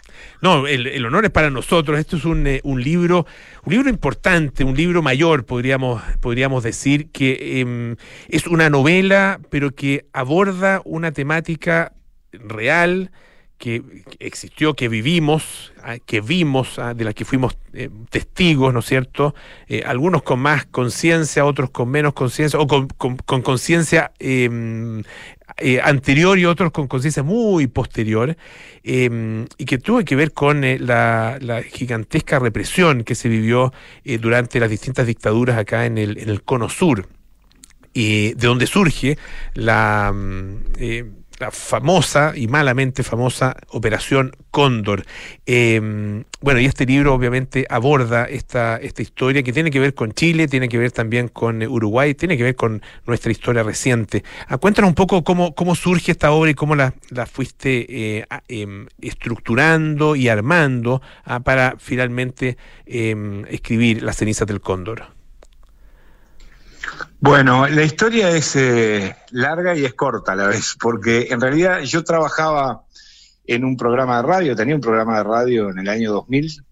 No, 0.41 0.67
el, 0.67 0.89
el 0.89 1.07
honor 1.07 1.25
es 1.25 1.31
para 1.31 1.51
nosotros. 1.51 1.99
Esto 2.01 2.17
es 2.17 2.25
un, 2.25 2.47
eh, 2.49 2.61
un 2.65 2.83
libro, 2.83 3.25
un 3.65 3.73
libro 3.73 3.89
importante, 3.89 4.65
un 4.65 4.77
libro 4.77 5.01
mayor, 5.01 5.47
podríamos, 5.47 6.03
podríamos 6.21 6.65
decir, 6.65 7.11
que 7.13 7.61
em, 7.61 7.97
es 8.29 8.49
una 8.49 8.71
novela, 8.71 9.39
pero 9.51 9.71
que 9.71 10.07
aborda 10.13 10.83
una 10.85 11.13
temática 11.13 11.93
real 12.33 13.13
que 13.63 13.81
existió, 14.19 14.75
que 14.75 14.89
vivimos, 14.89 15.73
ah, 15.85 15.97
que 16.05 16.21
vimos, 16.21 16.81
ah, 16.81 16.95
de 16.95 17.05
la 17.05 17.13
que 17.13 17.25
fuimos 17.25 17.57
eh, 17.75 17.91
testigos, 18.11 18.75
¿no 18.75 18.81
es 18.81 18.87
cierto? 18.87 19.37
Eh, 19.69 19.85
algunos 19.87 20.25
con 20.25 20.41
más 20.41 20.67
conciencia, 20.67 21.45
otros 21.45 21.71
con 21.71 21.89
menos 21.89 22.13
conciencia, 22.13 22.59
o 22.59 22.67
con 22.67 22.89
con- 22.89 23.19
con 23.19 23.41
conciencia 23.43 24.11
em, 24.19 25.05
eh, 25.59 25.81
anterior 25.81 26.37
y 26.41 26.45
otros 26.45 26.73
con 26.73 26.89
conciencia 26.89 27.23
muy 27.23 27.69
posterior, 27.69 28.37
eh, 28.83 29.47
y 29.59 29.65
que 29.65 29.79
tuvo 29.79 30.03
que 30.05 30.17
ver 30.17 30.33
con 30.33 30.63
la, 30.85 31.39
gigantesca 31.73 32.41
represión 32.41 33.05
que 33.05 33.15
se 33.15 33.29
vivió 33.29 33.73
durante 34.21 34.59
las 34.59 34.71
distintas 34.71 35.07
dictaduras 35.07 35.57
acá 35.57 35.87
en 35.87 35.99
el, 35.99 36.19
en 36.19 36.29
el 36.31 36.43
cono 36.43 36.69
sur, 36.69 37.07
y 37.95 38.33
de 38.35 38.47
donde 38.49 38.67
surge 38.67 39.19
la, 39.55 40.13
eh, 40.79 41.05
la 41.43 41.51
famosa 41.51 42.35
y 42.37 42.47
malamente 42.47 43.03
famosa 43.03 43.57
Operación 43.71 44.37
Cóndor. 44.53 45.05
Eh, 45.45 46.23
bueno, 46.41 46.61
y 46.61 46.67
este 46.67 46.87
libro 46.87 47.15
obviamente 47.15 47.67
aborda 47.69 48.27
esta, 48.27 48.77
esta 48.77 49.03
historia 49.03 49.43
que 49.43 49.53
tiene 49.53 49.73
que 49.73 49.81
ver 49.81 49.93
con 49.93 50.13
Chile, 50.13 50.47
tiene 50.47 50.69
que 50.69 50.79
ver 50.79 50.93
también 50.93 51.27
con 51.27 51.61
Uruguay, 51.65 52.15
tiene 52.15 52.37
que 52.37 52.45
ver 52.45 52.55
con 52.55 52.81
nuestra 53.07 53.33
historia 53.33 53.65
reciente. 53.65 54.23
Ah, 54.47 54.59
cuéntanos 54.59 54.91
un 54.91 54.95
poco 54.95 55.25
cómo, 55.25 55.53
cómo 55.57 55.75
surge 55.75 56.13
esta 56.13 56.31
obra 56.31 56.53
y 56.53 56.55
cómo 56.55 56.77
la, 56.77 56.95
fuiste 57.27 57.87
eh, 57.89 58.25
em, 58.47 58.87
estructurando 59.01 60.15
y 60.15 60.29
armando 60.29 61.03
ah, 61.25 61.41
para 61.41 61.75
finalmente 61.79 62.57
em, 62.87 63.45
escribir 63.47 64.05
Las 64.05 64.17
cenizas 64.17 64.47
del 64.47 64.61
cóndor. 64.61 65.22
Bueno, 67.21 67.69
la 67.69 67.83
historia 67.83 68.31
es 68.31 68.57
eh, 68.57 69.17
larga 69.31 69.77
y 69.77 69.85
es 69.85 69.95
corta 69.95 70.33
a 70.33 70.37
la 70.37 70.47
vez, 70.49 70.77
porque 70.81 71.29
en 71.31 71.41
realidad 71.41 71.81
yo 71.81 72.05
trabajaba 72.05 72.83
en 73.47 73.65
un 73.65 73.77
programa 73.77 74.17
de 74.17 74.23
radio, 74.23 74.57
tenía 74.57 74.75
un 74.75 74.81
programa 74.81 75.19
de 75.19 75.25
radio 75.25 75.71
en 75.71 75.79
el 75.79 75.89
año 75.89 76.13
2000. 76.13 76.65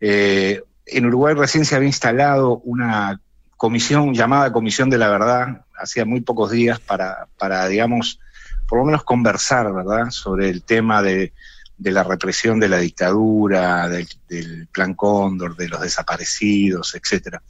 Eh, 0.00 0.62
en 0.86 1.06
Uruguay 1.06 1.34
recién 1.34 1.64
se 1.64 1.74
había 1.74 1.88
instalado 1.88 2.58
una 2.58 3.20
comisión 3.56 4.14
llamada 4.14 4.52
Comisión 4.52 4.90
de 4.90 4.98
la 4.98 5.08
Verdad, 5.08 5.64
hacía 5.78 6.04
muy 6.04 6.20
pocos 6.20 6.50
días, 6.50 6.78
para, 6.78 7.26
para 7.38 7.66
digamos, 7.68 8.20
por 8.68 8.78
lo 8.78 8.84
menos 8.84 9.04
conversar, 9.04 9.72
¿verdad?, 9.72 10.10
sobre 10.10 10.50
el 10.50 10.62
tema 10.62 11.02
de, 11.02 11.32
de 11.78 11.90
la 11.90 12.02
represión 12.02 12.60
de 12.60 12.68
la 12.68 12.78
dictadura, 12.78 13.88
del, 13.88 14.08
del 14.28 14.66
Plan 14.68 14.94
Cóndor, 14.94 15.56
de 15.56 15.68
los 15.68 15.80
desaparecidos, 15.80 16.94
etcétera. 16.94 17.42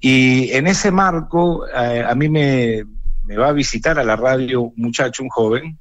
Y 0.00 0.52
en 0.52 0.66
ese 0.66 0.90
marco, 0.90 1.66
eh, 1.66 2.04
a 2.06 2.14
mí 2.14 2.28
me, 2.28 2.84
me 3.24 3.36
va 3.36 3.48
a 3.48 3.52
visitar 3.52 3.98
a 3.98 4.04
la 4.04 4.16
radio 4.16 4.62
un 4.62 4.74
muchacho, 4.76 5.22
un 5.22 5.28
joven, 5.28 5.78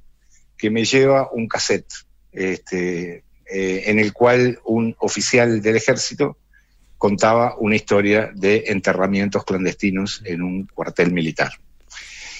que 0.58 0.70
me 0.70 0.86
lleva 0.86 1.30
un 1.32 1.48
cassette, 1.48 1.94
este, 2.32 3.24
eh, 3.50 3.84
en 3.86 4.00
el 4.00 4.12
cual 4.12 4.60
un 4.66 4.96
oficial 5.00 5.62
del 5.62 5.76
ejército 5.78 6.38
contaba 6.98 7.56
una 7.60 7.76
historia 7.76 8.32
de 8.34 8.66
enterramientos 8.68 9.46
clandestinos 9.46 10.22
en 10.26 10.42
un 10.42 10.66
cuartel 10.66 11.14
militar. 11.14 11.52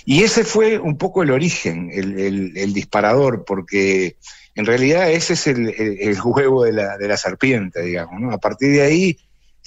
Y 0.04 0.24
ese 0.24 0.44
fue 0.44 0.80
un 0.80 0.98
poco 0.98 1.22
el 1.22 1.32
origen, 1.32 1.90
el, 1.94 2.74
disparador, 2.74 3.44
porque 3.46 4.16
en 4.56 4.66
realidad 4.66 5.12
ese 5.12 5.34
es 5.34 5.48
el, 5.48 5.70
el- 5.70 6.18
huevo 6.26 6.64
de 6.64 6.74
la, 6.74 6.98
de 6.98 7.08
la 7.08 7.18
serpiente, 7.18 7.82
digamos. 7.84 8.20
¿no? 8.20 8.32
A 8.32 8.38
partir 8.40 8.72
de 8.72 8.82
ahí, 8.82 9.18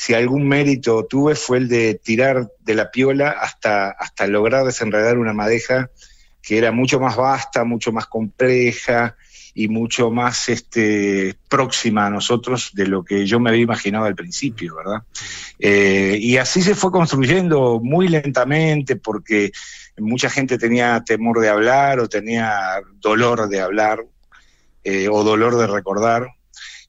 si 0.00 0.14
algún 0.14 0.48
mérito 0.48 1.04
tuve 1.04 1.34
fue 1.34 1.58
el 1.58 1.68
de 1.68 1.92
tirar 1.92 2.50
de 2.60 2.74
la 2.74 2.90
piola 2.90 3.32
hasta, 3.32 3.90
hasta 3.90 4.26
lograr 4.26 4.64
desenredar 4.64 5.18
una 5.18 5.34
madeja 5.34 5.90
que 6.40 6.56
era 6.56 6.72
mucho 6.72 6.98
más 6.98 7.16
vasta, 7.16 7.64
mucho 7.64 7.92
más 7.92 8.06
compleja 8.06 9.14
y 9.52 9.68
mucho 9.68 10.10
más 10.10 10.48
este, 10.48 11.36
próxima 11.50 12.06
a 12.06 12.10
nosotros 12.10 12.70
de 12.72 12.86
lo 12.86 13.04
que 13.04 13.26
yo 13.26 13.40
me 13.40 13.50
había 13.50 13.60
imaginado 13.60 14.06
al 14.06 14.14
principio, 14.14 14.74
¿verdad? 14.76 15.02
Eh, 15.58 16.16
y 16.18 16.38
así 16.38 16.62
se 16.62 16.74
fue 16.74 16.90
construyendo 16.90 17.78
muy 17.82 18.08
lentamente 18.08 18.96
porque 18.96 19.52
mucha 19.98 20.30
gente 20.30 20.56
tenía 20.56 21.04
temor 21.04 21.40
de 21.40 21.50
hablar 21.50 22.00
o 22.00 22.08
tenía 22.08 22.80
dolor 23.02 23.50
de 23.50 23.60
hablar 23.60 24.06
eh, 24.82 25.08
o 25.10 25.22
dolor 25.24 25.58
de 25.58 25.66
recordar. 25.66 26.39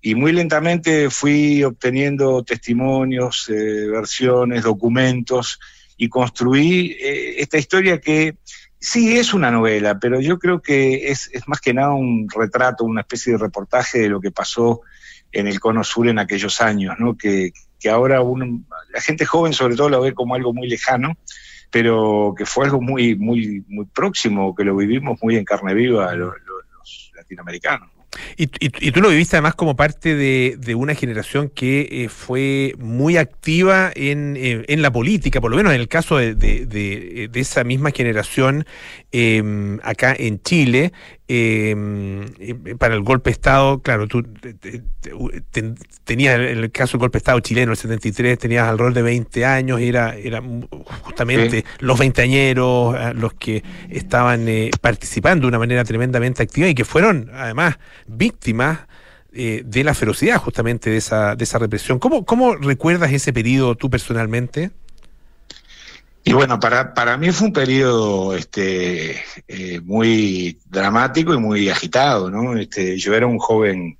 Y 0.01 0.15
muy 0.15 0.31
lentamente 0.31 1.09
fui 1.09 1.63
obteniendo 1.63 2.43
testimonios, 2.43 3.47
eh, 3.49 3.87
versiones, 3.87 4.63
documentos 4.63 5.59
y 5.97 6.09
construí 6.09 6.97
eh, 6.99 7.35
esta 7.41 7.57
historia 7.59 7.99
que 8.01 8.37
sí 8.79 9.15
es 9.17 9.33
una 9.35 9.51
novela, 9.51 9.99
pero 9.99 10.19
yo 10.19 10.39
creo 10.39 10.59
que 10.61 11.11
es, 11.11 11.29
más 11.45 11.61
que 11.61 11.73
nada 11.75 11.93
un 11.93 12.27
retrato, 12.35 12.83
una 12.83 13.01
especie 13.01 13.33
de 13.33 13.37
reportaje 13.39 13.99
de 13.99 14.09
lo 14.09 14.19
que 14.19 14.31
pasó 14.31 14.81
en 15.31 15.47
el 15.47 15.59
Cono 15.59 15.83
Sur 15.83 16.07
en 16.07 16.17
aquellos 16.17 16.61
años, 16.61 16.95
¿no? 16.97 17.15
que, 17.15 17.51
ahora 17.91 18.21
la 18.93 19.01
gente 19.01 19.25
joven 19.25 19.53
sobre 19.53 19.75
todo 19.75 19.89
lo 19.89 20.01
ve 20.01 20.13
como 20.13 20.33
algo 20.35 20.51
muy 20.53 20.67
lejano, 20.67 21.13
pero 21.69 22.33
que 22.37 22.45
fue 22.45 22.65
algo 22.65 22.81
muy, 22.81 23.15
muy, 23.15 23.63
muy 23.67 23.85
próximo, 23.85 24.53
que 24.55 24.63
lo 24.63 24.75
vivimos 24.75 25.19
muy 25.21 25.35
en 25.37 25.45
carne 25.45 25.73
viva 25.73 26.13
lo- 26.15 26.25
lo- 26.27 26.61
los 26.77 27.11
latinoamericanos. 27.15 27.89
Y, 28.35 28.43
y, 28.43 28.87
y, 28.87 28.91
tú 28.91 29.01
lo 29.01 29.09
viviste 29.09 29.37
además 29.37 29.55
como 29.55 29.75
parte 29.75 30.15
de, 30.15 30.57
de 30.57 30.75
una 30.75 30.95
generación 30.95 31.49
que 31.49 31.87
eh, 31.91 32.09
fue 32.09 32.75
muy 32.77 33.15
activa 33.15 33.91
en, 33.95 34.35
eh, 34.37 34.65
en, 34.67 34.81
la 34.81 34.91
política, 34.91 35.39
por 35.39 35.49
lo 35.49 35.57
menos 35.57 35.73
en 35.73 35.79
el 35.79 35.87
caso 35.87 36.17
de, 36.17 36.35
de, 36.35 37.29
esa 37.33 37.63
misma 37.63 37.91
generación 37.91 38.65
eh, 39.13 39.79
acá 39.83 40.13
en 40.17 40.41
Chile. 40.41 40.91
Em, 41.33 42.25
para 42.77 42.93
el 42.93 43.03
golpe 43.03 43.29
de 43.29 43.35
Estado, 43.35 43.79
claro, 43.79 44.05
tú 44.05 44.21
tenías 46.03 46.35
en 46.35 46.57
el 46.57 46.71
caso 46.73 46.97
del 46.97 46.99
golpe 46.99 47.13
de 47.13 47.17
Estado 47.19 47.39
chileno, 47.39 47.71
el 47.71 47.77
73, 47.77 48.37
tenías 48.37 48.67
alrededor 48.67 48.93
de 48.93 49.01
20 49.01 49.45
años, 49.45 49.79
y 49.79 49.87
era, 49.87 50.13
era 50.17 50.43
justamente 51.03 51.63
los 51.79 51.97
veinteañeros 51.97 52.95
eh, 52.99 53.13
los 53.13 53.33
que 53.35 53.63
estaban 53.89 54.45
participando 54.81 55.43
de 55.43 55.47
una 55.47 55.59
manera 55.59 55.85
tremendamente 55.85 56.43
activa 56.43 56.67
y 56.67 56.75
que 56.75 56.83
fueron 56.83 57.31
además 57.33 57.79
víctimas 58.07 58.79
eh, 59.31 59.61
de 59.65 59.85
la 59.85 59.93
ferocidad 59.93 60.37
justamente 60.37 60.89
de 60.89 60.97
esa, 60.97 61.37
de 61.37 61.45
esa 61.45 61.59
represión. 61.59 61.97
¿Cómo, 61.97 62.25
¿Cómo 62.25 62.55
recuerdas 62.55 63.13
ese 63.13 63.31
periodo 63.31 63.75
tú 63.75 63.89
personalmente? 63.89 64.71
Y 66.23 66.33
bueno, 66.33 66.59
para, 66.59 66.93
para 66.93 67.17
mí 67.17 67.31
fue 67.31 67.47
un 67.47 67.53
periodo 67.53 68.35
este, 68.35 69.19
eh, 69.47 69.79
muy 69.83 70.59
dramático 70.69 71.33
y 71.33 71.39
muy 71.39 71.69
agitado, 71.69 72.29
¿no? 72.29 72.57
Este, 72.57 72.97
yo 72.97 73.15
era 73.15 73.25
un 73.25 73.39
joven 73.39 73.97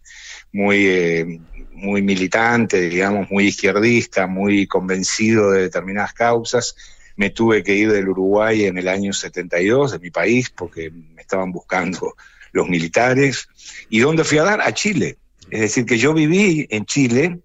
muy, 0.53 0.86
eh, 0.88 1.39
muy 1.74 2.03
militante, 2.03 2.89
digamos, 2.89 3.30
muy 3.32 3.47
izquierdista, 3.47 4.28
muy 4.28 4.67
convencido 4.67 5.51
de 5.51 5.63
determinadas 5.63 6.13
causas. 6.13 6.76
Me 7.15 7.32
tuve 7.32 7.63
que 7.63 7.76
ir 7.76 7.91
del 7.91 8.09
Uruguay 8.09 8.65
en 8.65 8.78
el 8.78 8.88
año 8.88 9.13
72, 9.13 9.93
de 9.93 9.99
mi 9.99 10.11
país, 10.11 10.51
porque 10.51 10.91
me 10.91 11.22
estaban 11.22 11.51
buscando 11.51 12.15
los 12.51 12.69
militares. 12.69 13.47
¿Y 13.89 13.99
dónde 13.99 14.24
fui 14.24 14.38
a 14.38 14.43
dar? 14.43 14.61
A 14.61 14.74
Chile. 14.74 15.17
Es 15.49 15.61
decir, 15.61 15.86
que 15.86 15.97
yo 15.97 16.13
viví 16.13 16.67
en 16.69 16.86
Chile 16.86 17.39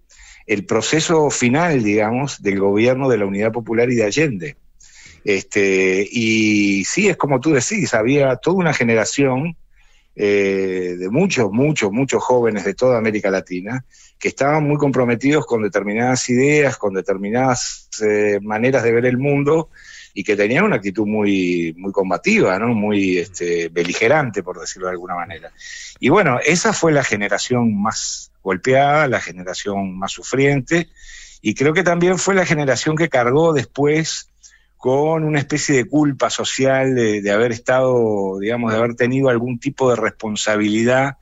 el 0.45 0.65
proceso 0.65 1.29
final, 1.29 1.83
digamos, 1.83 2.41
del 2.41 2.59
gobierno 2.59 3.09
de 3.09 3.17
la 3.17 3.25
Unidad 3.25 3.51
Popular 3.51 3.89
y 3.89 3.95
de 3.95 4.05
Allende. 4.05 4.55
Este, 5.27 6.07
y 6.09 6.85
sí, 6.85 7.09
es 7.09 7.17
como 7.17 7.41
tú 7.41 7.51
decís, 7.51 7.93
había 7.93 8.37
toda 8.37 8.55
una 8.55 8.73
generación 8.73 9.57
eh, 10.15 10.95
de 10.97 11.09
muchos, 11.09 11.51
muchos, 11.51 11.91
muchos 11.91 12.23
jóvenes 12.23 12.63
de 12.63 12.73
toda 12.73 12.97
América 12.97 13.29
Latina 13.29 13.83
que 14.17 14.29
estaban 14.29 14.63
muy 14.63 14.77
comprometidos 14.77 15.45
con 15.45 15.63
determinadas 15.63 16.29
ideas, 16.29 16.77
con 16.77 16.93
determinadas 16.93 17.89
eh, 18.01 18.39
maneras 18.41 18.83
de 18.83 18.93
ver 18.93 19.05
el 19.05 19.17
mundo 19.17 19.69
y 20.13 20.23
que 20.23 20.37
tenían 20.37 20.63
una 20.63 20.77
actitud 20.77 21.05
muy, 21.05 21.75
muy 21.77 21.91
combativa, 21.91 22.57
¿no? 22.57 22.69
muy 22.69 23.17
este, 23.17 23.67
beligerante, 23.67 24.43
por 24.43 24.61
decirlo 24.61 24.87
de 24.87 24.93
alguna 24.93 25.15
manera. 25.15 25.51
Y 25.99 26.07
bueno, 26.07 26.39
esa 26.39 26.71
fue 26.71 26.93
la 26.93 27.03
generación 27.03 27.77
más 27.81 28.31
golpeada, 28.41 29.09
la 29.09 29.19
generación 29.19 29.97
más 29.97 30.13
sufriente, 30.13 30.87
y 31.41 31.53
creo 31.53 31.73
que 31.73 31.83
también 31.83 32.17
fue 32.17 32.33
la 32.33 32.45
generación 32.45 32.95
que 32.95 33.09
cargó 33.09 33.51
después 33.51 34.26
con 34.77 35.23
una 35.23 35.39
especie 35.39 35.75
de 35.75 35.85
culpa 35.85 36.29
social 36.29 36.95
de, 36.95 37.21
de 37.21 37.31
haber 37.31 37.51
estado, 37.51 38.39
digamos, 38.39 38.71
de 38.71 38.77
haber 38.77 38.95
tenido 38.95 39.29
algún 39.29 39.59
tipo 39.59 39.89
de 39.89 39.95
responsabilidad 39.95 41.17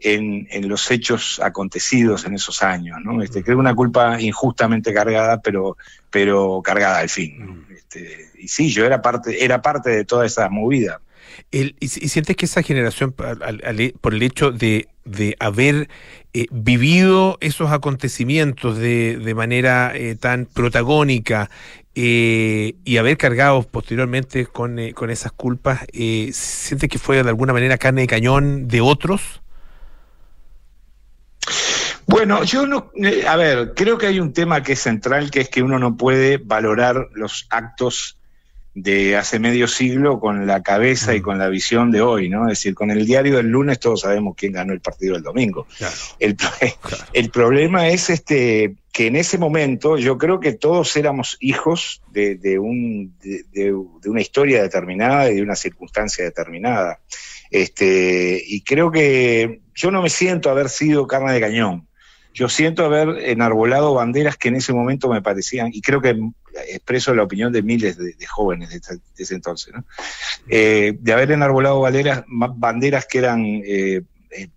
en, 0.00 0.46
en, 0.50 0.68
los 0.68 0.90
hechos 0.90 1.40
acontecidos 1.42 2.24
en 2.24 2.34
esos 2.34 2.62
años, 2.62 2.98
¿no? 3.02 3.22
Este, 3.22 3.42
creo 3.42 3.58
una 3.58 3.74
culpa 3.74 4.20
injustamente 4.20 4.94
cargada, 4.94 5.40
pero, 5.40 5.76
pero 6.10 6.62
cargada 6.62 6.98
al 6.98 7.08
fin. 7.08 7.66
Este, 7.76 8.30
y 8.38 8.48
sí, 8.48 8.70
yo 8.70 8.84
era 8.84 9.02
parte, 9.02 9.44
era 9.44 9.60
parte 9.60 9.90
de 9.90 10.04
toda 10.04 10.24
esa 10.24 10.48
movida. 10.48 11.00
El, 11.50 11.76
y, 11.80 11.88
sientes 11.88 12.36
que 12.36 12.46
esa 12.46 12.62
generación, 12.62 13.12
por 13.12 14.14
el 14.14 14.22
hecho 14.22 14.50
de, 14.52 14.88
haber 15.40 15.88
eh, 16.34 16.46
vivido 16.50 17.38
esos 17.40 17.70
acontecimientos 17.70 18.78
de, 18.78 19.32
manera 19.34 19.92
eh, 19.94 20.16
tan 20.16 20.46
protagónica 20.46 21.50
eh, 21.94 22.74
y 22.84 22.96
haber 22.98 23.16
cargado 23.16 23.62
posteriormente 23.62 24.46
con, 24.46 24.78
con 24.92 25.10
esas 25.10 25.32
culpas, 25.32 25.86
¿sientes 25.92 26.88
que 26.88 26.98
fue 26.98 27.22
de 27.22 27.28
alguna 27.28 27.52
manera 27.52 27.78
carne 27.78 28.02
de 28.02 28.06
cañón 28.06 28.68
de 28.68 28.80
otros? 28.80 29.40
Bueno, 32.08 32.42
yo 32.42 32.66
no, 32.66 32.90
a 33.28 33.36
ver, 33.36 33.74
creo 33.76 33.98
que 33.98 34.06
hay 34.06 34.18
un 34.18 34.32
tema 34.32 34.62
que 34.62 34.72
es 34.72 34.80
central, 34.80 35.30
que 35.30 35.42
es 35.42 35.50
que 35.50 35.62
uno 35.62 35.78
no 35.78 35.98
puede 35.98 36.38
valorar 36.38 37.08
los 37.12 37.46
actos 37.50 38.17
de 38.74 39.16
hace 39.16 39.38
medio 39.38 39.66
siglo 39.66 40.20
con 40.20 40.46
la 40.46 40.62
cabeza 40.62 41.14
y 41.14 41.20
con 41.20 41.38
la 41.38 41.48
visión 41.48 41.90
de 41.90 42.00
hoy, 42.00 42.28
¿no? 42.28 42.44
Es 42.44 42.58
decir, 42.58 42.74
con 42.74 42.90
el 42.90 43.06
diario 43.06 43.36
del 43.36 43.48
lunes 43.48 43.80
todos 43.80 44.02
sabemos 44.02 44.34
quién 44.36 44.52
ganó 44.52 44.72
el 44.72 44.80
partido 44.80 45.14
del 45.14 45.22
domingo. 45.22 45.66
Claro. 45.76 45.94
El, 46.18 46.36
claro. 46.36 47.04
el, 47.12 47.30
problema 47.30 47.88
es 47.88 48.10
este 48.10 48.76
que 48.92 49.06
en 49.06 49.16
ese 49.16 49.38
momento 49.38 49.96
yo 49.96 50.18
creo 50.18 50.40
que 50.40 50.52
todos 50.52 50.96
éramos 50.96 51.36
hijos 51.40 52.02
de, 52.12 52.36
de 52.36 52.58
un, 52.58 53.14
de, 53.20 53.44
de, 53.52 53.72
una 53.72 54.20
historia 54.20 54.62
determinada 54.62 55.30
y 55.30 55.36
de 55.36 55.42
una 55.42 55.56
circunstancia 55.56 56.24
determinada. 56.24 57.00
Este, 57.50 58.42
y 58.46 58.60
creo 58.62 58.90
que 58.90 59.60
yo 59.74 59.90
no 59.90 60.02
me 60.02 60.10
siento 60.10 60.50
haber 60.50 60.68
sido 60.68 61.06
carne 61.06 61.32
de 61.32 61.40
cañón 61.40 61.88
yo 62.38 62.48
siento 62.48 62.84
haber 62.84 63.28
enarbolado 63.28 63.94
banderas 63.94 64.36
que 64.36 64.46
en 64.46 64.54
ese 64.54 64.72
momento 64.72 65.08
me 65.08 65.20
parecían, 65.20 65.70
y 65.72 65.80
creo 65.80 66.00
que 66.00 66.16
expreso 66.62 67.14
la 67.14 67.22
opinión 67.22 67.52
de 67.52 67.62
miles 67.62 67.96
de, 67.96 68.14
jóvenes 68.26 68.70
de, 68.70 68.80
ese 69.16 69.34
entonces, 69.34 69.74
¿no? 69.74 69.84
eh, 70.48 70.96
de 70.98 71.12
haber 71.12 71.32
enarbolado 71.32 71.80
banderas, 71.80 73.06
que 73.06 73.18
eran 73.18 73.44
eh, 73.64 74.02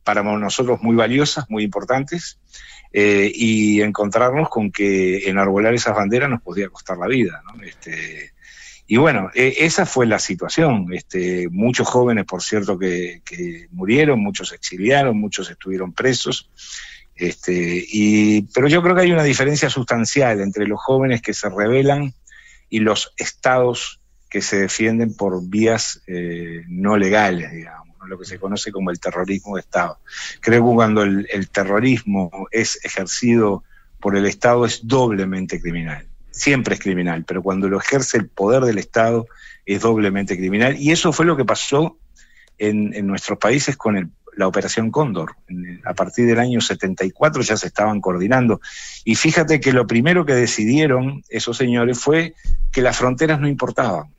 para 0.03 0.23
nosotros 0.23 0.81
muy 0.81 0.95
valiosas, 0.95 1.49
muy 1.49 1.63
importantes, 1.63 2.39
eh, 2.93 3.31
y 3.33 3.81
encontrarnos 3.81 4.49
con 4.49 4.69
que 4.69 5.29
enarbolar 5.29 5.73
esas 5.73 5.95
banderas 5.95 6.29
nos 6.29 6.41
podía 6.41 6.67
costar 6.69 6.97
la 6.97 7.07
vida. 7.07 7.41
Este, 7.63 8.33
y 8.85 8.97
bueno, 8.97 9.31
eh, 9.33 9.55
esa 9.59 9.85
fue 9.85 10.05
la 10.05 10.19
situación. 10.19 10.87
Este, 10.91 11.47
muchos 11.49 11.87
jóvenes, 11.87 12.25
por 12.25 12.43
cierto, 12.43 12.77
que, 12.77 13.21
que 13.23 13.67
murieron, 13.71 14.19
muchos 14.19 14.49
se 14.49 14.55
exiliaron, 14.55 15.17
muchos 15.17 15.49
estuvieron 15.49 15.93
presos. 15.93 16.49
Este, 17.21 17.85
y, 17.87 18.41
pero 18.51 18.67
yo 18.67 18.81
creo 18.81 18.95
que 18.95 19.01
hay 19.01 19.11
una 19.11 19.21
diferencia 19.21 19.69
sustancial 19.69 20.41
entre 20.41 20.65
los 20.65 20.81
jóvenes 20.81 21.21
que 21.21 21.35
se 21.35 21.49
rebelan 21.49 22.15
y 22.67 22.79
los 22.79 23.13
estados 23.15 23.99
que 24.27 24.41
se 24.41 24.61
defienden 24.61 25.13
por 25.15 25.47
vías 25.47 26.01
eh, 26.07 26.63
no 26.67 26.97
legales, 26.97 27.51
digamos, 27.51 27.95
¿no? 27.99 28.07
lo 28.07 28.17
que 28.17 28.25
se 28.25 28.39
conoce 28.39 28.71
como 28.71 28.89
el 28.89 28.99
terrorismo 28.99 29.55
de 29.55 29.61
Estado. 29.61 29.99
Creo 30.39 30.67
que 30.67 30.73
cuando 30.73 31.03
el, 31.03 31.49
terrorismo 31.51 32.31
es 32.49 32.83
ejercido 32.83 33.63
por 33.99 34.17
el 34.17 34.25
Estado 34.25 34.65
es 34.65 34.87
doblemente 34.87 35.61
criminal. 35.61 36.07
Siempre 36.31 36.73
es 36.73 36.79
criminal, 36.79 37.23
pero 37.23 37.43
cuando 37.43 37.69
lo 37.69 37.77
ejerce 37.77 38.17
el 38.17 38.29
poder 38.29 38.63
del 38.63 38.79
Estado 38.79 39.27
es 39.67 39.81
doblemente 39.81 40.35
criminal. 40.37 40.75
Y 40.75 40.89
eso 40.89 41.13
fue 41.13 41.27
lo 41.27 41.37
que 41.37 41.45
pasó 41.45 41.99
en, 42.57 42.95
en 42.95 43.05
nuestros 43.05 43.37
países 43.37 43.77
con 43.77 43.95
el 43.95 44.09
la 44.35 44.47
Operación 44.47 44.91
Cóndor. 44.91 45.35
A 45.85 45.93
partir 45.93 46.25
del 46.25 46.39
año 46.39 46.61
74 46.61 47.41
ya 47.41 47.57
se 47.57 47.67
estaban 47.67 48.01
coordinando. 48.01 48.61
Y 49.03 49.15
fíjate 49.15 49.59
que 49.59 49.73
lo 49.73 49.87
primero 49.87 50.25
que 50.25 50.33
decidieron 50.33 51.23
esos 51.29 51.57
señores 51.57 51.99
fue 51.99 52.33
que 52.71 52.81
las 52.81 52.97
fronteras 52.97 53.39
no 53.39 53.47
importaban. 53.47 54.13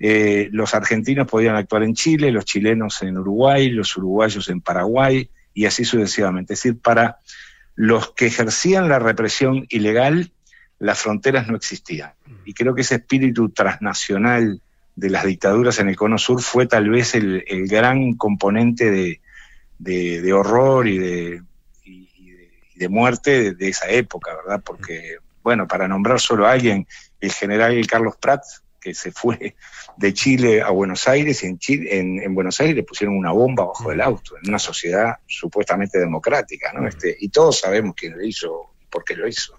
Eh, 0.00 0.48
los 0.52 0.74
argentinos 0.74 1.28
podían 1.28 1.56
actuar 1.56 1.82
en 1.82 1.94
Chile, 1.94 2.32
los 2.32 2.44
chilenos 2.44 3.02
en 3.02 3.16
Uruguay, 3.16 3.70
los 3.70 3.96
uruguayos 3.96 4.48
en 4.48 4.60
Paraguay 4.60 5.30
y 5.52 5.66
así 5.66 5.84
sucesivamente. 5.84 6.54
Es 6.54 6.62
decir, 6.62 6.80
para 6.80 7.18
los 7.74 8.12
que 8.12 8.26
ejercían 8.26 8.88
la 8.88 8.98
represión 8.98 9.66
ilegal, 9.68 10.32
las 10.78 10.98
fronteras 10.98 11.46
no 11.48 11.56
existían. 11.56 12.12
Y 12.44 12.54
creo 12.54 12.74
que 12.74 12.82
ese 12.82 12.96
espíritu 12.96 13.50
transnacional 13.50 14.60
de 14.96 15.10
las 15.10 15.24
dictaduras 15.24 15.78
en 15.78 15.88
el 15.88 15.96
Cono 15.96 16.18
Sur 16.18 16.40
fue 16.40 16.66
tal 16.66 16.88
vez 16.88 17.14
el, 17.14 17.44
el 17.46 17.66
gran 17.66 18.14
componente 18.14 18.90
de, 18.90 19.20
de, 19.78 20.20
de 20.20 20.32
horror 20.32 20.86
y 20.88 20.98
de, 20.98 21.42
y, 21.84 22.08
y, 22.16 22.78
de, 22.78 22.88
muerte 22.88 23.54
de, 23.54 23.68
esa 23.68 23.88
época, 23.88 24.34
¿verdad? 24.34 24.62
Porque, 24.64 25.16
bueno, 25.42 25.66
para 25.66 25.88
nombrar 25.88 26.20
solo 26.20 26.46
a 26.46 26.52
alguien, 26.52 26.86
el 27.20 27.32
general 27.32 27.86
Carlos 27.86 28.16
Prat, 28.20 28.42
que 28.80 28.94
se 28.94 29.12
fue 29.12 29.56
de 29.96 30.12
Chile 30.12 30.60
a 30.60 30.70
Buenos 30.70 31.08
Aires 31.08 31.42
y 31.42 31.46
en, 31.46 31.58
Chile, 31.58 31.98
en, 31.98 32.22
en 32.22 32.34
Buenos 32.34 32.60
Aires 32.60 32.76
le 32.76 32.82
pusieron 32.82 33.16
una 33.16 33.32
bomba 33.32 33.64
bajo 33.64 33.90
el 33.90 34.00
auto, 34.00 34.36
en 34.36 34.48
una 34.48 34.58
sociedad 34.58 35.16
supuestamente 35.26 35.98
democrática, 35.98 36.72
¿no? 36.72 36.86
Este, 36.86 37.16
y 37.18 37.28
todos 37.30 37.60
sabemos 37.60 37.94
quién 37.96 38.16
lo 38.16 38.22
hizo 38.22 38.74
y 38.80 38.86
por 38.86 39.04
qué 39.04 39.16
lo 39.16 39.26
hizo. 39.26 39.56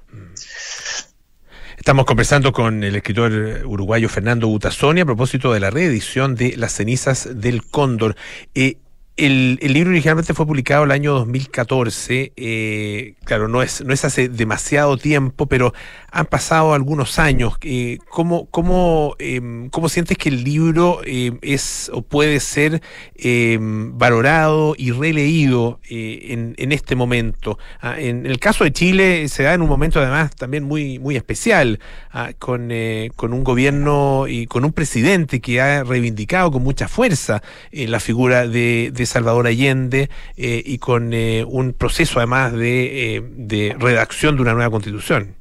Estamos 1.77 2.05
conversando 2.05 2.53
con 2.53 2.83
el 2.83 2.95
escritor 2.95 3.31
uruguayo 3.65 4.07
Fernando 4.09 4.47
Butazoni 4.47 5.01
a 5.01 5.05
propósito 5.05 5.51
de 5.51 5.59
la 5.59 5.69
reedición 5.69 6.35
de 6.35 6.55
Las 6.55 6.73
cenizas 6.73 7.29
del 7.41 7.65
cóndor. 7.65 8.15
Eh, 8.53 8.77
el, 9.17 9.57
libro 9.61 9.91
originalmente 9.91 10.33
fue 10.33 10.45
publicado 10.45 10.83
el 10.83 10.91
año 10.91 11.13
2014. 11.13 12.33
eh, 12.35 13.15
claro, 13.23 13.47
no 13.47 13.61
es, 13.61 13.83
no 13.83 13.93
es 13.93 14.03
hace 14.05 14.29
demasiado 14.29 14.97
tiempo, 14.97 15.45
pero 15.45 15.73
han 16.15 16.25
pasado 16.27 16.73
algunos 16.73 17.19
años. 17.19 17.55
Eh, 17.61 17.99
¿cómo, 18.09 18.45
cómo, 18.45 19.15
em, 19.19 19.69
cómo 19.69 19.89
sientes 19.89 20.17
que 20.17 20.29
el 20.29 20.45
libro 20.45 21.01
eh, 21.05 21.37
es 21.41 21.91
o 21.93 22.01
puede 22.01 22.39
ser 22.39 22.81
em, 23.15 23.97
valorado 23.97 24.75
y 24.77 24.91
releído 24.91 25.81
eh, 25.89 26.27
en, 26.29 26.55
en 26.57 26.71
este 26.71 26.95
momento? 26.95 27.59
Ah, 27.81 27.99
en 27.99 28.25
el 28.25 28.39
caso 28.39 28.63
de 28.63 28.71
Chile 28.71 29.27
se 29.27 29.43
da 29.43 29.53
en 29.53 29.61
un 29.61 29.67
momento 29.67 29.99
además 29.99 30.33
también 30.35 30.63
muy, 30.63 30.99
muy 30.99 31.17
especial, 31.17 31.79
ah, 32.11 32.31
con, 32.39 32.69
eh, 32.71 33.11
con 33.17 33.33
un 33.33 33.43
gobierno 33.43 34.27
y 34.29 34.47
con 34.47 34.63
un 34.63 34.71
presidente 34.71 35.41
que 35.41 35.59
ha 35.59 35.83
reivindicado 35.83 36.49
con 36.49 36.63
mucha 36.63 36.87
fuerza 36.87 37.41
eh, 37.71 37.87
la 37.87 37.99
figura 37.99 38.47
de 38.47 38.91
Salvador 39.05 39.47
Allende 39.47 40.09
eh, 40.37 40.61
y 40.65 40.77
con 40.77 41.13
eh, 41.13 41.45
un 41.47 41.73
proceso 41.73 42.19
además 42.19 42.53
de, 42.53 43.15
eh, 43.15 43.23
de 43.23 43.75
redacción 43.79 44.35
de 44.35 44.41
una 44.41 44.53
nueva 44.53 44.69
constitución. 44.71 45.35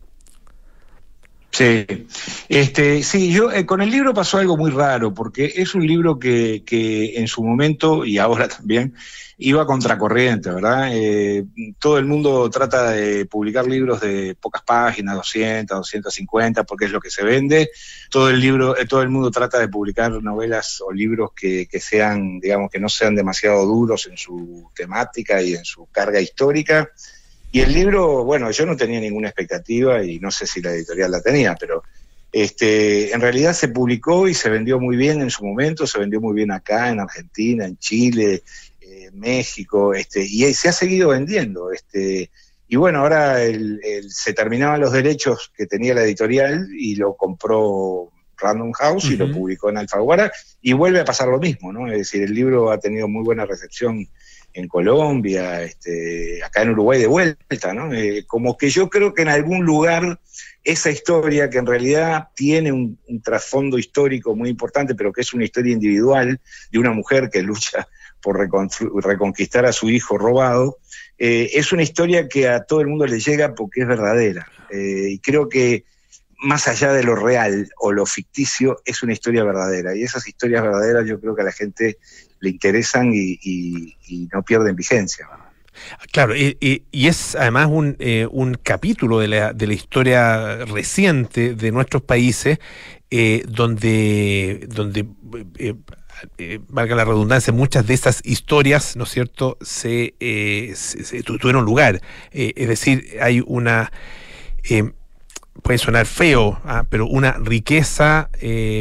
Sí, 1.54 1.86
este, 2.48 3.04
sí, 3.04 3.30
yo 3.32 3.52
eh, 3.52 3.64
con 3.64 3.80
el 3.80 3.88
libro 3.88 4.12
pasó 4.12 4.38
algo 4.38 4.56
muy 4.56 4.72
raro, 4.72 5.14
porque 5.14 5.52
es 5.54 5.76
un 5.76 5.86
libro 5.86 6.18
que, 6.18 6.64
que 6.66 7.16
en 7.16 7.28
su 7.28 7.44
momento, 7.44 8.04
y 8.04 8.18
ahora 8.18 8.48
también, 8.56 8.92
iba 9.38 9.64
contracorriente, 9.64 10.50
¿verdad? 10.50 10.90
Eh, 10.92 11.44
todo 11.78 11.98
el 11.98 12.06
mundo 12.06 12.50
trata 12.50 12.90
de 12.90 13.26
publicar 13.26 13.68
libros 13.68 14.00
de 14.00 14.34
pocas 14.34 14.62
páginas, 14.62 15.14
200, 15.14 15.78
250, 15.78 16.64
porque 16.64 16.86
es 16.86 16.90
lo 16.90 17.00
que 17.00 17.10
se 17.10 17.22
vende. 17.22 17.70
Todo 18.10 18.30
el 18.30 18.40
libro, 18.40 18.76
eh, 18.76 18.86
todo 18.86 19.02
el 19.02 19.10
mundo 19.10 19.30
trata 19.30 19.60
de 19.60 19.68
publicar 19.68 20.10
novelas 20.10 20.80
o 20.84 20.92
libros 20.92 21.30
que, 21.36 21.68
que 21.68 21.78
sean, 21.78 22.40
digamos, 22.40 22.68
que 22.68 22.80
no 22.80 22.88
sean 22.88 23.14
demasiado 23.14 23.64
duros 23.64 24.08
en 24.08 24.16
su 24.16 24.72
temática 24.74 25.40
y 25.40 25.54
en 25.54 25.64
su 25.64 25.86
carga 25.86 26.20
histórica. 26.20 26.90
Y 27.54 27.60
el 27.60 27.72
libro, 27.72 28.24
bueno, 28.24 28.50
yo 28.50 28.66
no 28.66 28.76
tenía 28.76 28.98
ninguna 28.98 29.28
expectativa 29.28 30.02
y 30.02 30.18
no 30.18 30.32
sé 30.32 30.44
si 30.44 30.60
la 30.60 30.72
editorial 30.72 31.12
la 31.12 31.22
tenía, 31.22 31.54
pero 31.54 31.84
este, 32.32 33.12
en 33.12 33.20
realidad 33.20 33.52
se 33.52 33.68
publicó 33.68 34.26
y 34.26 34.34
se 34.34 34.50
vendió 34.50 34.80
muy 34.80 34.96
bien 34.96 35.22
en 35.22 35.30
su 35.30 35.46
momento, 35.46 35.86
se 35.86 36.00
vendió 36.00 36.20
muy 36.20 36.34
bien 36.34 36.50
acá, 36.50 36.90
en 36.90 36.98
Argentina, 36.98 37.64
en 37.64 37.78
Chile, 37.78 38.42
eh, 38.80 39.08
México, 39.12 39.94
este, 39.94 40.24
y 40.24 40.52
se 40.52 40.68
ha 40.68 40.72
seguido 40.72 41.10
vendiendo. 41.10 41.70
Este, 41.70 42.28
y 42.66 42.74
bueno, 42.74 42.98
ahora 42.98 43.40
el, 43.44 43.80
el, 43.84 44.10
se 44.10 44.32
terminaban 44.32 44.80
los 44.80 44.90
derechos 44.90 45.52
que 45.56 45.66
tenía 45.66 45.94
la 45.94 46.02
editorial 46.02 46.66
y 46.76 46.96
lo 46.96 47.14
compró 47.14 48.10
Random 48.36 48.72
House 48.72 49.04
uh 49.04 49.08
-huh. 49.10 49.12
y 49.12 49.16
lo 49.16 49.30
publicó 49.30 49.70
en 49.70 49.78
Alfaguara 49.78 50.32
y 50.60 50.72
vuelve 50.72 50.98
a 50.98 51.04
pasar 51.04 51.28
lo 51.28 51.38
mismo, 51.38 51.72
¿no? 51.72 51.86
Es 51.86 51.98
decir, 51.98 52.24
el 52.24 52.34
libro 52.34 52.72
ha 52.72 52.80
tenido 52.80 53.06
muy 53.06 53.22
buena 53.22 53.46
recepción 53.46 54.08
en 54.54 54.68
Colombia, 54.68 55.62
este, 55.62 56.42
acá 56.42 56.62
en 56.62 56.70
Uruguay 56.70 57.00
de 57.00 57.08
vuelta, 57.08 57.74
¿no? 57.74 57.92
Eh, 57.92 58.24
como 58.26 58.56
que 58.56 58.70
yo 58.70 58.88
creo 58.88 59.12
que 59.12 59.22
en 59.22 59.28
algún 59.28 59.64
lugar 59.64 60.20
esa 60.62 60.90
historia, 60.90 61.50
que 61.50 61.58
en 61.58 61.66
realidad 61.66 62.28
tiene 62.34 62.72
un, 62.72 62.98
trasfondo 63.22 63.78
histórico 63.78 64.34
muy 64.34 64.48
importante, 64.48 64.94
pero 64.94 65.12
que 65.12 65.20
es 65.20 65.34
una 65.34 65.44
historia 65.44 65.72
individual 65.72 66.40
de 66.70 66.78
una 66.78 66.92
mujer 66.92 67.28
que 67.30 67.42
lucha 67.42 67.86
por 68.22 68.38
reconquistar 69.04 69.66
a 69.66 69.72
su 69.72 69.90
hijo 69.90 70.16
robado, 70.16 70.78
eh, 71.18 71.50
es 71.52 71.72
una 71.72 71.82
historia 71.82 72.26
que 72.26 72.48
a 72.48 72.64
todo 72.64 72.80
el 72.80 72.86
mundo 72.86 73.06
le 73.06 73.20
llega 73.20 73.54
porque 73.54 73.82
es 73.82 73.86
verdadera. 73.86 74.46
Eh, 74.70 75.08
y 75.10 75.18
creo 75.18 75.48
que 75.48 75.84
más 76.38 76.68
allá 76.68 76.92
de 76.92 77.02
lo 77.02 77.16
real 77.16 77.68
o 77.78 77.92
lo 77.92 78.06
ficticio, 78.06 78.80
es 78.84 79.02
una 79.02 79.12
historia 79.12 79.44
verdadera. 79.44 79.94
Y 79.94 80.02
esas 80.02 80.26
historias 80.28 80.62
verdaderas 80.62 81.06
yo 81.06 81.20
creo 81.20 81.34
que 81.34 81.42
a 81.42 81.46
la 81.46 81.52
gente 81.52 81.98
le 82.44 82.50
interesan 82.50 83.10
y, 83.12 83.96
no 84.32 84.42
pierden 84.42 84.76
vigencia. 84.76 85.28
Claro, 86.12 86.36
y, 86.36 86.56
y, 86.60 87.06
es 87.08 87.34
además 87.34 87.66
un, 87.68 87.96
eh, 87.98 88.28
un 88.30 88.54
capítulo 88.54 89.18
de 89.18 89.26
la, 89.26 89.52
de 89.52 89.66
la, 89.66 89.74
historia 89.74 90.64
reciente 90.66 91.56
de 91.56 91.72
nuestros 91.72 92.02
países 92.02 92.58
eh, 93.10 93.44
donde, 93.48 94.66
donde 94.68 95.06
eh, 95.58 95.74
eh, 96.38 96.58
valga 96.68 96.96
la 96.96 97.04
redundancia, 97.04 97.52
muchas 97.52 97.86
de 97.86 97.94
esas 97.94 98.20
historias, 98.24 98.96
¿no 98.96 99.04
es 99.04 99.10
cierto?, 99.10 99.56
se, 99.60 100.14
se 100.74 101.22
tuvieron 101.22 101.64
lugar. 101.64 102.00
es 102.32 102.68
decir, 102.68 103.18
hay 103.20 103.42
una 103.46 103.92
puede 105.62 105.78
sonar 105.78 106.06
feo, 106.06 106.58
ah, 106.64 106.84
pero 106.88 107.06
una 107.06 107.32
riqueza, 107.32 108.28
eh, 108.40 108.78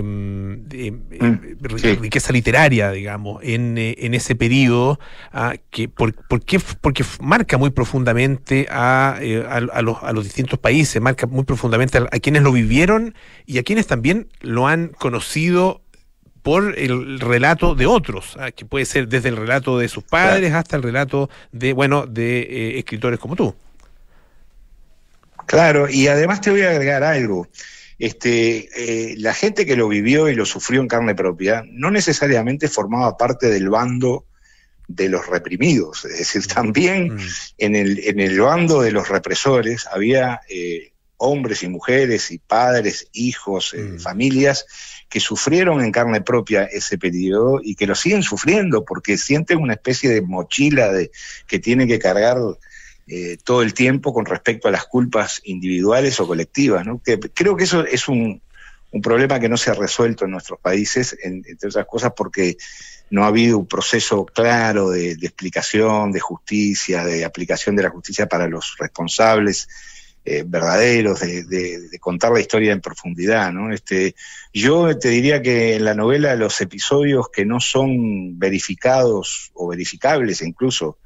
eh, 0.71 0.91
mm, 0.91 1.78
sí. 1.78 1.95
riqueza 1.95 2.34
literaria, 2.34 2.91
digamos, 2.91 3.41
en, 3.43 3.78
eh, 3.78 3.95
en 3.99 4.13
ese 4.13 4.36
periodo, 4.36 4.99
ah, 5.32 5.55
que 5.69 5.88
por, 5.88 6.13
porque, 6.28 6.59
porque 6.82 7.05
marca 7.21 7.57
muy 7.57 7.69
profundamente 7.69 8.67
a, 8.69 9.11
a, 9.11 9.55
a, 9.55 9.82
los, 9.82 9.97
a, 10.01 10.11
los, 10.13 10.24
distintos 10.24 10.59
países, 10.59 11.01
marca 11.01 11.28
muy 11.28 11.43
profundamente 11.43 11.99
a, 11.99 12.19
quienes 12.19 12.41
lo 12.41 12.51
vivieron 12.51 13.13
y 13.45 13.59
a 13.59 13.63
quienes 13.63 13.88
también 13.88 14.28
lo 14.41 14.67
han 14.67 14.89
conocido 14.89 15.82
por 16.41 16.78
el 16.78 17.19
relato 17.19 17.76
de 17.76 17.86
otros, 17.86 18.36
ah, 18.39 18.51
que 18.51 18.65
puede 18.65 18.86
ser 18.86 19.07
desde 19.07 19.30
el 19.30 19.38
relato 19.38 19.78
de 19.78 19.88
sus 19.88 20.03
padres 20.03 20.49
claro. 20.49 20.57
hasta 20.57 20.76
el 20.76 20.84
relato 20.84 21.30
de, 21.51 21.71
bueno, 21.71 22.07
de 22.07 22.80
escritores 22.80 23.19
como 23.19 23.36
tú. 23.36 23.55
Claro, 25.45 25.89
y 25.89 26.07
además 26.07 26.41
te 26.41 26.51
voy 26.51 26.61
a 26.61 26.71
agregar 26.71 27.03
algo. 27.03 27.47
Este, 27.99 28.69
eh, 28.75 29.15
la 29.17 29.33
gente 29.33 29.65
que 29.65 29.75
lo 29.75 29.87
vivió 29.87 30.27
y 30.27 30.35
lo 30.35 30.45
sufrió 30.45 30.81
en 30.81 30.87
carne 30.87 31.15
propia 31.15 31.63
no 31.69 31.91
necesariamente 31.91 32.67
formaba 32.67 33.17
parte 33.17 33.47
del 33.47 33.69
bando 33.69 34.25
de 34.87 35.09
los 35.09 35.27
reprimidos, 35.27 36.03
es 36.05 36.17
decir, 36.17 36.45
también 36.47 37.15
mm. 37.15 37.19
en, 37.59 37.75
el, 37.75 37.99
en 37.99 38.19
el 38.19 38.39
bando 38.39 38.81
de 38.81 38.91
los 38.91 39.07
represores 39.07 39.87
había 39.87 40.41
eh, 40.49 40.91
hombres 41.17 41.63
y 41.63 41.69
mujeres 41.69 42.31
y 42.31 42.39
padres, 42.39 43.07
hijos, 43.13 43.73
eh, 43.73 43.83
mm. 43.83 43.99
familias 43.99 44.65
que 45.07 45.19
sufrieron 45.19 45.81
en 45.81 45.91
carne 45.91 46.21
propia 46.21 46.63
ese 46.63 46.97
periodo 46.97 47.61
y 47.63 47.75
que 47.75 47.87
lo 47.87 47.95
siguen 47.95 48.23
sufriendo 48.23 48.83
porque 48.83 49.17
sienten 49.17 49.59
una 49.59 49.73
especie 49.73 50.09
de 50.09 50.21
mochila 50.21 50.91
de, 50.91 51.11
que 51.47 51.59
tienen 51.59 51.87
que 51.87 51.99
cargar 51.99 52.37
eh, 53.08 53.38
todo 53.43 53.62
el 53.62 53.74
tiempo 53.74 54.14
con 54.14 54.26
respecto 54.26 54.68
a 54.68 54.72
las 54.72 54.86
culpas 54.86 55.41
individuales 55.43 56.20
o 56.20 56.28
colectivas. 56.28 56.86
¿no? 56.86 57.01
Que 57.04 57.20
creo 57.20 57.58
que 57.58 57.66
eso 57.66 57.86
es 57.86 58.08
un, 58.08 58.41
problema 59.01 59.39
que 59.39 59.49
no 59.49 59.58
se 59.58 59.72
ha 59.72 59.74
resuelto 59.74 60.26
en 60.26 60.32
nuestros 60.32 60.60
países, 60.60 61.18
en, 61.24 61.43
entre 61.47 61.70
otras 61.70 61.88
cosas 61.88 62.14
porque 62.16 62.58
no 63.10 63.24
ha 63.24 63.28
habido 63.28 63.58
un 63.58 63.68
proceso 63.68 64.26
claro 64.26 64.91
de, 64.91 65.12
explicación, 65.14 66.12
de 66.12 66.20
justicia, 66.20 67.04
de 67.04 67.26
aplicación 67.26 67.76
de 67.76 67.84
la 67.84 67.89
justicia 67.89 68.28
para 68.28 68.47
los 68.47 68.76
responsables 68.78 69.68
eh, 70.26 70.43
verdaderos, 70.47 71.20
de, 71.20 71.43
de, 71.43 71.89
de, 71.89 71.99
contar 71.99 72.32
la 72.32 72.39
historia 72.39 72.72
en 72.72 72.82
profundidad. 72.82 73.51
Este, 73.74 74.16
yo 74.54 74.97
te 74.97 75.10
diría 75.10 75.41
que 75.41 75.76
en 75.76 75.86
la 75.86 75.95
novela 75.95 76.36
los 76.36 76.62
episodios 76.62 77.30
que 77.30 77.45
no 77.45 77.60
son 77.60 78.39
verificados 78.39 79.51
o 79.54 79.68
verificables 79.68 80.41
incluso, 80.41 80.99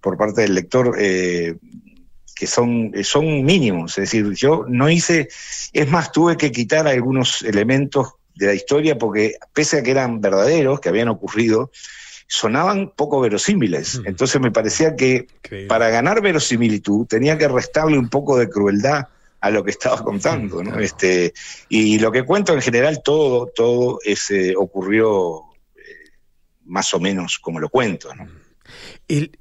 por 0.00 0.16
parte 0.16 0.42
del 0.42 0.54
lector 0.54 0.96
eh, 0.98 1.56
que 2.34 2.46
son, 2.46 2.92
son 3.02 3.44
mínimos. 3.44 3.98
Es 3.98 4.10
decir, 4.10 4.32
yo 4.32 4.64
no 4.66 4.88
hice, 4.88 5.28
es 5.72 5.90
más, 5.90 6.10
tuve 6.10 6.36
que 6.36 6.50
quitar 6.50 6.86
algunos 6.86 7.42
elementos 7.42 8.14
de 8.34 8.46
la 8.46 8.54
historia 8.54 8.96
porque 8.98 9.34
pese 9.52 9.78
a 9.78 9.82
que 9.82 9.90
eran 9.90 10.20
verdaderos, 10.20 10.80
que 10.80 10.88
habían 10.88 11.08
ocurrido, 11.08 11.70
sonaban 12.26 12.92
poco 12.96 13.20
verosímiles. 13.20 14.00
Entonces 14.04 14.40
me 14.40 14.50
parecía 14.50 14.96
que 14.96 15.26
Increíble. 15.36 15.68
para 15.68 15.90
ganar 15.90 16.22
verosimilitud 16.22 17.06
tenía 17.06 17.36
que 17.36 17.48
restarle 17.48 17.98
un 17.98 18.08
poco 18.08 18.38
de 18.38 18.48
crueldad 18.48 19.08
a 19.40 19.50
lo 19.50 19.64
que 19.64 19.72
estaba 19.72 20.02
contando, 20.02 20.62
¿no? 20.62 20.78
Este, 20.78 21.32
y 21.68 21.98
lo 21.98 22.12
que 22.12 22.22
cuento 22.22 22.54
en 22.54 22.62
general 22.62 23.02
todo, 23.02 23.48
todo 23.48 23.98
ese 24.04 24.54
ocurrió 24.56 25.42
eh, 25.76 26.10
más 26.66 26.94
o 26.94 27.00
menos 27.00 27.38
como 27.38 27.58
lo 27.58 27.68
cuento, 27.68 28.14
¿no? 28.14 28.28
El, 29.08 29.39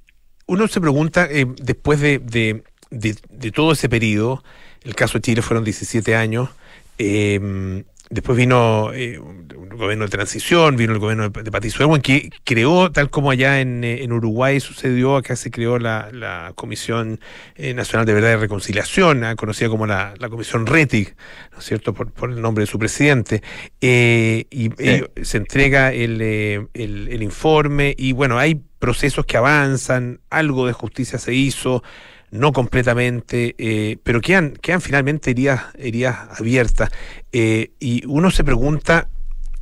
uno 0.49 0.67
se 0.67 0.81
pregunta, 0.81 1.27
eh, 1.29 1.45
después 1.61 1.99
de, 2.01 2.17
de, 2.19 2.63
de, 2.89 3.51
todo 3.51 3.73
ese 3.73 3.87
periodo, 3.87 4.43
el 4.83 4.95
caso 4.95 5.19
de 5.19 5.21
Chile 5.21 5.41
fueron 5.43 5.63
17 5.63 6.15
años, 6.15 6.49
eh, 6.97 7.83
después 8.09 8.37
vino 8.37 8.91
eh, 8.93 9.19
un 9.19 9.47
gobierno 9.69 10.05
de 10.05 10.09
transición, 10.09 10.75
vino 10.75 10.93
el 10.93 10.99
gobierno 10.99 11.29
de, 11.29 11.43
de 11.43 11.51
Patricio 11.51 11.85
Erwin, 11.85 12.01
que 12.01 12.29
creó, 12.43 12.91
tal 12.91 13.09
como 13.09 13.31
allá 13.31 13.61
en, 13.61 13.83
eh, 13.83 14.03
en, 14.03 14.11
Uruguay 14.11 14.59
sucedió, 14.59 15.15
acá 15.15 15.35
se 15.35 15.51
creó 15.51 15.77
la, 15.77 16.09
la 16.11 16.51
Comisión 16.55 17.19
eh, 17.55 17.73
Nacional 17.73 18.05
de 18.05 18.13
Verdad 18.13 18.33
y 18.33 18.35
Reconciliación, 18.37 19.23
¿eh? 19.23 19.35
conocida 19.35 19.69
como 19.69 19.85
la, 19.85 20.13
la, 20.17 20.29
Comisión 20.29 20.65
RETIC, 20.65 21.15
¿no 21.51 21.59
es 21.59 21.65
cierto?, 21.65 21.93
por, 21.93 22.11
por 22.11 22.31
el 22.31 22.41
nombre 22.41 22.63
de 22.63 22.67
su 22.67 22.79
presidente, 22.79 23.43
y 23.79 24.45
sí. 24.49 25.03
se 25.21 25.37
entrega 25.37 25.93
el, 25.93 26.21
el, 26.21 26.67
el 26.73 27.23
informe, 27.23 27.93
y 27.97 28.13
bueno, 28.13 28.39
hay 28.39 28.61
procesos 28.79 29.25
que 29.25 29.37
avanzan, 29.37 30.19
algo 30.29 30.65
de 30.65 30.73
justicia 30.73 31.19
se 31.19 31.33
hizo, 31.33 31.83
no 32.31 32.53
completamente, 32.53 33.55
eh, 33.57 33.97
pero 34.03 34.21
quedan, 34.21 34.51
quedan 34.61 34.81
finalmente 34.81 35.31
heridas, 35.31 35.63
heridas 35.77 36.17
abiertas. 36.39 36.89
Eh, 37.31 37.71
y 37.79 38.05
uno 38.05 38.31
se 38.31 38.43
pregunta, 38.43 39.09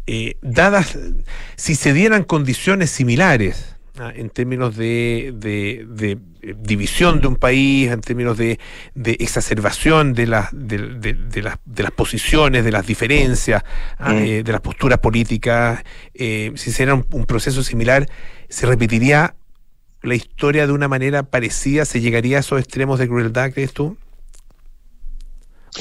eh, 0.06 0.38
dadas, 0.42 0.98
si 1.56 1.76
se 1.76 1.94
dieran 1.94 2.24
condiciones 2.24 2.92
similares, 2.92 3.76
ah, 4.00 4.12
en 4.16 4.30
términos 4.30 4.76
de, 4.76 5.34
de, 5.36 5.86
de, 5.90 6.18
división 6.60 7.20
de 7.20 7.28
un 7.28 7.36
país, 7.36 7.90
en 7.92 8.02
términos 8.02 8.38
de, 8.38 8.60
de 8.96 9.18
exacerbación 9.20 10.14
de 10.14 10.28
las, 10.28 10.50
de, 10.54 10.78
de, 10.78 11.42
las, 11.42 11.58
de 11.66 11.84
las 11.84 11.92
posiciones, 11.92 12.64
de 12.64 12.72
las 12.72 12.86
diferencias, 12.86 13.64
ah, 13.98 14.14
Mm. 14.14 14.44
de 14.44 14.52
las 14.52 14.62
posturas 14.62 15.00
políticas. 15.00 15.84
Si 16.14 16.56
se 16.56 16.84
era 16.84 16.94
un, 16.94 17.06
un 17.12 17.26
proceso 17.26 17.64
similar, 17.64 18.08
¿se 18.50 18.66
repetiría 18.66 19.36
la 20.08 20.16
historia 20.16 20.66
de 20.68 20.74
una 20.74 20.88
manera 20.88 21.24
parecida? 21.24 21.86
¿Se 21.86 22.02
llegaría 22.02 22.38
a 22.38 22.40
esos 22.40 22.60
extremos 22.60 23.00
de 23.00 23.08
crueldad, 23.08 23.52
crees 23.54 23.74
tú? 23.74 23.98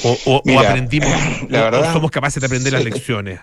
¿O, 0.03 0.17
o- 0.25 0.59
aprendimos, 0.59 1.09
la 1.49 1.59
o- 1.63 1.67
o 1.67 1.71
verdad, 1.71 1.93
somos 1.93 2.11
capaces 2.11 2.39
de 2.41 2.45
aprender 2.45 2.73
las 2.73 2.83
lecciones? 2.83 3.39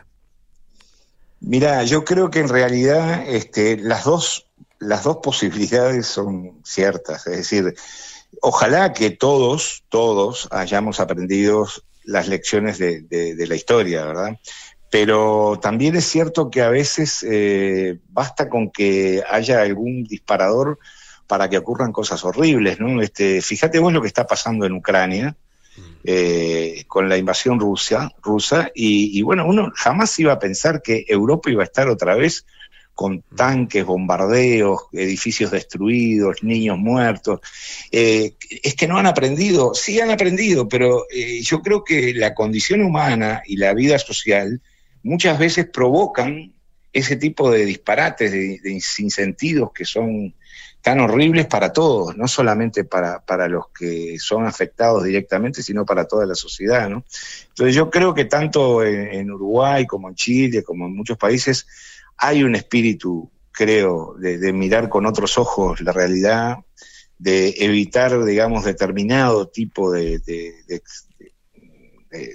Mira, 1.41 1.83
yo 1.85 2.05
creo 2.05 2.31
que 2.31 2.39
en 2.41 2.49
realidad 2.49 3.25
este, 3.27 3.77
las, 3.77 4.05
dos, 4.05 4.47
las 4.79 5.05
dos 5.05 5.19
posibilidades 5.23 6.07
son 6.07 6.61
ciertas. 6.65 7.27
Es 7.27 7.37
decir, 7.39 7.75
ojalá 8.41 8.93
que 8.93 9.11
todos, 9.11 9.85
todos 9.89 10.49
hayamos 10.51 11.01
aprendido 11.01 11.67
las 12.05 12.29
lecciones 12.29 12.79
de, 12.79 13.01
de- 13.03 13.35
de 13.35 13.47
la 13.47 13.57
historia, 13.57 14.05
¿verdad? 14.05 14.39
Pero 14.91 15.59
también 15.61 15.97
es 15.97 16.05
cierto 16.05 16.51
que 16.51 16.63
a 16.63 16.69
veces 16.69 17.25
eh, 17.29 17.99
basta 18.09 18.49
con 18.49 18.71
que 18.71 19.23
haya 19.29 19.63
algún 19.63 20.05
disparador 20.05 20.79
para 21.27 21.49
que 21.49 21.59
ocurran 21.59 21.93
cosas 21.93 22.25
horribles, 22.25 22.79
¿no? 22.79 23.01
Este, 23.03 23.41
fíjate 23.43 23.79
vos 23.79 23.93
lo 23.93 24.01
que 24.01 24.09
está 24.09 24.27
pasando 24.27 24.67
en 24.67 24.73
Ucrania 24.73 25.37
eh, 26.05 26.85
con 26.87 27.09
la 27.09 27.17
invasión 27.17 27.59
rusa, 27.59 28.13
rusa 28.23 28.71
y, 28.75 29.19
y 29.19 29.23
bueno, 29.23 29.47
uno 29.47 29.73
jamás 29.75 30.19
iba 30.21 30.33
a 30.33 30.39
pensar 30.39 30.83
que 30.83 31.05
Europa 31.09 31.51
iba 31.51 31.63
a 31.63 31.67
estar 31.67 31.89
otra 31.89 32.15
vez 32.15 32.45
con 32.95 33.23
tanques, 33.35 33.85
bombardeos, 33.85 34.83
edificios 34.93 35.51
destruidos, 35.51 36.43
niños 36.43 36.79
muertos. 36.79 37.41
Eh, 37.91 38.35
es 38.63 38.75
que 38.77 38.87
no 38.87 38.99
han 38.99 39.07
aprendido, 39.07 39.75
sí 39.75 40.01
han 40.01 40.11
aprendido, 40.11 40.69
pero 40.69 41.07
eh, 41.11 41.41
yo 41.43 41.61
creo 41.61 41.83
que 41.83 42.15
la 42.15 42.35
condición 42.35 42.83
humana 42.83 43.43
y 43.47 43.57
la 43.57 43.75
vida 43.75 43.99
social 43.99 44.61
muchas 45.05 45.39
veces 45.39 45.67
provocan 45.67 46.53
ese 46.93 47.17
tipo 47.17 47.51
de 47.51 47.65
disparates, 47.65 48.33
de, 48.33 48.59
de 48.63 48.81
sinsentidos 48.81 49.71
que 49.73 49.85
son 49.85 50.35
tan 50.85 51.01
horribles 51.01 51.47
para 51.47 51.73
todos, 51.73 52.15
no 52.17 52.29
solamente 52.29 52.85
para, 52.85 53.25
para 53.25 53.49
los 53.49 53.69
que 53.71 54.19
son 54.19 54.47
afectados 54.47 55.03
directamente, 55.03 55.63
sino 55.63 55.87
para 55.87 56.07
toda 56.07 56.27
la 56.27 56.35
sociedad. 56.35 56.91
¿no? 56.91 57.05
Entonces 57.49 57.75
yo 57.75 57.89
creo 57.91 58.13
que 58.13 58.27
tanto 58.27 58.85
en, 58.85 59.31
Uruguay 59.31 59.87
como 59.87 60.11
en 60.11 60.15
Chile, 60.15 60.63
como 60.63 60.87
en 60.87 60.95
muchos 60.95 61.17
países, 61.17 61.67
hay 62.19 62.43
un 62.45 62.55
espíritu, 62.55 63.31
creo, 63.51 64.15
de, 64.19 64.53
mirar 64.53 64.91
con 64.91 65.07
otros 65.07 65.39
ojos 65.39 65.81
la 65.81 65.93
realidad, 65.93 66.59
de 67.17 67.55
evitar, 67.61 68.23
digamos, 68.23 68.65
determinado 68.65 69.49
tipo 69.49 69.91
de- 69.91 70.19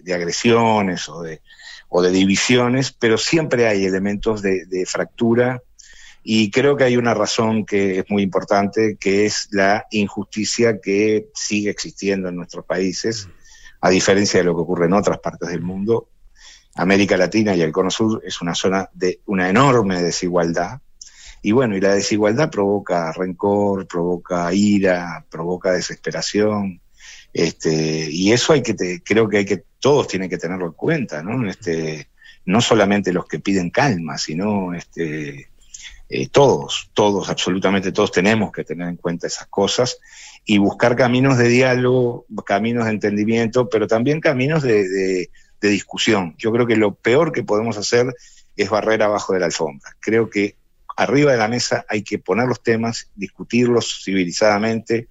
de 0.04 0.14
agresiones 0.14 1.08
o 1.08 1.22
de, 1.22 1.42
o 1.90 2.02
de 2.02 2.12
divisiones, 2.12 2.92
pero 2.92 3.18
siempre 3.18 3.68
hay 3.68 3.84
elementos 3.84 4.42
de, 4.42 4.86
fractura 4.88 5.62
y 6.24 6.52
creo 6.52 6.78
que 6.78 6.84
hay 6.84 6.98
una 6.98 7.14
razón 7.14 7.66
que 7.66 8.00
es 8.00 8.06
muy 8.10 8.22
importante, 8.22 8.98
que 9.00 9.26
es 9.26 9.48
la 9.52 9.86
injusticia 9.92 10.80
que 10.80 11.30
sigue 11.34 11.72
existiendo 11.72 12.30
en 12.30 12.36
nuestros 12.36 12.66
países, 12.66 13.28
a 13.82 13.90
diferencia 13.90 14.40
de 14.40 14.44
lo 14.44 14.56
que 14.56 14.62
ocurre 14.62 14.86
en 14.86 14.94
otras 14.94 15.20
partes 15.20 15.50
del 15.50 15.62
mundo. 15.62 16.10
América 16.76 17.18
Latina 17.18 17.56
y 17.56 17.62
el 17.62 17.72
Cono 17.72 17.90
Sur 17.90 18.22
es 18.24 18.42
una 18.42 18.54
zona 18.54 18.90
de 18.94 19.22
una 19.26 19.50
enorme 19.50 20.02
desigualdad. 20.04 20.82
Y 21.42 21.54
bueno, 21.54 21.76
y 21.76 21.82
la 21.82 21.96
desigualdad 21.96 22.52
provoca 22.52 23.12
rencor, 23.14 23.88
provoca 23.88 24.54
ira, 24.54 25.26
provoca 25.30 25.72
desesperación. 25.72 26.82
Este, 27.34 28.10
y 28.10 28.32
eso 28.32 28.54
hay 28.54 28.62
que 28.62 29.02
creo 29.04 29.30
que 29.30 29.38
hay 29.38 29.46
que 29.46 29.64
todos 29.80 30.08
tienen 30.08 30.30
que 30.30 30.38
tenerlo 30.38 30.66
en 30.68 30.74
cuenta, 30.74 31.22
¿no? 31.24 31.48
Este, 31.50 32.10
no 32.46 32.62
solamente 32.62 33.14
los 33.14 33.28
que 33.28 33.40
piden 33.40 33.70
calma, 33.70 34.18
sino 34.18 34.74
este, 34.74 35.50
eh, 36.10 36.28
todos, 36.30 36.90
todos, 36.94 37.30
absolutamente 37.30 37.92
todos 37.92 38.12
tenemos 38.12 38.52
que 38.52 38.64
tener 38.64 38.88
en 38.88 38.96
cuenta 38.98 39.28
esas 39.28 39.48
cosas 39.48 40.00
y 40.44 40.58
buscar 40.58 40.96
caminos 40.96 41.38
de 41.38 41.48
diálogo, 41.48 42.26
caminos 42.46 42.86
de 42.86 42.92
entendimiento, 42.92 43.70
pero 43.70 43.88
también 43.88 44.20
caminos 44.20 44.64
de- 44.64 45.30
de 45.62 45.70
discusión. 45.70 46.36
Yo 46.38 46.52
creo 46.52 46.66
que 46.66 46.78
lo 46.78 46.96
peor 46.96 47.32
que 47.32 47.44
podemos 47.44 47.78
hacer 47.78 48.14
es 48.56 48.70
barrer 48.70 49.04
abajo 49.04 49.34
de 49.34 49.40
la 49.40 49.46
alfombra. 49.48 49.96
Creo 50.00 50.30
que 50.30 50.56
arriba 50.96 51.32
de 51.32 51.38
la 51.38 51.48
mesa 51.48 51.86
hay 51.88 52.02
que 52.02 52.18
poner 52.18 52.48
los 52.48 52.64
temas, 52.64 53.10
discutirlos 53.16 54.02
civilizadamente, 54.04 55.08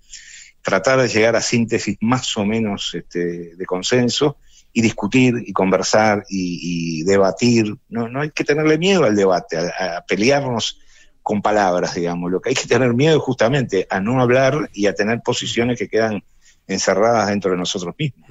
tratar 0.69 1.01
de 1.01 1.09
llegar 1.09 1.37
a 1.37 1.41
síntesis 1.41 1.97
más 2.01 2.37
o 2.37 2.45
menos 2.45 2.95
este, 2.95 3.57
de 3.57 3.67
consenso 3.67 4.37
y 4.73 4.83
discutir 4.83 5.35
y 5.47 5.53
conversar 5.53 6.25
y, 6.29 7.01
y 7.01 7.05
debatir. 7.05 7.77
No, 7.89 8.09
no 8.09 8.21
hay 8.21 8.31
que 8.31 8.45
tenerle 8.45 8.79
miedo 8.79 9.05
al 9.05 9.17
debate, 9.17 9.57
a, 9.57 9.99
a 9.99 10.05
pelearnos 10.05 10.79
con 11.23 11.43
palabras, 11.43 11.95
digamos. 11.95 12.31
Lo 12.31 12.41
que 12.41 12.51
hay 12.51 12.55
que 12.55 12.69
tener 12.69 12.95
miedo 12.95 13.17
es 13.17 13.23
justamente 13.23 13.87
a 13.91 14.01
no 14.01 14.21
hablar 14.21 14.71
y 14.73 14.87
a 14.87 14.95
tener 14.95 15.21
posiciones 15.21 15.79
que 15.79 15.89
quedan 15.89 16.23
encerradas 16.69 17.29
dentro 17.29 17.51
de 17.51 17.57
nosotros 17.57 17.95
mismos. 17.99 18.29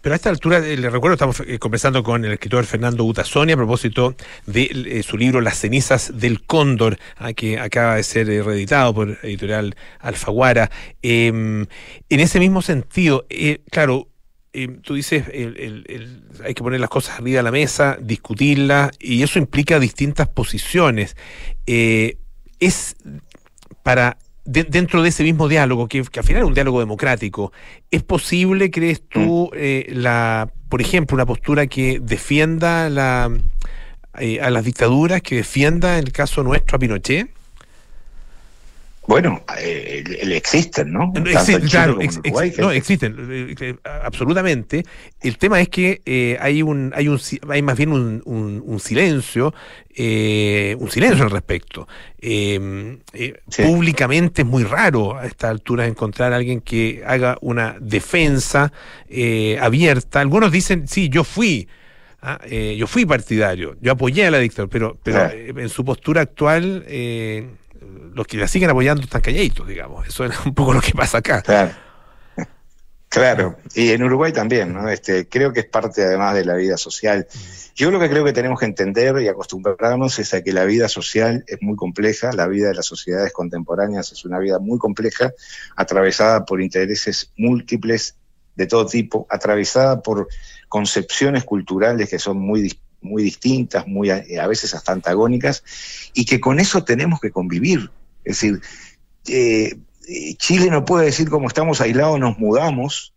Pero 0.00 0.12
a 0.12 0.16
esta 0.16 0.30
altura, 0.30 0.58
eh, 0.58 0.76
le 0.76 0.90
recuerdo, 0.90 1.14
estamos 1.14 1.40
eh, 1.46 1.58
conversando 1.58 2.02
con 2.02 2.24
el 2.24 2.32
escritor 2.32 2.64
Fernando 2.66 3.04
Utasoni 3.04 3.52
a 3.52 3.56
propósito 3.56 4.16
de 4.46 4.64
eh, 4.72 5.02
su 5.02 5.16
libro 5.16 5.40
Las 5.40 5.58
cenizas 5.58 6.18
del 6.18 6.42
cóndor, 6.44 6.98
ah, 7.16 7.32
que 7.32 7.58
acaba 7.58 7.94
de 7.94 8.02
ser 8.02 8.26
reeditado 8.44 8.92
por 8.92 9.18
editorial 9.22 9.76
Alfaguara. 10.00 10.70
Eh, 11.02 11.28
en 11.28 11.68
ese 12.20 12.40
mismo 12.40 12.62
sentido, 12.62 13.26
claro, 13.70 14.08
eh, 14.52 14.66
tú 14.82 14.94
dices, 14.94 15.24
el- 15.32 16.24
hay 16.44 16.54
que 16.54 16.62
poner 16.62 16.80
las 16.80 16.90
cosas 16.90 17.20
arriba 17.20 17.38
de 17.38 17.42
la 17.44 17.52
mesa, 17.52 17.96
discutirlas, 18.00 18.90
y 18.98 19.22
eso 19.22 19.38
implica 19.38 19.78
distintas 19.78 20.26
posiciones. 20.28 21.16
Es 21.66 22.96
para 23.82 24.18
de- 24.48 24.64
dentro 24.64 25.02
de 25.02 25.10
ese 25.10 25.22
mismo 25.22 25.46
diálogo, 25.46 25.88
que, 25.88 26.02
que 26.02 26.20
al 26.20 26.26
final 26.26 26.42
es 26.42 26.48
un 26.48 26.54
diálogo 26.54 26.80
democrático, 26.80 27.52
¿es 27.90 28.02
posible, 28.02 28.70
crees 28.70 29.02
tú, 29.06 29.50
eh, 29.54 29.86
la, 29.90 30.50
por 30.68 30.80
ejemplo, 30.80 31.14
una 31.14 31.26
postura 31.26 31.66
que 31.66 32.00
defienda 32.00 32.88
la, 32.88 33.30
eh, 34.18 34.40
a 34.40 34.50
las 34.50 34.64
dictaduras, 34.64 35.20
que 35.22 35.36
defienda, 35.36 35.98
en 35.98 36.06
el 36.06 36.12
caso 36.12 36.42
nuestro, 36.42 36.76
a 36.76 36.78
Pinochet? 36.78 37.28
Bueno, 39.08 39.42
eh, 39.58 40.04
el- 40.20 40.32
existen, 40.32 40.92
¿no? 40.92 41.06
No, 41.06 41.12
Tanto 41.14 41.30
exi- 41.30 41.54
en 41.54 41.58
Chile 41.60 41.70
claro, 41.70 41.98
ex- 42.00 42.20
no, 42.58 42.70
existen, 42.70 43.16
eh, 43.30 43.54
eh, 43.58 43.74
absolutamente. 44.04 44.84
El 45.22 45.38
tema 45.38 45.60
es 45.62 45.70
que 45.70 46.02
eh, 46.04 46.36
hay 46.40 46.60
un, 46.62 46.92
hay 46.94 47.08
un, 47.08 47.18
hay 47.48 47.62
más 47.62 47.76
bien 47.78 47.90
un, 47.92 48.22
un- 48.26 48.62
un 48.64 48.78
silencio, 48.80 49.54
eh, 49.96 50.76
un 50.78 50.90
silencio 50.90 51.24
al 51.24 51.30
respecto. 51.30 51.88
Eh, 52.20 52.98
eh, 53.14 53.40
Públicamente 53.64 54.42
es 54.42 54.46
muy 54.48 54.64
raro 54.64 55.16
a 55.16 55.24
esta 55.26 55.48
altura 55.48 55.86
encontrar 55.86 56.34
a 56.34 56.36
alguien 56.36 56.60
que 56.60 57.02
haga 57.06 57.38
una 57.40 57.76
defensa 57.80 58.72
eh, 59.08 59.56
abierta. 59.58 60.20
Algunos 60.20 60.52
dicen, 60.52 60.86
sí, 60.86 61.08
yo 61.08 61.24
fui. 61.24 61.66
ah, 62.20 62.38
eh, 62.44 62.76
yo 62.78 62.86
fui 62.86 63.06
partidario, 63.06 63.76
yo 63.80 63.92
apoyé 63.92 64.26
a 64.26 64.30
la 64.30 64.38
dictadura, 64.38 64.70
pero, 64.70 64.98
pero 65.02 65.18
eh, 65.32 65.52
en 65.56 65.68
su 65.70 65.82
postura 65.84 66.20
actual, 66.20 66.84
eh, 66.88 67.46
los 68.14 68.26
que 68.26 68.36
la 68.36 68.48
siguen 68.48 68.70
apoyando 68.70 69.02
están 69.02 69.20
calladitos, 69.20 69.66
digamos. 69.66 70.06
Eso 70.06 70.24
es 70.24 70.34
un 70.46 70.54
poco 70.54 70.72
lo 70.72 70.80
que 70.80 70.92
pasa 70.92 71.18
acá. 71.18 71.42
Claro. 71.42 71.72
Claro, 73.10 73.56
y 73.74 73.88
en 73.92 74.02
Uruguay 74.02 74.34
también, 74.34 74.74
¿no? 74.74 74.86
Este, 74.90 75.26
creo 75.30 75.50
que 75.50 75.60
es 75.60 75.66
parte 75.66 76.02
además 76.04 76.34
de 76.34 76.44
la 76.44 76.54
vida 76.56 76.76
social. 76.76 77.26
Yo 77.74 77.90
lo 77.90 77.98
que 77.98 78.10
creo 78.10 78.22
que 78.22 78.34
tenemos 78.34 78.60
que 78.60 78.66
entender 78.66 79.18
y 79.22 79.28
acostumbrarnos 79.28 80.18
es 80.18 80.34
a 80.34 80.42
que 80.42 80.52
la 80.52 80.66
vida 80.66 80.90
social 80.90 81.42
es 81.46 81.56
muy 81.62 81.74
compleja, 81.74 82.32
la 82.34 82.46
vida 82.46 82.68
de 82.68 82.74
las 82.74 82.84
sociedades 82.84 83.32
contemporáneas 83.32 84.12
es 84.12 84.26
una 84.26 84.38
vida 84.38 84.58
muy 84.58 84.78
compleja, 84.78 85.32
atravesada 85.74 86.44
por 86.44 86.60
intereses 86.60 87.32
múltiples 87.38 88.14
de 88.56 88.66
todo 88.66 88.84
tipo, 88.84 89.26
atravesada 89.30 90.02
por 90.02 90.28
concepciones 90.68 91.44
culturales 91.44 92.10
que 92.10 92.18
son 92.18 92.38
muy, 92.38 92.60
dis- 92.64 92.78
muy 93.00 93.22
distintas, 93.22 93.86
muy 93.86 94.10
a, 94.10 94.24
a 94.40 94.46
veces 94.46 94.74
hasta 94.74 94.92
antagónicas, 94.92 95.62
y 96.14 96.24
que 96.24 96.40
con 96.40 96.60
eso 96.60 96.84
tenemos 96.84 97.20
que 97.20 97.30
convivir. 97.30 97.90
Es 98.24 98.40
decir, 98.40 98.60
eh, 99.28 99.78
eh, 100.08 100.34
Chile 100.36 100.70
no 100.70 100.84
puede 100.84 101.06
decir 101.06 101.28
como 101.28 101.48
estamos 101.48 101.80
aislados, 101.80 102.18
nos 102.18 102.38
mudamos, 102.38 103.12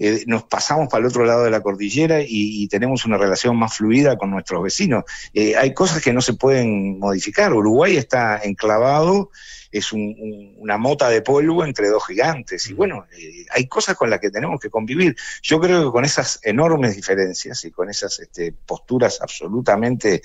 eh, 0.00 0.24
nos 0.26 0.42
pasamos 0.44 0.88
para 0.88 1.02
el 1.02 1.06
otro 1.08 1.24
lado 1.24 1.44
de 1.44 1.50
la 1.50 1.60
cordillera 1.60 2.20
y, 2.22 2.26
y 2.62 2.66
tenemos 2.68 3.04
una 3.04 3.18
relación 3.18 3.56
más 3.56 3.76
fluida 3.76 4.16
con 4.16 4.30
nuestros 4.30 4.62
vecinos. 4.62 5.04
Eh, 5.34 5.54
hay 5.56 5.72
cosas 5.74 6.02
que 6.02 6.12
no 6.12 6.20
se 6.22 6.32
pueden 6.34 6.98
modificar. 6.98 7.52
Uruguay 7.52 7.96
está 7.96 8.40
enclavado, 8.42 9.30
es 9.70 9.92
un- 9.92 10.16
un- 10.18 10.54
una 10.58 10.78
mota 10.78 11.08
de 11.10 11.22
polvo 11.22 11.64
entre 11.64 11.88
dos 11.90 12.04
gigantes. 12.06 12.68
Y 12.70 12.72
bueno, 12.72 13.04
eh, 13.16 13.44
hay 13.54 13.68
cosas 13.68 13.94
con 13.96 14.10
las 14.10 14.18
que 14.18 14.30
tenemos 14.30 14.58
que 14.58 14.70
convivir. 14.70 15.14
Yo 15.42 15.60
creo 15.60 15.84
que 15.84 15.92
con 15.92 16.04
esas 16.04 16.40
enormes 16.42 16.96
diferencias 16.96 17.64
y 17.66 17.70
con 17.70 17.88
esas 17.90 18.18
este, 18.20 18.52
posturas 18.52 19.20
absolutamente 19.20 20.22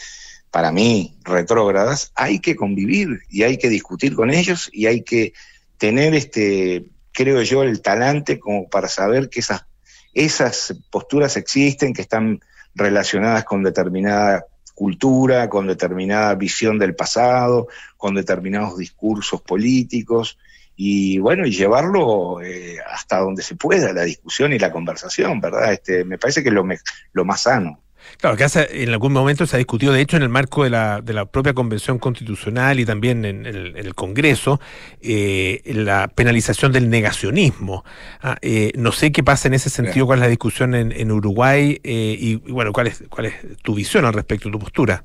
para 0.52 0.72
mí, 0.72 1.18
retrógradas, 1.26 2.14
hay 2.16 2.40
que 2.40 2.56
convivir 2.56 3.20
y 3.30 3.44
hay 3.44 3.58
que 3.58 3.68
discutir 3.68 4.16
con 4.16 4.30
ellos 4.32 4.70
y 4.72 4.86
hay 4.86 5.02
que 5.02 5.34
tener, 5.78 6.16
este, 6.16 6.86
creo 7.16 7.42
yo, 7.42 7.64
el 7.64 7.82
talante 7.82 8.38
como 8.38 8.70
para 8.70 8.88
saber 8.88 9.30
que 9.30 9.40
esas, 9.40 9.66
esas 10.14 10.76
posturas 10.92 11.38
existen, 11.38 11.94
que 11.94 12.02
están 12.02 12.42
relacionadas 12.76 13.46
con 13.46 13.64
determinada 13.64 14.46
cultura, 14.76 15.50
con 15.50 15.66
determinada 15.66 16.36
visión 16.36 16.78
del 16.78 16.96
pasado, 16.96 17.68
con 17.98 18.14
determinados 18.14 18.78
discursos 18.78 19.42
políticos, 19.42 20.38
y 20.76 21.20
bueno, 21.20 21.48
y 21.48 21.52
llevarlo 21.52 22.42
eh, 22.42 22.78
hasta 22.86 23.20
donde 23.20 23.42
se 23.42 23.56
pueda, 23.56 23.94
la 23.94 24.04
discusión 24.04 24.52
y 24.52 24.60
la 24.60 24.74
conversación, 24.74 25.40
¿verdad? 25.40 25.72
Este, 25.72 26.04
me 26.04 26.18
parece 26.18 26.44
que 26.44 26.50
es 26.50 26.56
lo, 26.56 26.66
lo 27.14 27.26
más 27.26 27.44
sano. 27.44 27.80
Claro, 28.18 28.38
que 28.38 28.46
en 28.72 28.90
algún 28.90 29.14
momento 29.14 29.46
se 29.46 29.56
ha 29.56 29.60
discutido, 29.60 29.94
de 29.94 30.02
hecho, 30.02 30.18
en 30.18 30.24
el 30.24 30.30
marco 30.30 30.64
de 30.64 30.70
la, 30.70 31.02
de 31.02 31.14
la 31.14 31.26
propia 31.26 31.54
Convención 31.54 32.00
Constitucional 32.00 32.80
y 32.80 32.86
también 32.86 33.26
en, 33.26 33.46
el, 33.46 33.96
Congreso, 33.96 34.60
eh, 35.02 35.62
la 35.66 36.08
penalización 36.08 36.72
del 36.72 36.90
negacionismo. 36.90 37.84
Ah, 38.22 38.38
eh, 38.42 38.72
no 38.76 38.92
sé 38.92 39.12
qué 39.12 39.24
pasa 39.24 39.48
en 39.48 39.54
ese 39.54 39.70
sentido, 39.70 40.06
cuál 40.06 40.20
es 40.20 40.24
la 40.24 40.30
discusión 40.30 40.76
en, 40.76 41.12
Uruguay 41.12 41.80
eh, 41.84 42.18
y, 42.20 42.36
bueno, 42.36 42.74
cuál 42.74 42.88
es, 42.88 43.04
cuál 43.10 43.28
es 43.28 43.34
tu 43.62 43.76
visión 43.76 44.06
al 44.06 44.14
respecto, 44.14 44.50
tu 44.50 44.60
postura. 44.60 45.04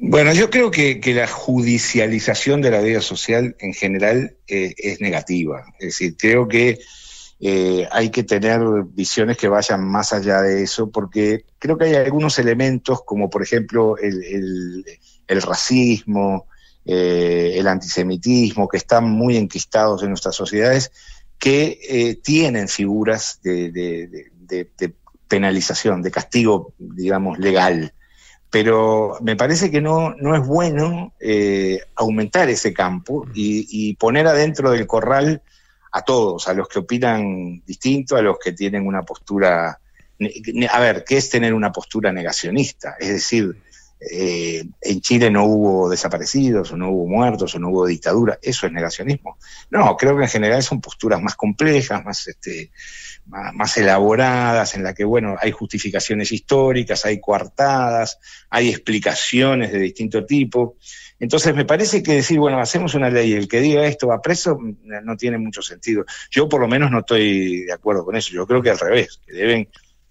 Bueno, 0.00 0.32
yo 0.32 0.48
creo 0.48 0.70
que, 0.70 1.00
la 1.06 1.26
judicialización 1.26 2.60
de 2.62 2.70
la 2.70 2.80
vida 2.80 3.00
social 3.00 3.56
en 3.58 3.74
general 3.74 4.36
eh, 4.46 4.74
es 4.76 5.00
negativa. 5.00 5.64
Es 5.80 5.86
decir, 5.86 6.16
creo 6.16 6.46
que 6.46 6.78
eh, 7.40 7.88
hay 7.90 8.10
que 8.10 8.24
tener 8.24 8.60
visiones 8.92 9.36
que 9.36 9.48
vayan 9.48 9.84
más 9.84 10.12
allá 10.12 10.42
de 10.42 10.62
eso, 10.62 10.90
porque 10.90 11.44
creo 11.58 11.78
que 11.78 11.86
hay 11.86 11.94
algunos 11.94 12.38
elementos, 12.38 13.02
como 13.04 13.30
por 13.30 13.42
ejemplo 13.42 13.96
el, 13.96 14.84
racismo, 15.28 16.46
eh, 16.84 17.54
el 17.56 17.66
antisemitismo, 17.68 18.68
que 18.68 18.78
están 18.78 19.04
muy 19.10 19.36
enquistados 19.36 20.02
en 20.02 20.08
nuestras 20.10 20.34
sociedades, 20.34 20.90
que 21.38 22.18
tienen 22.24 22.66
figuras 22.66 23.40
de 23.42 24.34
penalización, 25.28 26.02
de 26.02 26.10
castigo, 26.10 26.72
digamos, 26.78 27.38
legal. 27.38 27.92
Pero 28.50 29.18
me 29.20 29.36
parece 29.36 29.70
que 29.70 29.82
no, 29.82 30.14
no 30.14 30.34
es 30.34 30.46
bueno 30.46 31.12
eh, 31.20 31.80
aumentar 31.94 32.48
ese 32.48 32.72
campo 32.72 33.26
y, 33.34 33.94
poner 33.96 34.26
adentro 34.26 34.70
del 34.70 34.86
corral 34.86 35.42
a 35.92 36.02
todos, 36.02 36.48
a 36.48 36.54
los 36.54 36.68
que 36.68 36.80
opinan 36.80 37.62
distinto, 37.66 38.16
a 38.16 38.22
los 38.22 38.38
que 38.38 38.52
tienen 38.52 38.86
una 38.86 39.02
postura... 39.02 39.80
A 40.70 40.80
ver, 40.80 41.04
¿qué 41.04 41.16
es 41.16 41.30
tener 41.30 41.54
una 41.54 41.70
postura 41.70 42.10
negacionista? 42.10 42.96
Es 42.98 43.08
decir, 43.08 43.56
eh, 44.00 44.64
en 44.80 45.00
Chile 45.00 45.28
no 45.28 45.44
hubo 45.44 45.90
desaparecidos, 45.90 46.70
o 46.72 46.76
no 46.76 46.90
hubo 46.90 47.08
muertos, 47.08 47.54
o 47.54 47.58
no 47.58 47.70
hubo 47.70 47.86
dictadura. 47.86 48.38
Eso 48.40 48.66
es 48.66 48.72
negacionismo. 48.72 49.38
No, 49.70 49.96
creo 49.96 50.16
que 50.16 50.24
en 50.24 50.28
general 50.28 50.62
son 50.62 50.80
posturas 50.80 51.20
más 51.20 51.34
complejas, 51.34 52.04
más, 52.04 52.28
este, 52.28 52.70
más, 53.26 53.76
elaboradas, 53.76 54.74
en 54.74 54.84
la 54.84 54.94
que, 54.94 55.04
bueno, 55.04 55.36
hay 55.40 55.50
justificaciones 55.50 56.30
históricas, 56.30 57.04
hay 57.04 57.20
coartadas, 57.20 58.18
hay 58.50 58.68
explicaciones 58.68 59.72
de 59.72 59.80
distinto 59.80 60.24
tipo. 60.24 60.76
Entonces, 61.20 61.54
me 61.54 61.64
parece 61.64 62.02
que 62.02 62.14
decir, 62.14 62.38
bueno, 62.38 62.60
hacemos 62.60 62.94
una 62.94 63.10
ley, 63.10 63.32
el 63.32 63.48
que 63.48 63.60
diga 63.60 63.86
esto 63.86 64.06
va 64.06 64.22
preso, 64.22 64.58
no 64.60 65.16
tiene 65.16 65.38
mucho 65.38 65.62
sentido. 65.62 66.04
Yo, 66.30 66.48
por 66.48 66.60
lo 66.60 66.68
menos, 66.68 66.90
no 66.90 67.00
estoy 67.00 67.64
de 67.64 67.72
acuerdo 67.72 68.04
con 68.04 68.16
eso. 68.16 68.32
Yo 68.32 68.46
creo 68.46 68.62
que 68.62 68.70
al 68.70 68.78
revés, 68.78 69.20
que 69.26 69.32
deben 69.32 69.68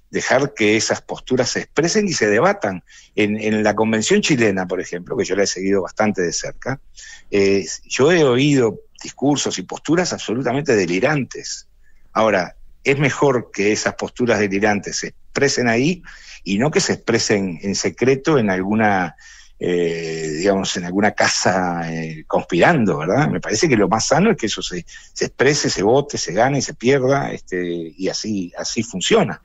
dejar 0.10 0.53
que 0.53 0.78
esas 0.78 1.01
posturas 1.01 1.49
se 1.49 1.62
expresen 1.62 2.08
y 2.08 2.14
se 2.14 2.28
debatan. 2.28 2.84
En, 3.16 3.64
la 3.64 3.76
Convención 3.76 4.22
chilena, 4.22 4.68
por 4.68 4.82
ejemplo, 4.82 5.16
que 5.18 5.26
yo 5.26 5.36
la 5.36 5.43
he 5.43 5.47
seguido 5.47 5.82
bastante 5.82 6.22
de 6.22 6.34
cerca, 6.34 6.80
eh, 7.32 7.66
yo 7.86 8.12
he 8.12 8.24
oído 8.24 8.82
discursos 9.01 9.60
y 9.60 9.64
posturas 9.64 10.14
absolutamente 10.14 10.76
delirantes. 10.76 11.68
Ahora, 12.14 12.55
es 12.84 12.97
mejor 12.97 13.51
que 13.51 13.72
esas 13.72 13.95
posturas 13.95 14.39
delirantes 14.39 14.97
se 14.97 15.08
expresen 15.08 15.68
ahí 15.68 16.01
y 16.43 16.58
no 16.58 16.72
que 16.72 16.80
se 16.80 16.93
expresen 16.93 17.60
en 17.62 17.76
secreto 17.76 18.38
en 18.38 18.49
alguna, 18.49 19.16
eh, 19.60 20.36
digamos, 20.38 20.76
en 20.78 20.86
alguna 20.86 21.12
casa 21.12 21.82
eh, 21.91 22.24
conspirando, 22.28 22.97
¿verdad? 22.99 23.28
Me 23.30 23.39
parece 23.39 23.68
que 23.68 23.76
lo 23.76 23.88
más 23.88 24.08
sano 24.08 24.32
es 24.32 24.38
que 24.38 24.45
eso 24.45 24.62
se, 24.62 24.86
se 25.14 25.26
exprese, 25.26 25.70
se 25.70 25.84
vote, 25.84 26.18
se 26.18 26.34
gane, 26.34 26.62
se 26.62 26.76
pierda, 26.76 27.32
este, 27.32 27.93
y 27.97 28.08
así, 28.10 28.53
así 28.58 28.84
funciona. 28.84 29.41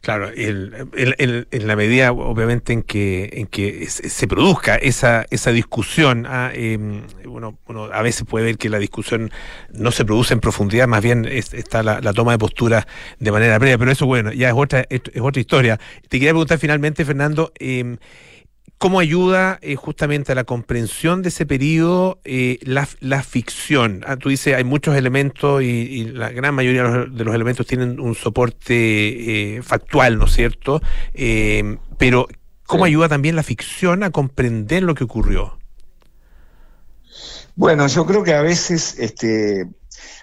Claro, 0.00 0.30
en 0.34 1.46
la 1.52 1.76
medida 1.76 2.10
obviamente 2.10 2.72
en 2.72 2.82
que 2.82 3.30
en 3.34 3.46
que 3.46 3.86
se 3.88 4.26
produzca 4.26 4.74
esa 4.74 5.24
esa 5.30 5.52
discusión, 5.52 6.26
ah, 6.28 6.50
em, 6.52 7.02
uno, 7.24 7.56
a 7.92 8.02
veces 8.02 8.24
puede 8.28 8.46
ver 8.46 8.58
que 8.58 8.68
la 8.68 8.80
discusión 8.80 9.30
no 9.72 9.92
se 9.92 10.04
produce 10.04 10.34
en 10.34 10.40
profundidad, 10.40 10.88
más 10.88 11.02
bien 11.04 11.24
está 11.24 11.84
la, 11.84 12.00
toma 12.12 12.32
de 12.32 12.38
postura 12.38 12.86
de 13.20 13.30
manera 13.30 13.60
previa, 13.60 13.78
pero 13.78 13.92
eso 13.92 14.06
bueno, 14.06 14.32
ya 14.32 14.48
es 14.48 14.54
otra 14.56 14.84
es, 14.90 15.02
otra 15.20 15.40
historia. 15.40 15.78
Te 16.08 16.18
quería 16.18 16.30
preguntar 16.30 16.58
finalmente, 16.58 17.04
Fernando. 17.04 17.52
Eh, 17.60 17.96
¿Cómo 18.82 18.98
ayuda 18.98 19.60
eh, 19.62 19.76
justamente 19.76 20.32
a 20.32 20.34
la 20.34 20.42
comprensión 20.42 21.22
de 21.22 21.28
ese 21.28 21.46
periodo 21.46 22.18
eh, 22.24 22.58
la, 22.62 23.22
ficción? 23.22 24.02
Ah, 24.08 24.16
tú 24.16 24.28
dices, 24.28 24.56
hay 24.56 24.64
muchos 24.64 24.96
elementos 24.96 25.62
y, 25.62 26.06
la 26.06 26.30
gran 26.30 26.52
mayoría 26.52 26.82
de 26.82 27.24
los, 27.24 27.32
elementos 27.32 27.64
tienen 27.64 28.00
un 28.00 28.16
soporte 28.16 29.56
eh, 29.56 29.62
factual, 29.62 30.18
¿no 30.18 30.24
es 30.24 30.32
cierto? 30.32 30.82
pero, 31.96 32.26
¿cómo 32.66 32.84
ayuda 32.84 33.08
también 33.08 33.36
la 33.36 33.44
ficción 33.44 34.02
a 34.02 34.10
comprender 34.10 34.82
lo 34.82 34.96
que 34.96 35.04
ocurrió? 35.04 35.56
Bueno, 37.54 37.86
yo 37.86 38.04
creo 38.04 38.24
que 38.24 38.34
a 38.34 38.42
veces, 38.42 38.98
este, 38.98 39.68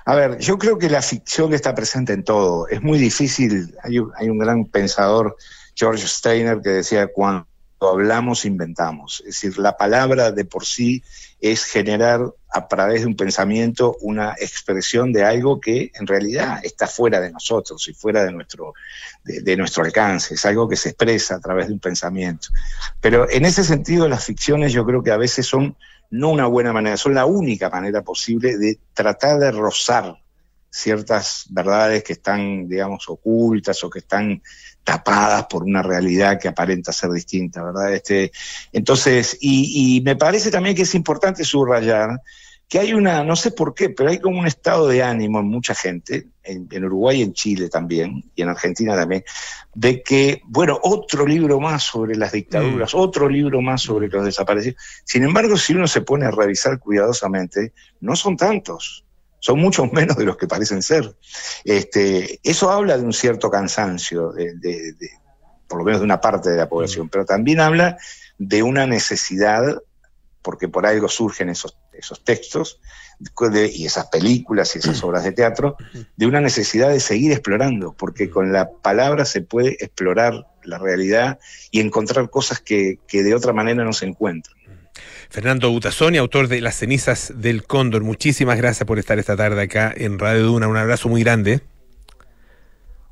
a 0.03 0.15
ver, 0.15 0.37
yo 0.39 0.57
creo 0.57 0.77
que 0.77 0.89
la 0.89 1.01
ficción 1.01 1.53
está 1.53 1.73
presente 1.73 2.11
en 2.11 2.25
todo. 2.25 2.67
Es 2.67 2.81
muy 2.81 2.99
difícil, 2.99 3.73
hay 3.83 3.99
un, 3.99 4.11
hay 4.17 4.27
un 4.27 4.37
gran 4.37 4.65
pensador, 4.65 5.37
George 5.75 6.05
Steiner, 6.05 6.59
que 6.61 6.71
decía, 6.71 7.07
cuando 7.07 7.48
hablamos, 7.87 8.45
inventamos. 8.45 9.21
Es 9.21 9.41
decir, 9.41 9.57
la 9.57 9.77
palabra 9.77 10.31
de 10.31 10.45
por 10.45 10.65
sí 10.65 11.03
es 11.39 11.63
generar 11.63 12.21
a 12.51 12.67
través 12.67 13.01
de 13.01 13.07
un 13.07 13.15
pensamiento 13.15 13.95
una 14.01 14.35
expresión 14.37 15.13
de 15.13 15.23
algo 15.23 15.59
que 15.61 15.91
en 15.93 16.07
realidad 16.07 16.59
está 16.63 16.87
fuera 16.87 17.21
de 17.21 17.31
nosotros 17.31 17.87
y 17.87 17.93
fuera 17.93 18.25
de 18.25 18.31
nuestro, 18.31 18.73
de, 19.23 19.55
nuestro 19.55 19.83
alcance. 19.83 20.33
Es 20.33 20.45
algo 20.45 20.67
que 20.67 20.75
se 20.75 20.89
expresa 20.89 21.35
a 21.35 21.39
través 21.39 21.67
de 21.67 21.73
un 21.73 21.79
pensamiento. 21.79 22.49
Pero 22.99 23.29
en 23.29 23.45
ese 23.45 23.63
sentido, 23.63 24.07
las 24.07 24.25
ficciones 24.25 24.73
yo 24.73 24.85
creo 24.85 25.03
que 25.03 25.11
a 25.11 25.17
veces 25.17 25.45
son 25.45 25.77
no 26.11 26.29
una 26.31 26.47
buena 26.47 26.73
manera, 26.73 26.97
son 26.97 27.13
la 27.13 27.25
única 27.25 27.69
manera 27.69 28.01
posible 28.01 28.57
de 28.57 28.79
tratar 28.93 29.39
de 29.39 29.51
rozar 29.51 30.17
ciertas 30.69 31.45
verdades 31.49 32.03
que 32.03 32.13
están, 32.13 32.67
digamos, 32.67 33.09
ocultas 33.09 33.83
o 33.83 33.89
que 33.89 33.99
están 33.99 34.41
tapadas 34.83 35.45
por 35.45 35.63
una 35.63 35.83
realidad 35.83 36.39
que 36.39 36.47
aparenta 36.47 36.91
ser 36.91 37.11
distinta, 37.11 37.63
¿verdad? 37.63 37.93
Este, 37.93 38.31
entonces, 38.71 39.37
y, 39.39 40.01
me 40.03 40.15
parece 40.15 40.51
también 40.51 40.75
que 40.75 40.83
es 40.83 40.95
importante 40.95 41.43
subrayar 41.43 42.21
que 42.67 42.77
hay 42.77 42.93
una, 42.93 43.23
no 43.23 43.35
sé 43.35 43.49
por 43.49 43.73
qué, 43.73 43.89
pero 43.89 44.11
hay 44.11 44.19
como 44.19 44.39
un 44.39 44.45
estado 44.45 44.87
de 44.87 45.01
ánimo 45.01 45.39
en 45.39 45.47
mucha 45.47 45.73
gente, 45.73 46.27
en, 46.43 46.85
Uruguay 46.85 47.19
y 47.19 47.23
en 47.23 47.33
Chile 47.33 47.67
también, 47.67 48.23
y 48.35 48.43
en 48.43 48.49
Argentina 48.49 48.95
también, 48.95 49.23
de 49.73 50.03
que, 50.03 50.41
bueno, 50.45 50.79
otro 50.83 51.25
libro 51.25 51.59
más 51.59 51.81
sobre 51.81 52.15
las 52.15 52.31
dictaduras, 52.31 52.93
mm. 52.93 52.97
otro 52.97 53.27
libro 53.27 53.59
más 53.61 53.81
sobre 53.81 54.07
los 54.07 54.23
desaparecidos. 54.23 54.79
Sin 55.03 55.23
embargo, 55.23 55.57
si 55.57 55.73
uno 55.73 55.87
se 55.87 56.01
pone 56.01 56.27
a 56.27 56.31
revisar 56.31 56.77
cuidadosamente, 56.77 57.73
no 58.01 58.15
son 58.15 58.37
tantos 58.37 59.03
son 59.39 59.59
muchos 59.59 59.91
menos 59.93 60.17
de 60.17 60.25
los 60.25 60.37
que 60.37 60.47
parecen 60.47 60.81
ser. 60.81 61.15
Este, 61.63 62.39
eso 62.43 62.69
habla 62.69 62.97
de 62.97 63.03
un 63.03 63.13
cierto 63.13 63.49
cansancio, 63.49 64.31
de, 64.31 64.95
por 65.67 65.79
lo 65.79 65.85
menos 65.85 66.01
de 66.01 66.05
una 66.05 66.21
parte 66.21 66.49
de 66.49 66.57
la 66.57 66.69
población, 66.69 67.07
mm. 67.07 67.09
pero 67.09 67.25
también 67.25 67.59
habla 67.59 67.97
de 68.37 68.63
una 68.63 68.87
necesidad, 68.87 69.81
porque 70.41 70.67
por 70.67 70.85
algo 70.85 71.07
surgen 71.09 71.49
esos, 71.49 71.77
esos 71.93 72.23
textos 72.23 72.79
y 73.73 73.85
esas 73.85 74.07
películas 74.07 74.75
y 74.75 74.79
esas 74.79 75.01
mm. 75.03 75.05
obras 75.05 75.23
de 75.23 75.33
teatro, 75.33 75.75
de 76.15 76.25
una 76.25 76.39
necesidad 76.39 76.89
de 76.89 77.01
seguir 77.01 77.31
explorando, 77.31 77.93
porque 77.93 78.27
mm. 78.27 78.29
con 78.29 78.53
la 78.53 78.71
palabra 78.71 79.25
se 79.25 79.41
puede 79.41 79.77
explorar 79.83 80.47
la 80.63 80.77
realidad 80.77 81.39
y 81.71 81.81
encontrar 81.81 82.29
cosas 82.29 82.59
que, 82.59 82.99
que 83.07 83.23
de 83.23 83.35
otra 83.35 83.53
manera 83.53 83.83
no 83.83 83.93
se 83.93 84.05
encuentran. 84.05 84.58
Fernando 85.29 85.69
Butazoni, 85.69 86.17
autor 86.17 86.47
de 86.47 86.59
Las 86.59 86.75
cenizas 86.75 87.33
del 87.35 87.63
cóndor. 87.63 88.03
Muchísimas 88.03 88.57
gracias 88.57 88.87
por 88.87 88.97
estar 88.97 89.19
esta 89.19 89.37
tarde 89.37 89.61
acá 89.61 89.93
en 89.95 90.17
Radio 90.17 90.43
Duna. 90.47 90.67
Un 90.67 90.75
abrazo 90.75 91.07
muy 91.07 91.21
grande. 91.21 91.61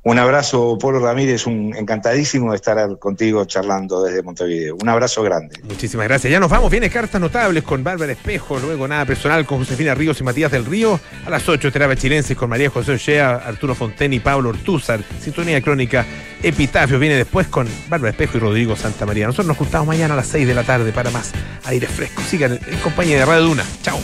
Un 0.03 0.19
abrazo, 0.19 0.77
Polo 0.79 0.99
Ramírez, 0.99 1.47
un 1.47 1.75
encantadísimo 1.75 2.51
de 2.51 2.55
estar 2.55 2.97
contigo 2.97 3.43
charlando 3.43 4.03
desde 4.03 4.23
Montevideo. 4.23 4.77
Un 4.81 4.87
abrazo 4.87 5.21
grande. 5.21 5.59
Muchísimas 5.63 6.07
gracias. 6.07 6.31
Ya 6.31 6.39
nos 6.39 6.49
vamos. 6.49 6.71
Viene 6.71 6.89
cartas 6.89 7.19
notables 7.19 7.63
con 7.63 7.83
Bárbara 7.83 8.13
Espejo, 8.13 8.57
luego 8.57 8.87
nada 8.87 9.05
personal 9.05 9.45
con 9.45 9.57
Josefina 9.59 9.93
Ríos 9.95 10.21
y 10.21 10.23
Matías 10.23 10.51
del 10.51 10.65
Río. 10.65 10.97
A 11.25 11.29
las 11.29 11.49
8, 11.49 11.71
terapia 11.73 11.97
chilenses 11.97 12.37
con 12.37 12.49
María 12.49 12.69
José 12.69 12.93
Ochea, 12.93 13.35
Arturo 13.35 13.75
Fonten 13.75 14.13
y 14.13 14.19
Pablo 14.19 14.49
Ortúzar. 14.49 15.01
Sintonía 15.19 15.61
crónica 15.61 16.05
Epitafio 16.41 16.99
viene 16.99 17.15
después 17.15 17.47
con 17.47 17.67
Bárbara 17.89 18.11
Espejo 18.11 18.37
y 18.37 18.39
Rodrigo 18.39 18.77
Santa 18.77 19.05
María. 19.05 19.25
Nosotros 19.25 19.47
nos 19.47 19.57
juntamos 19.57 19.87
mañana 19.87 20.13
a 20.13 20.17
las 20.17 20.27
6 20.27 20.47
de 20.47 20.53
la 20.53 20.63
tarde 20.63 20.93
para 20.93 21.11
más 21.11 21.33
aire 21.65 21.87
fresco. 21.87 22.21
Sigan 22.21 22.59
en 22.65 22.79
compañía 22.79 23.17
de 23.17 23.25
Radio 23.25 23.43
Duna. 23.43 23.65
Chao. 23.81 23.99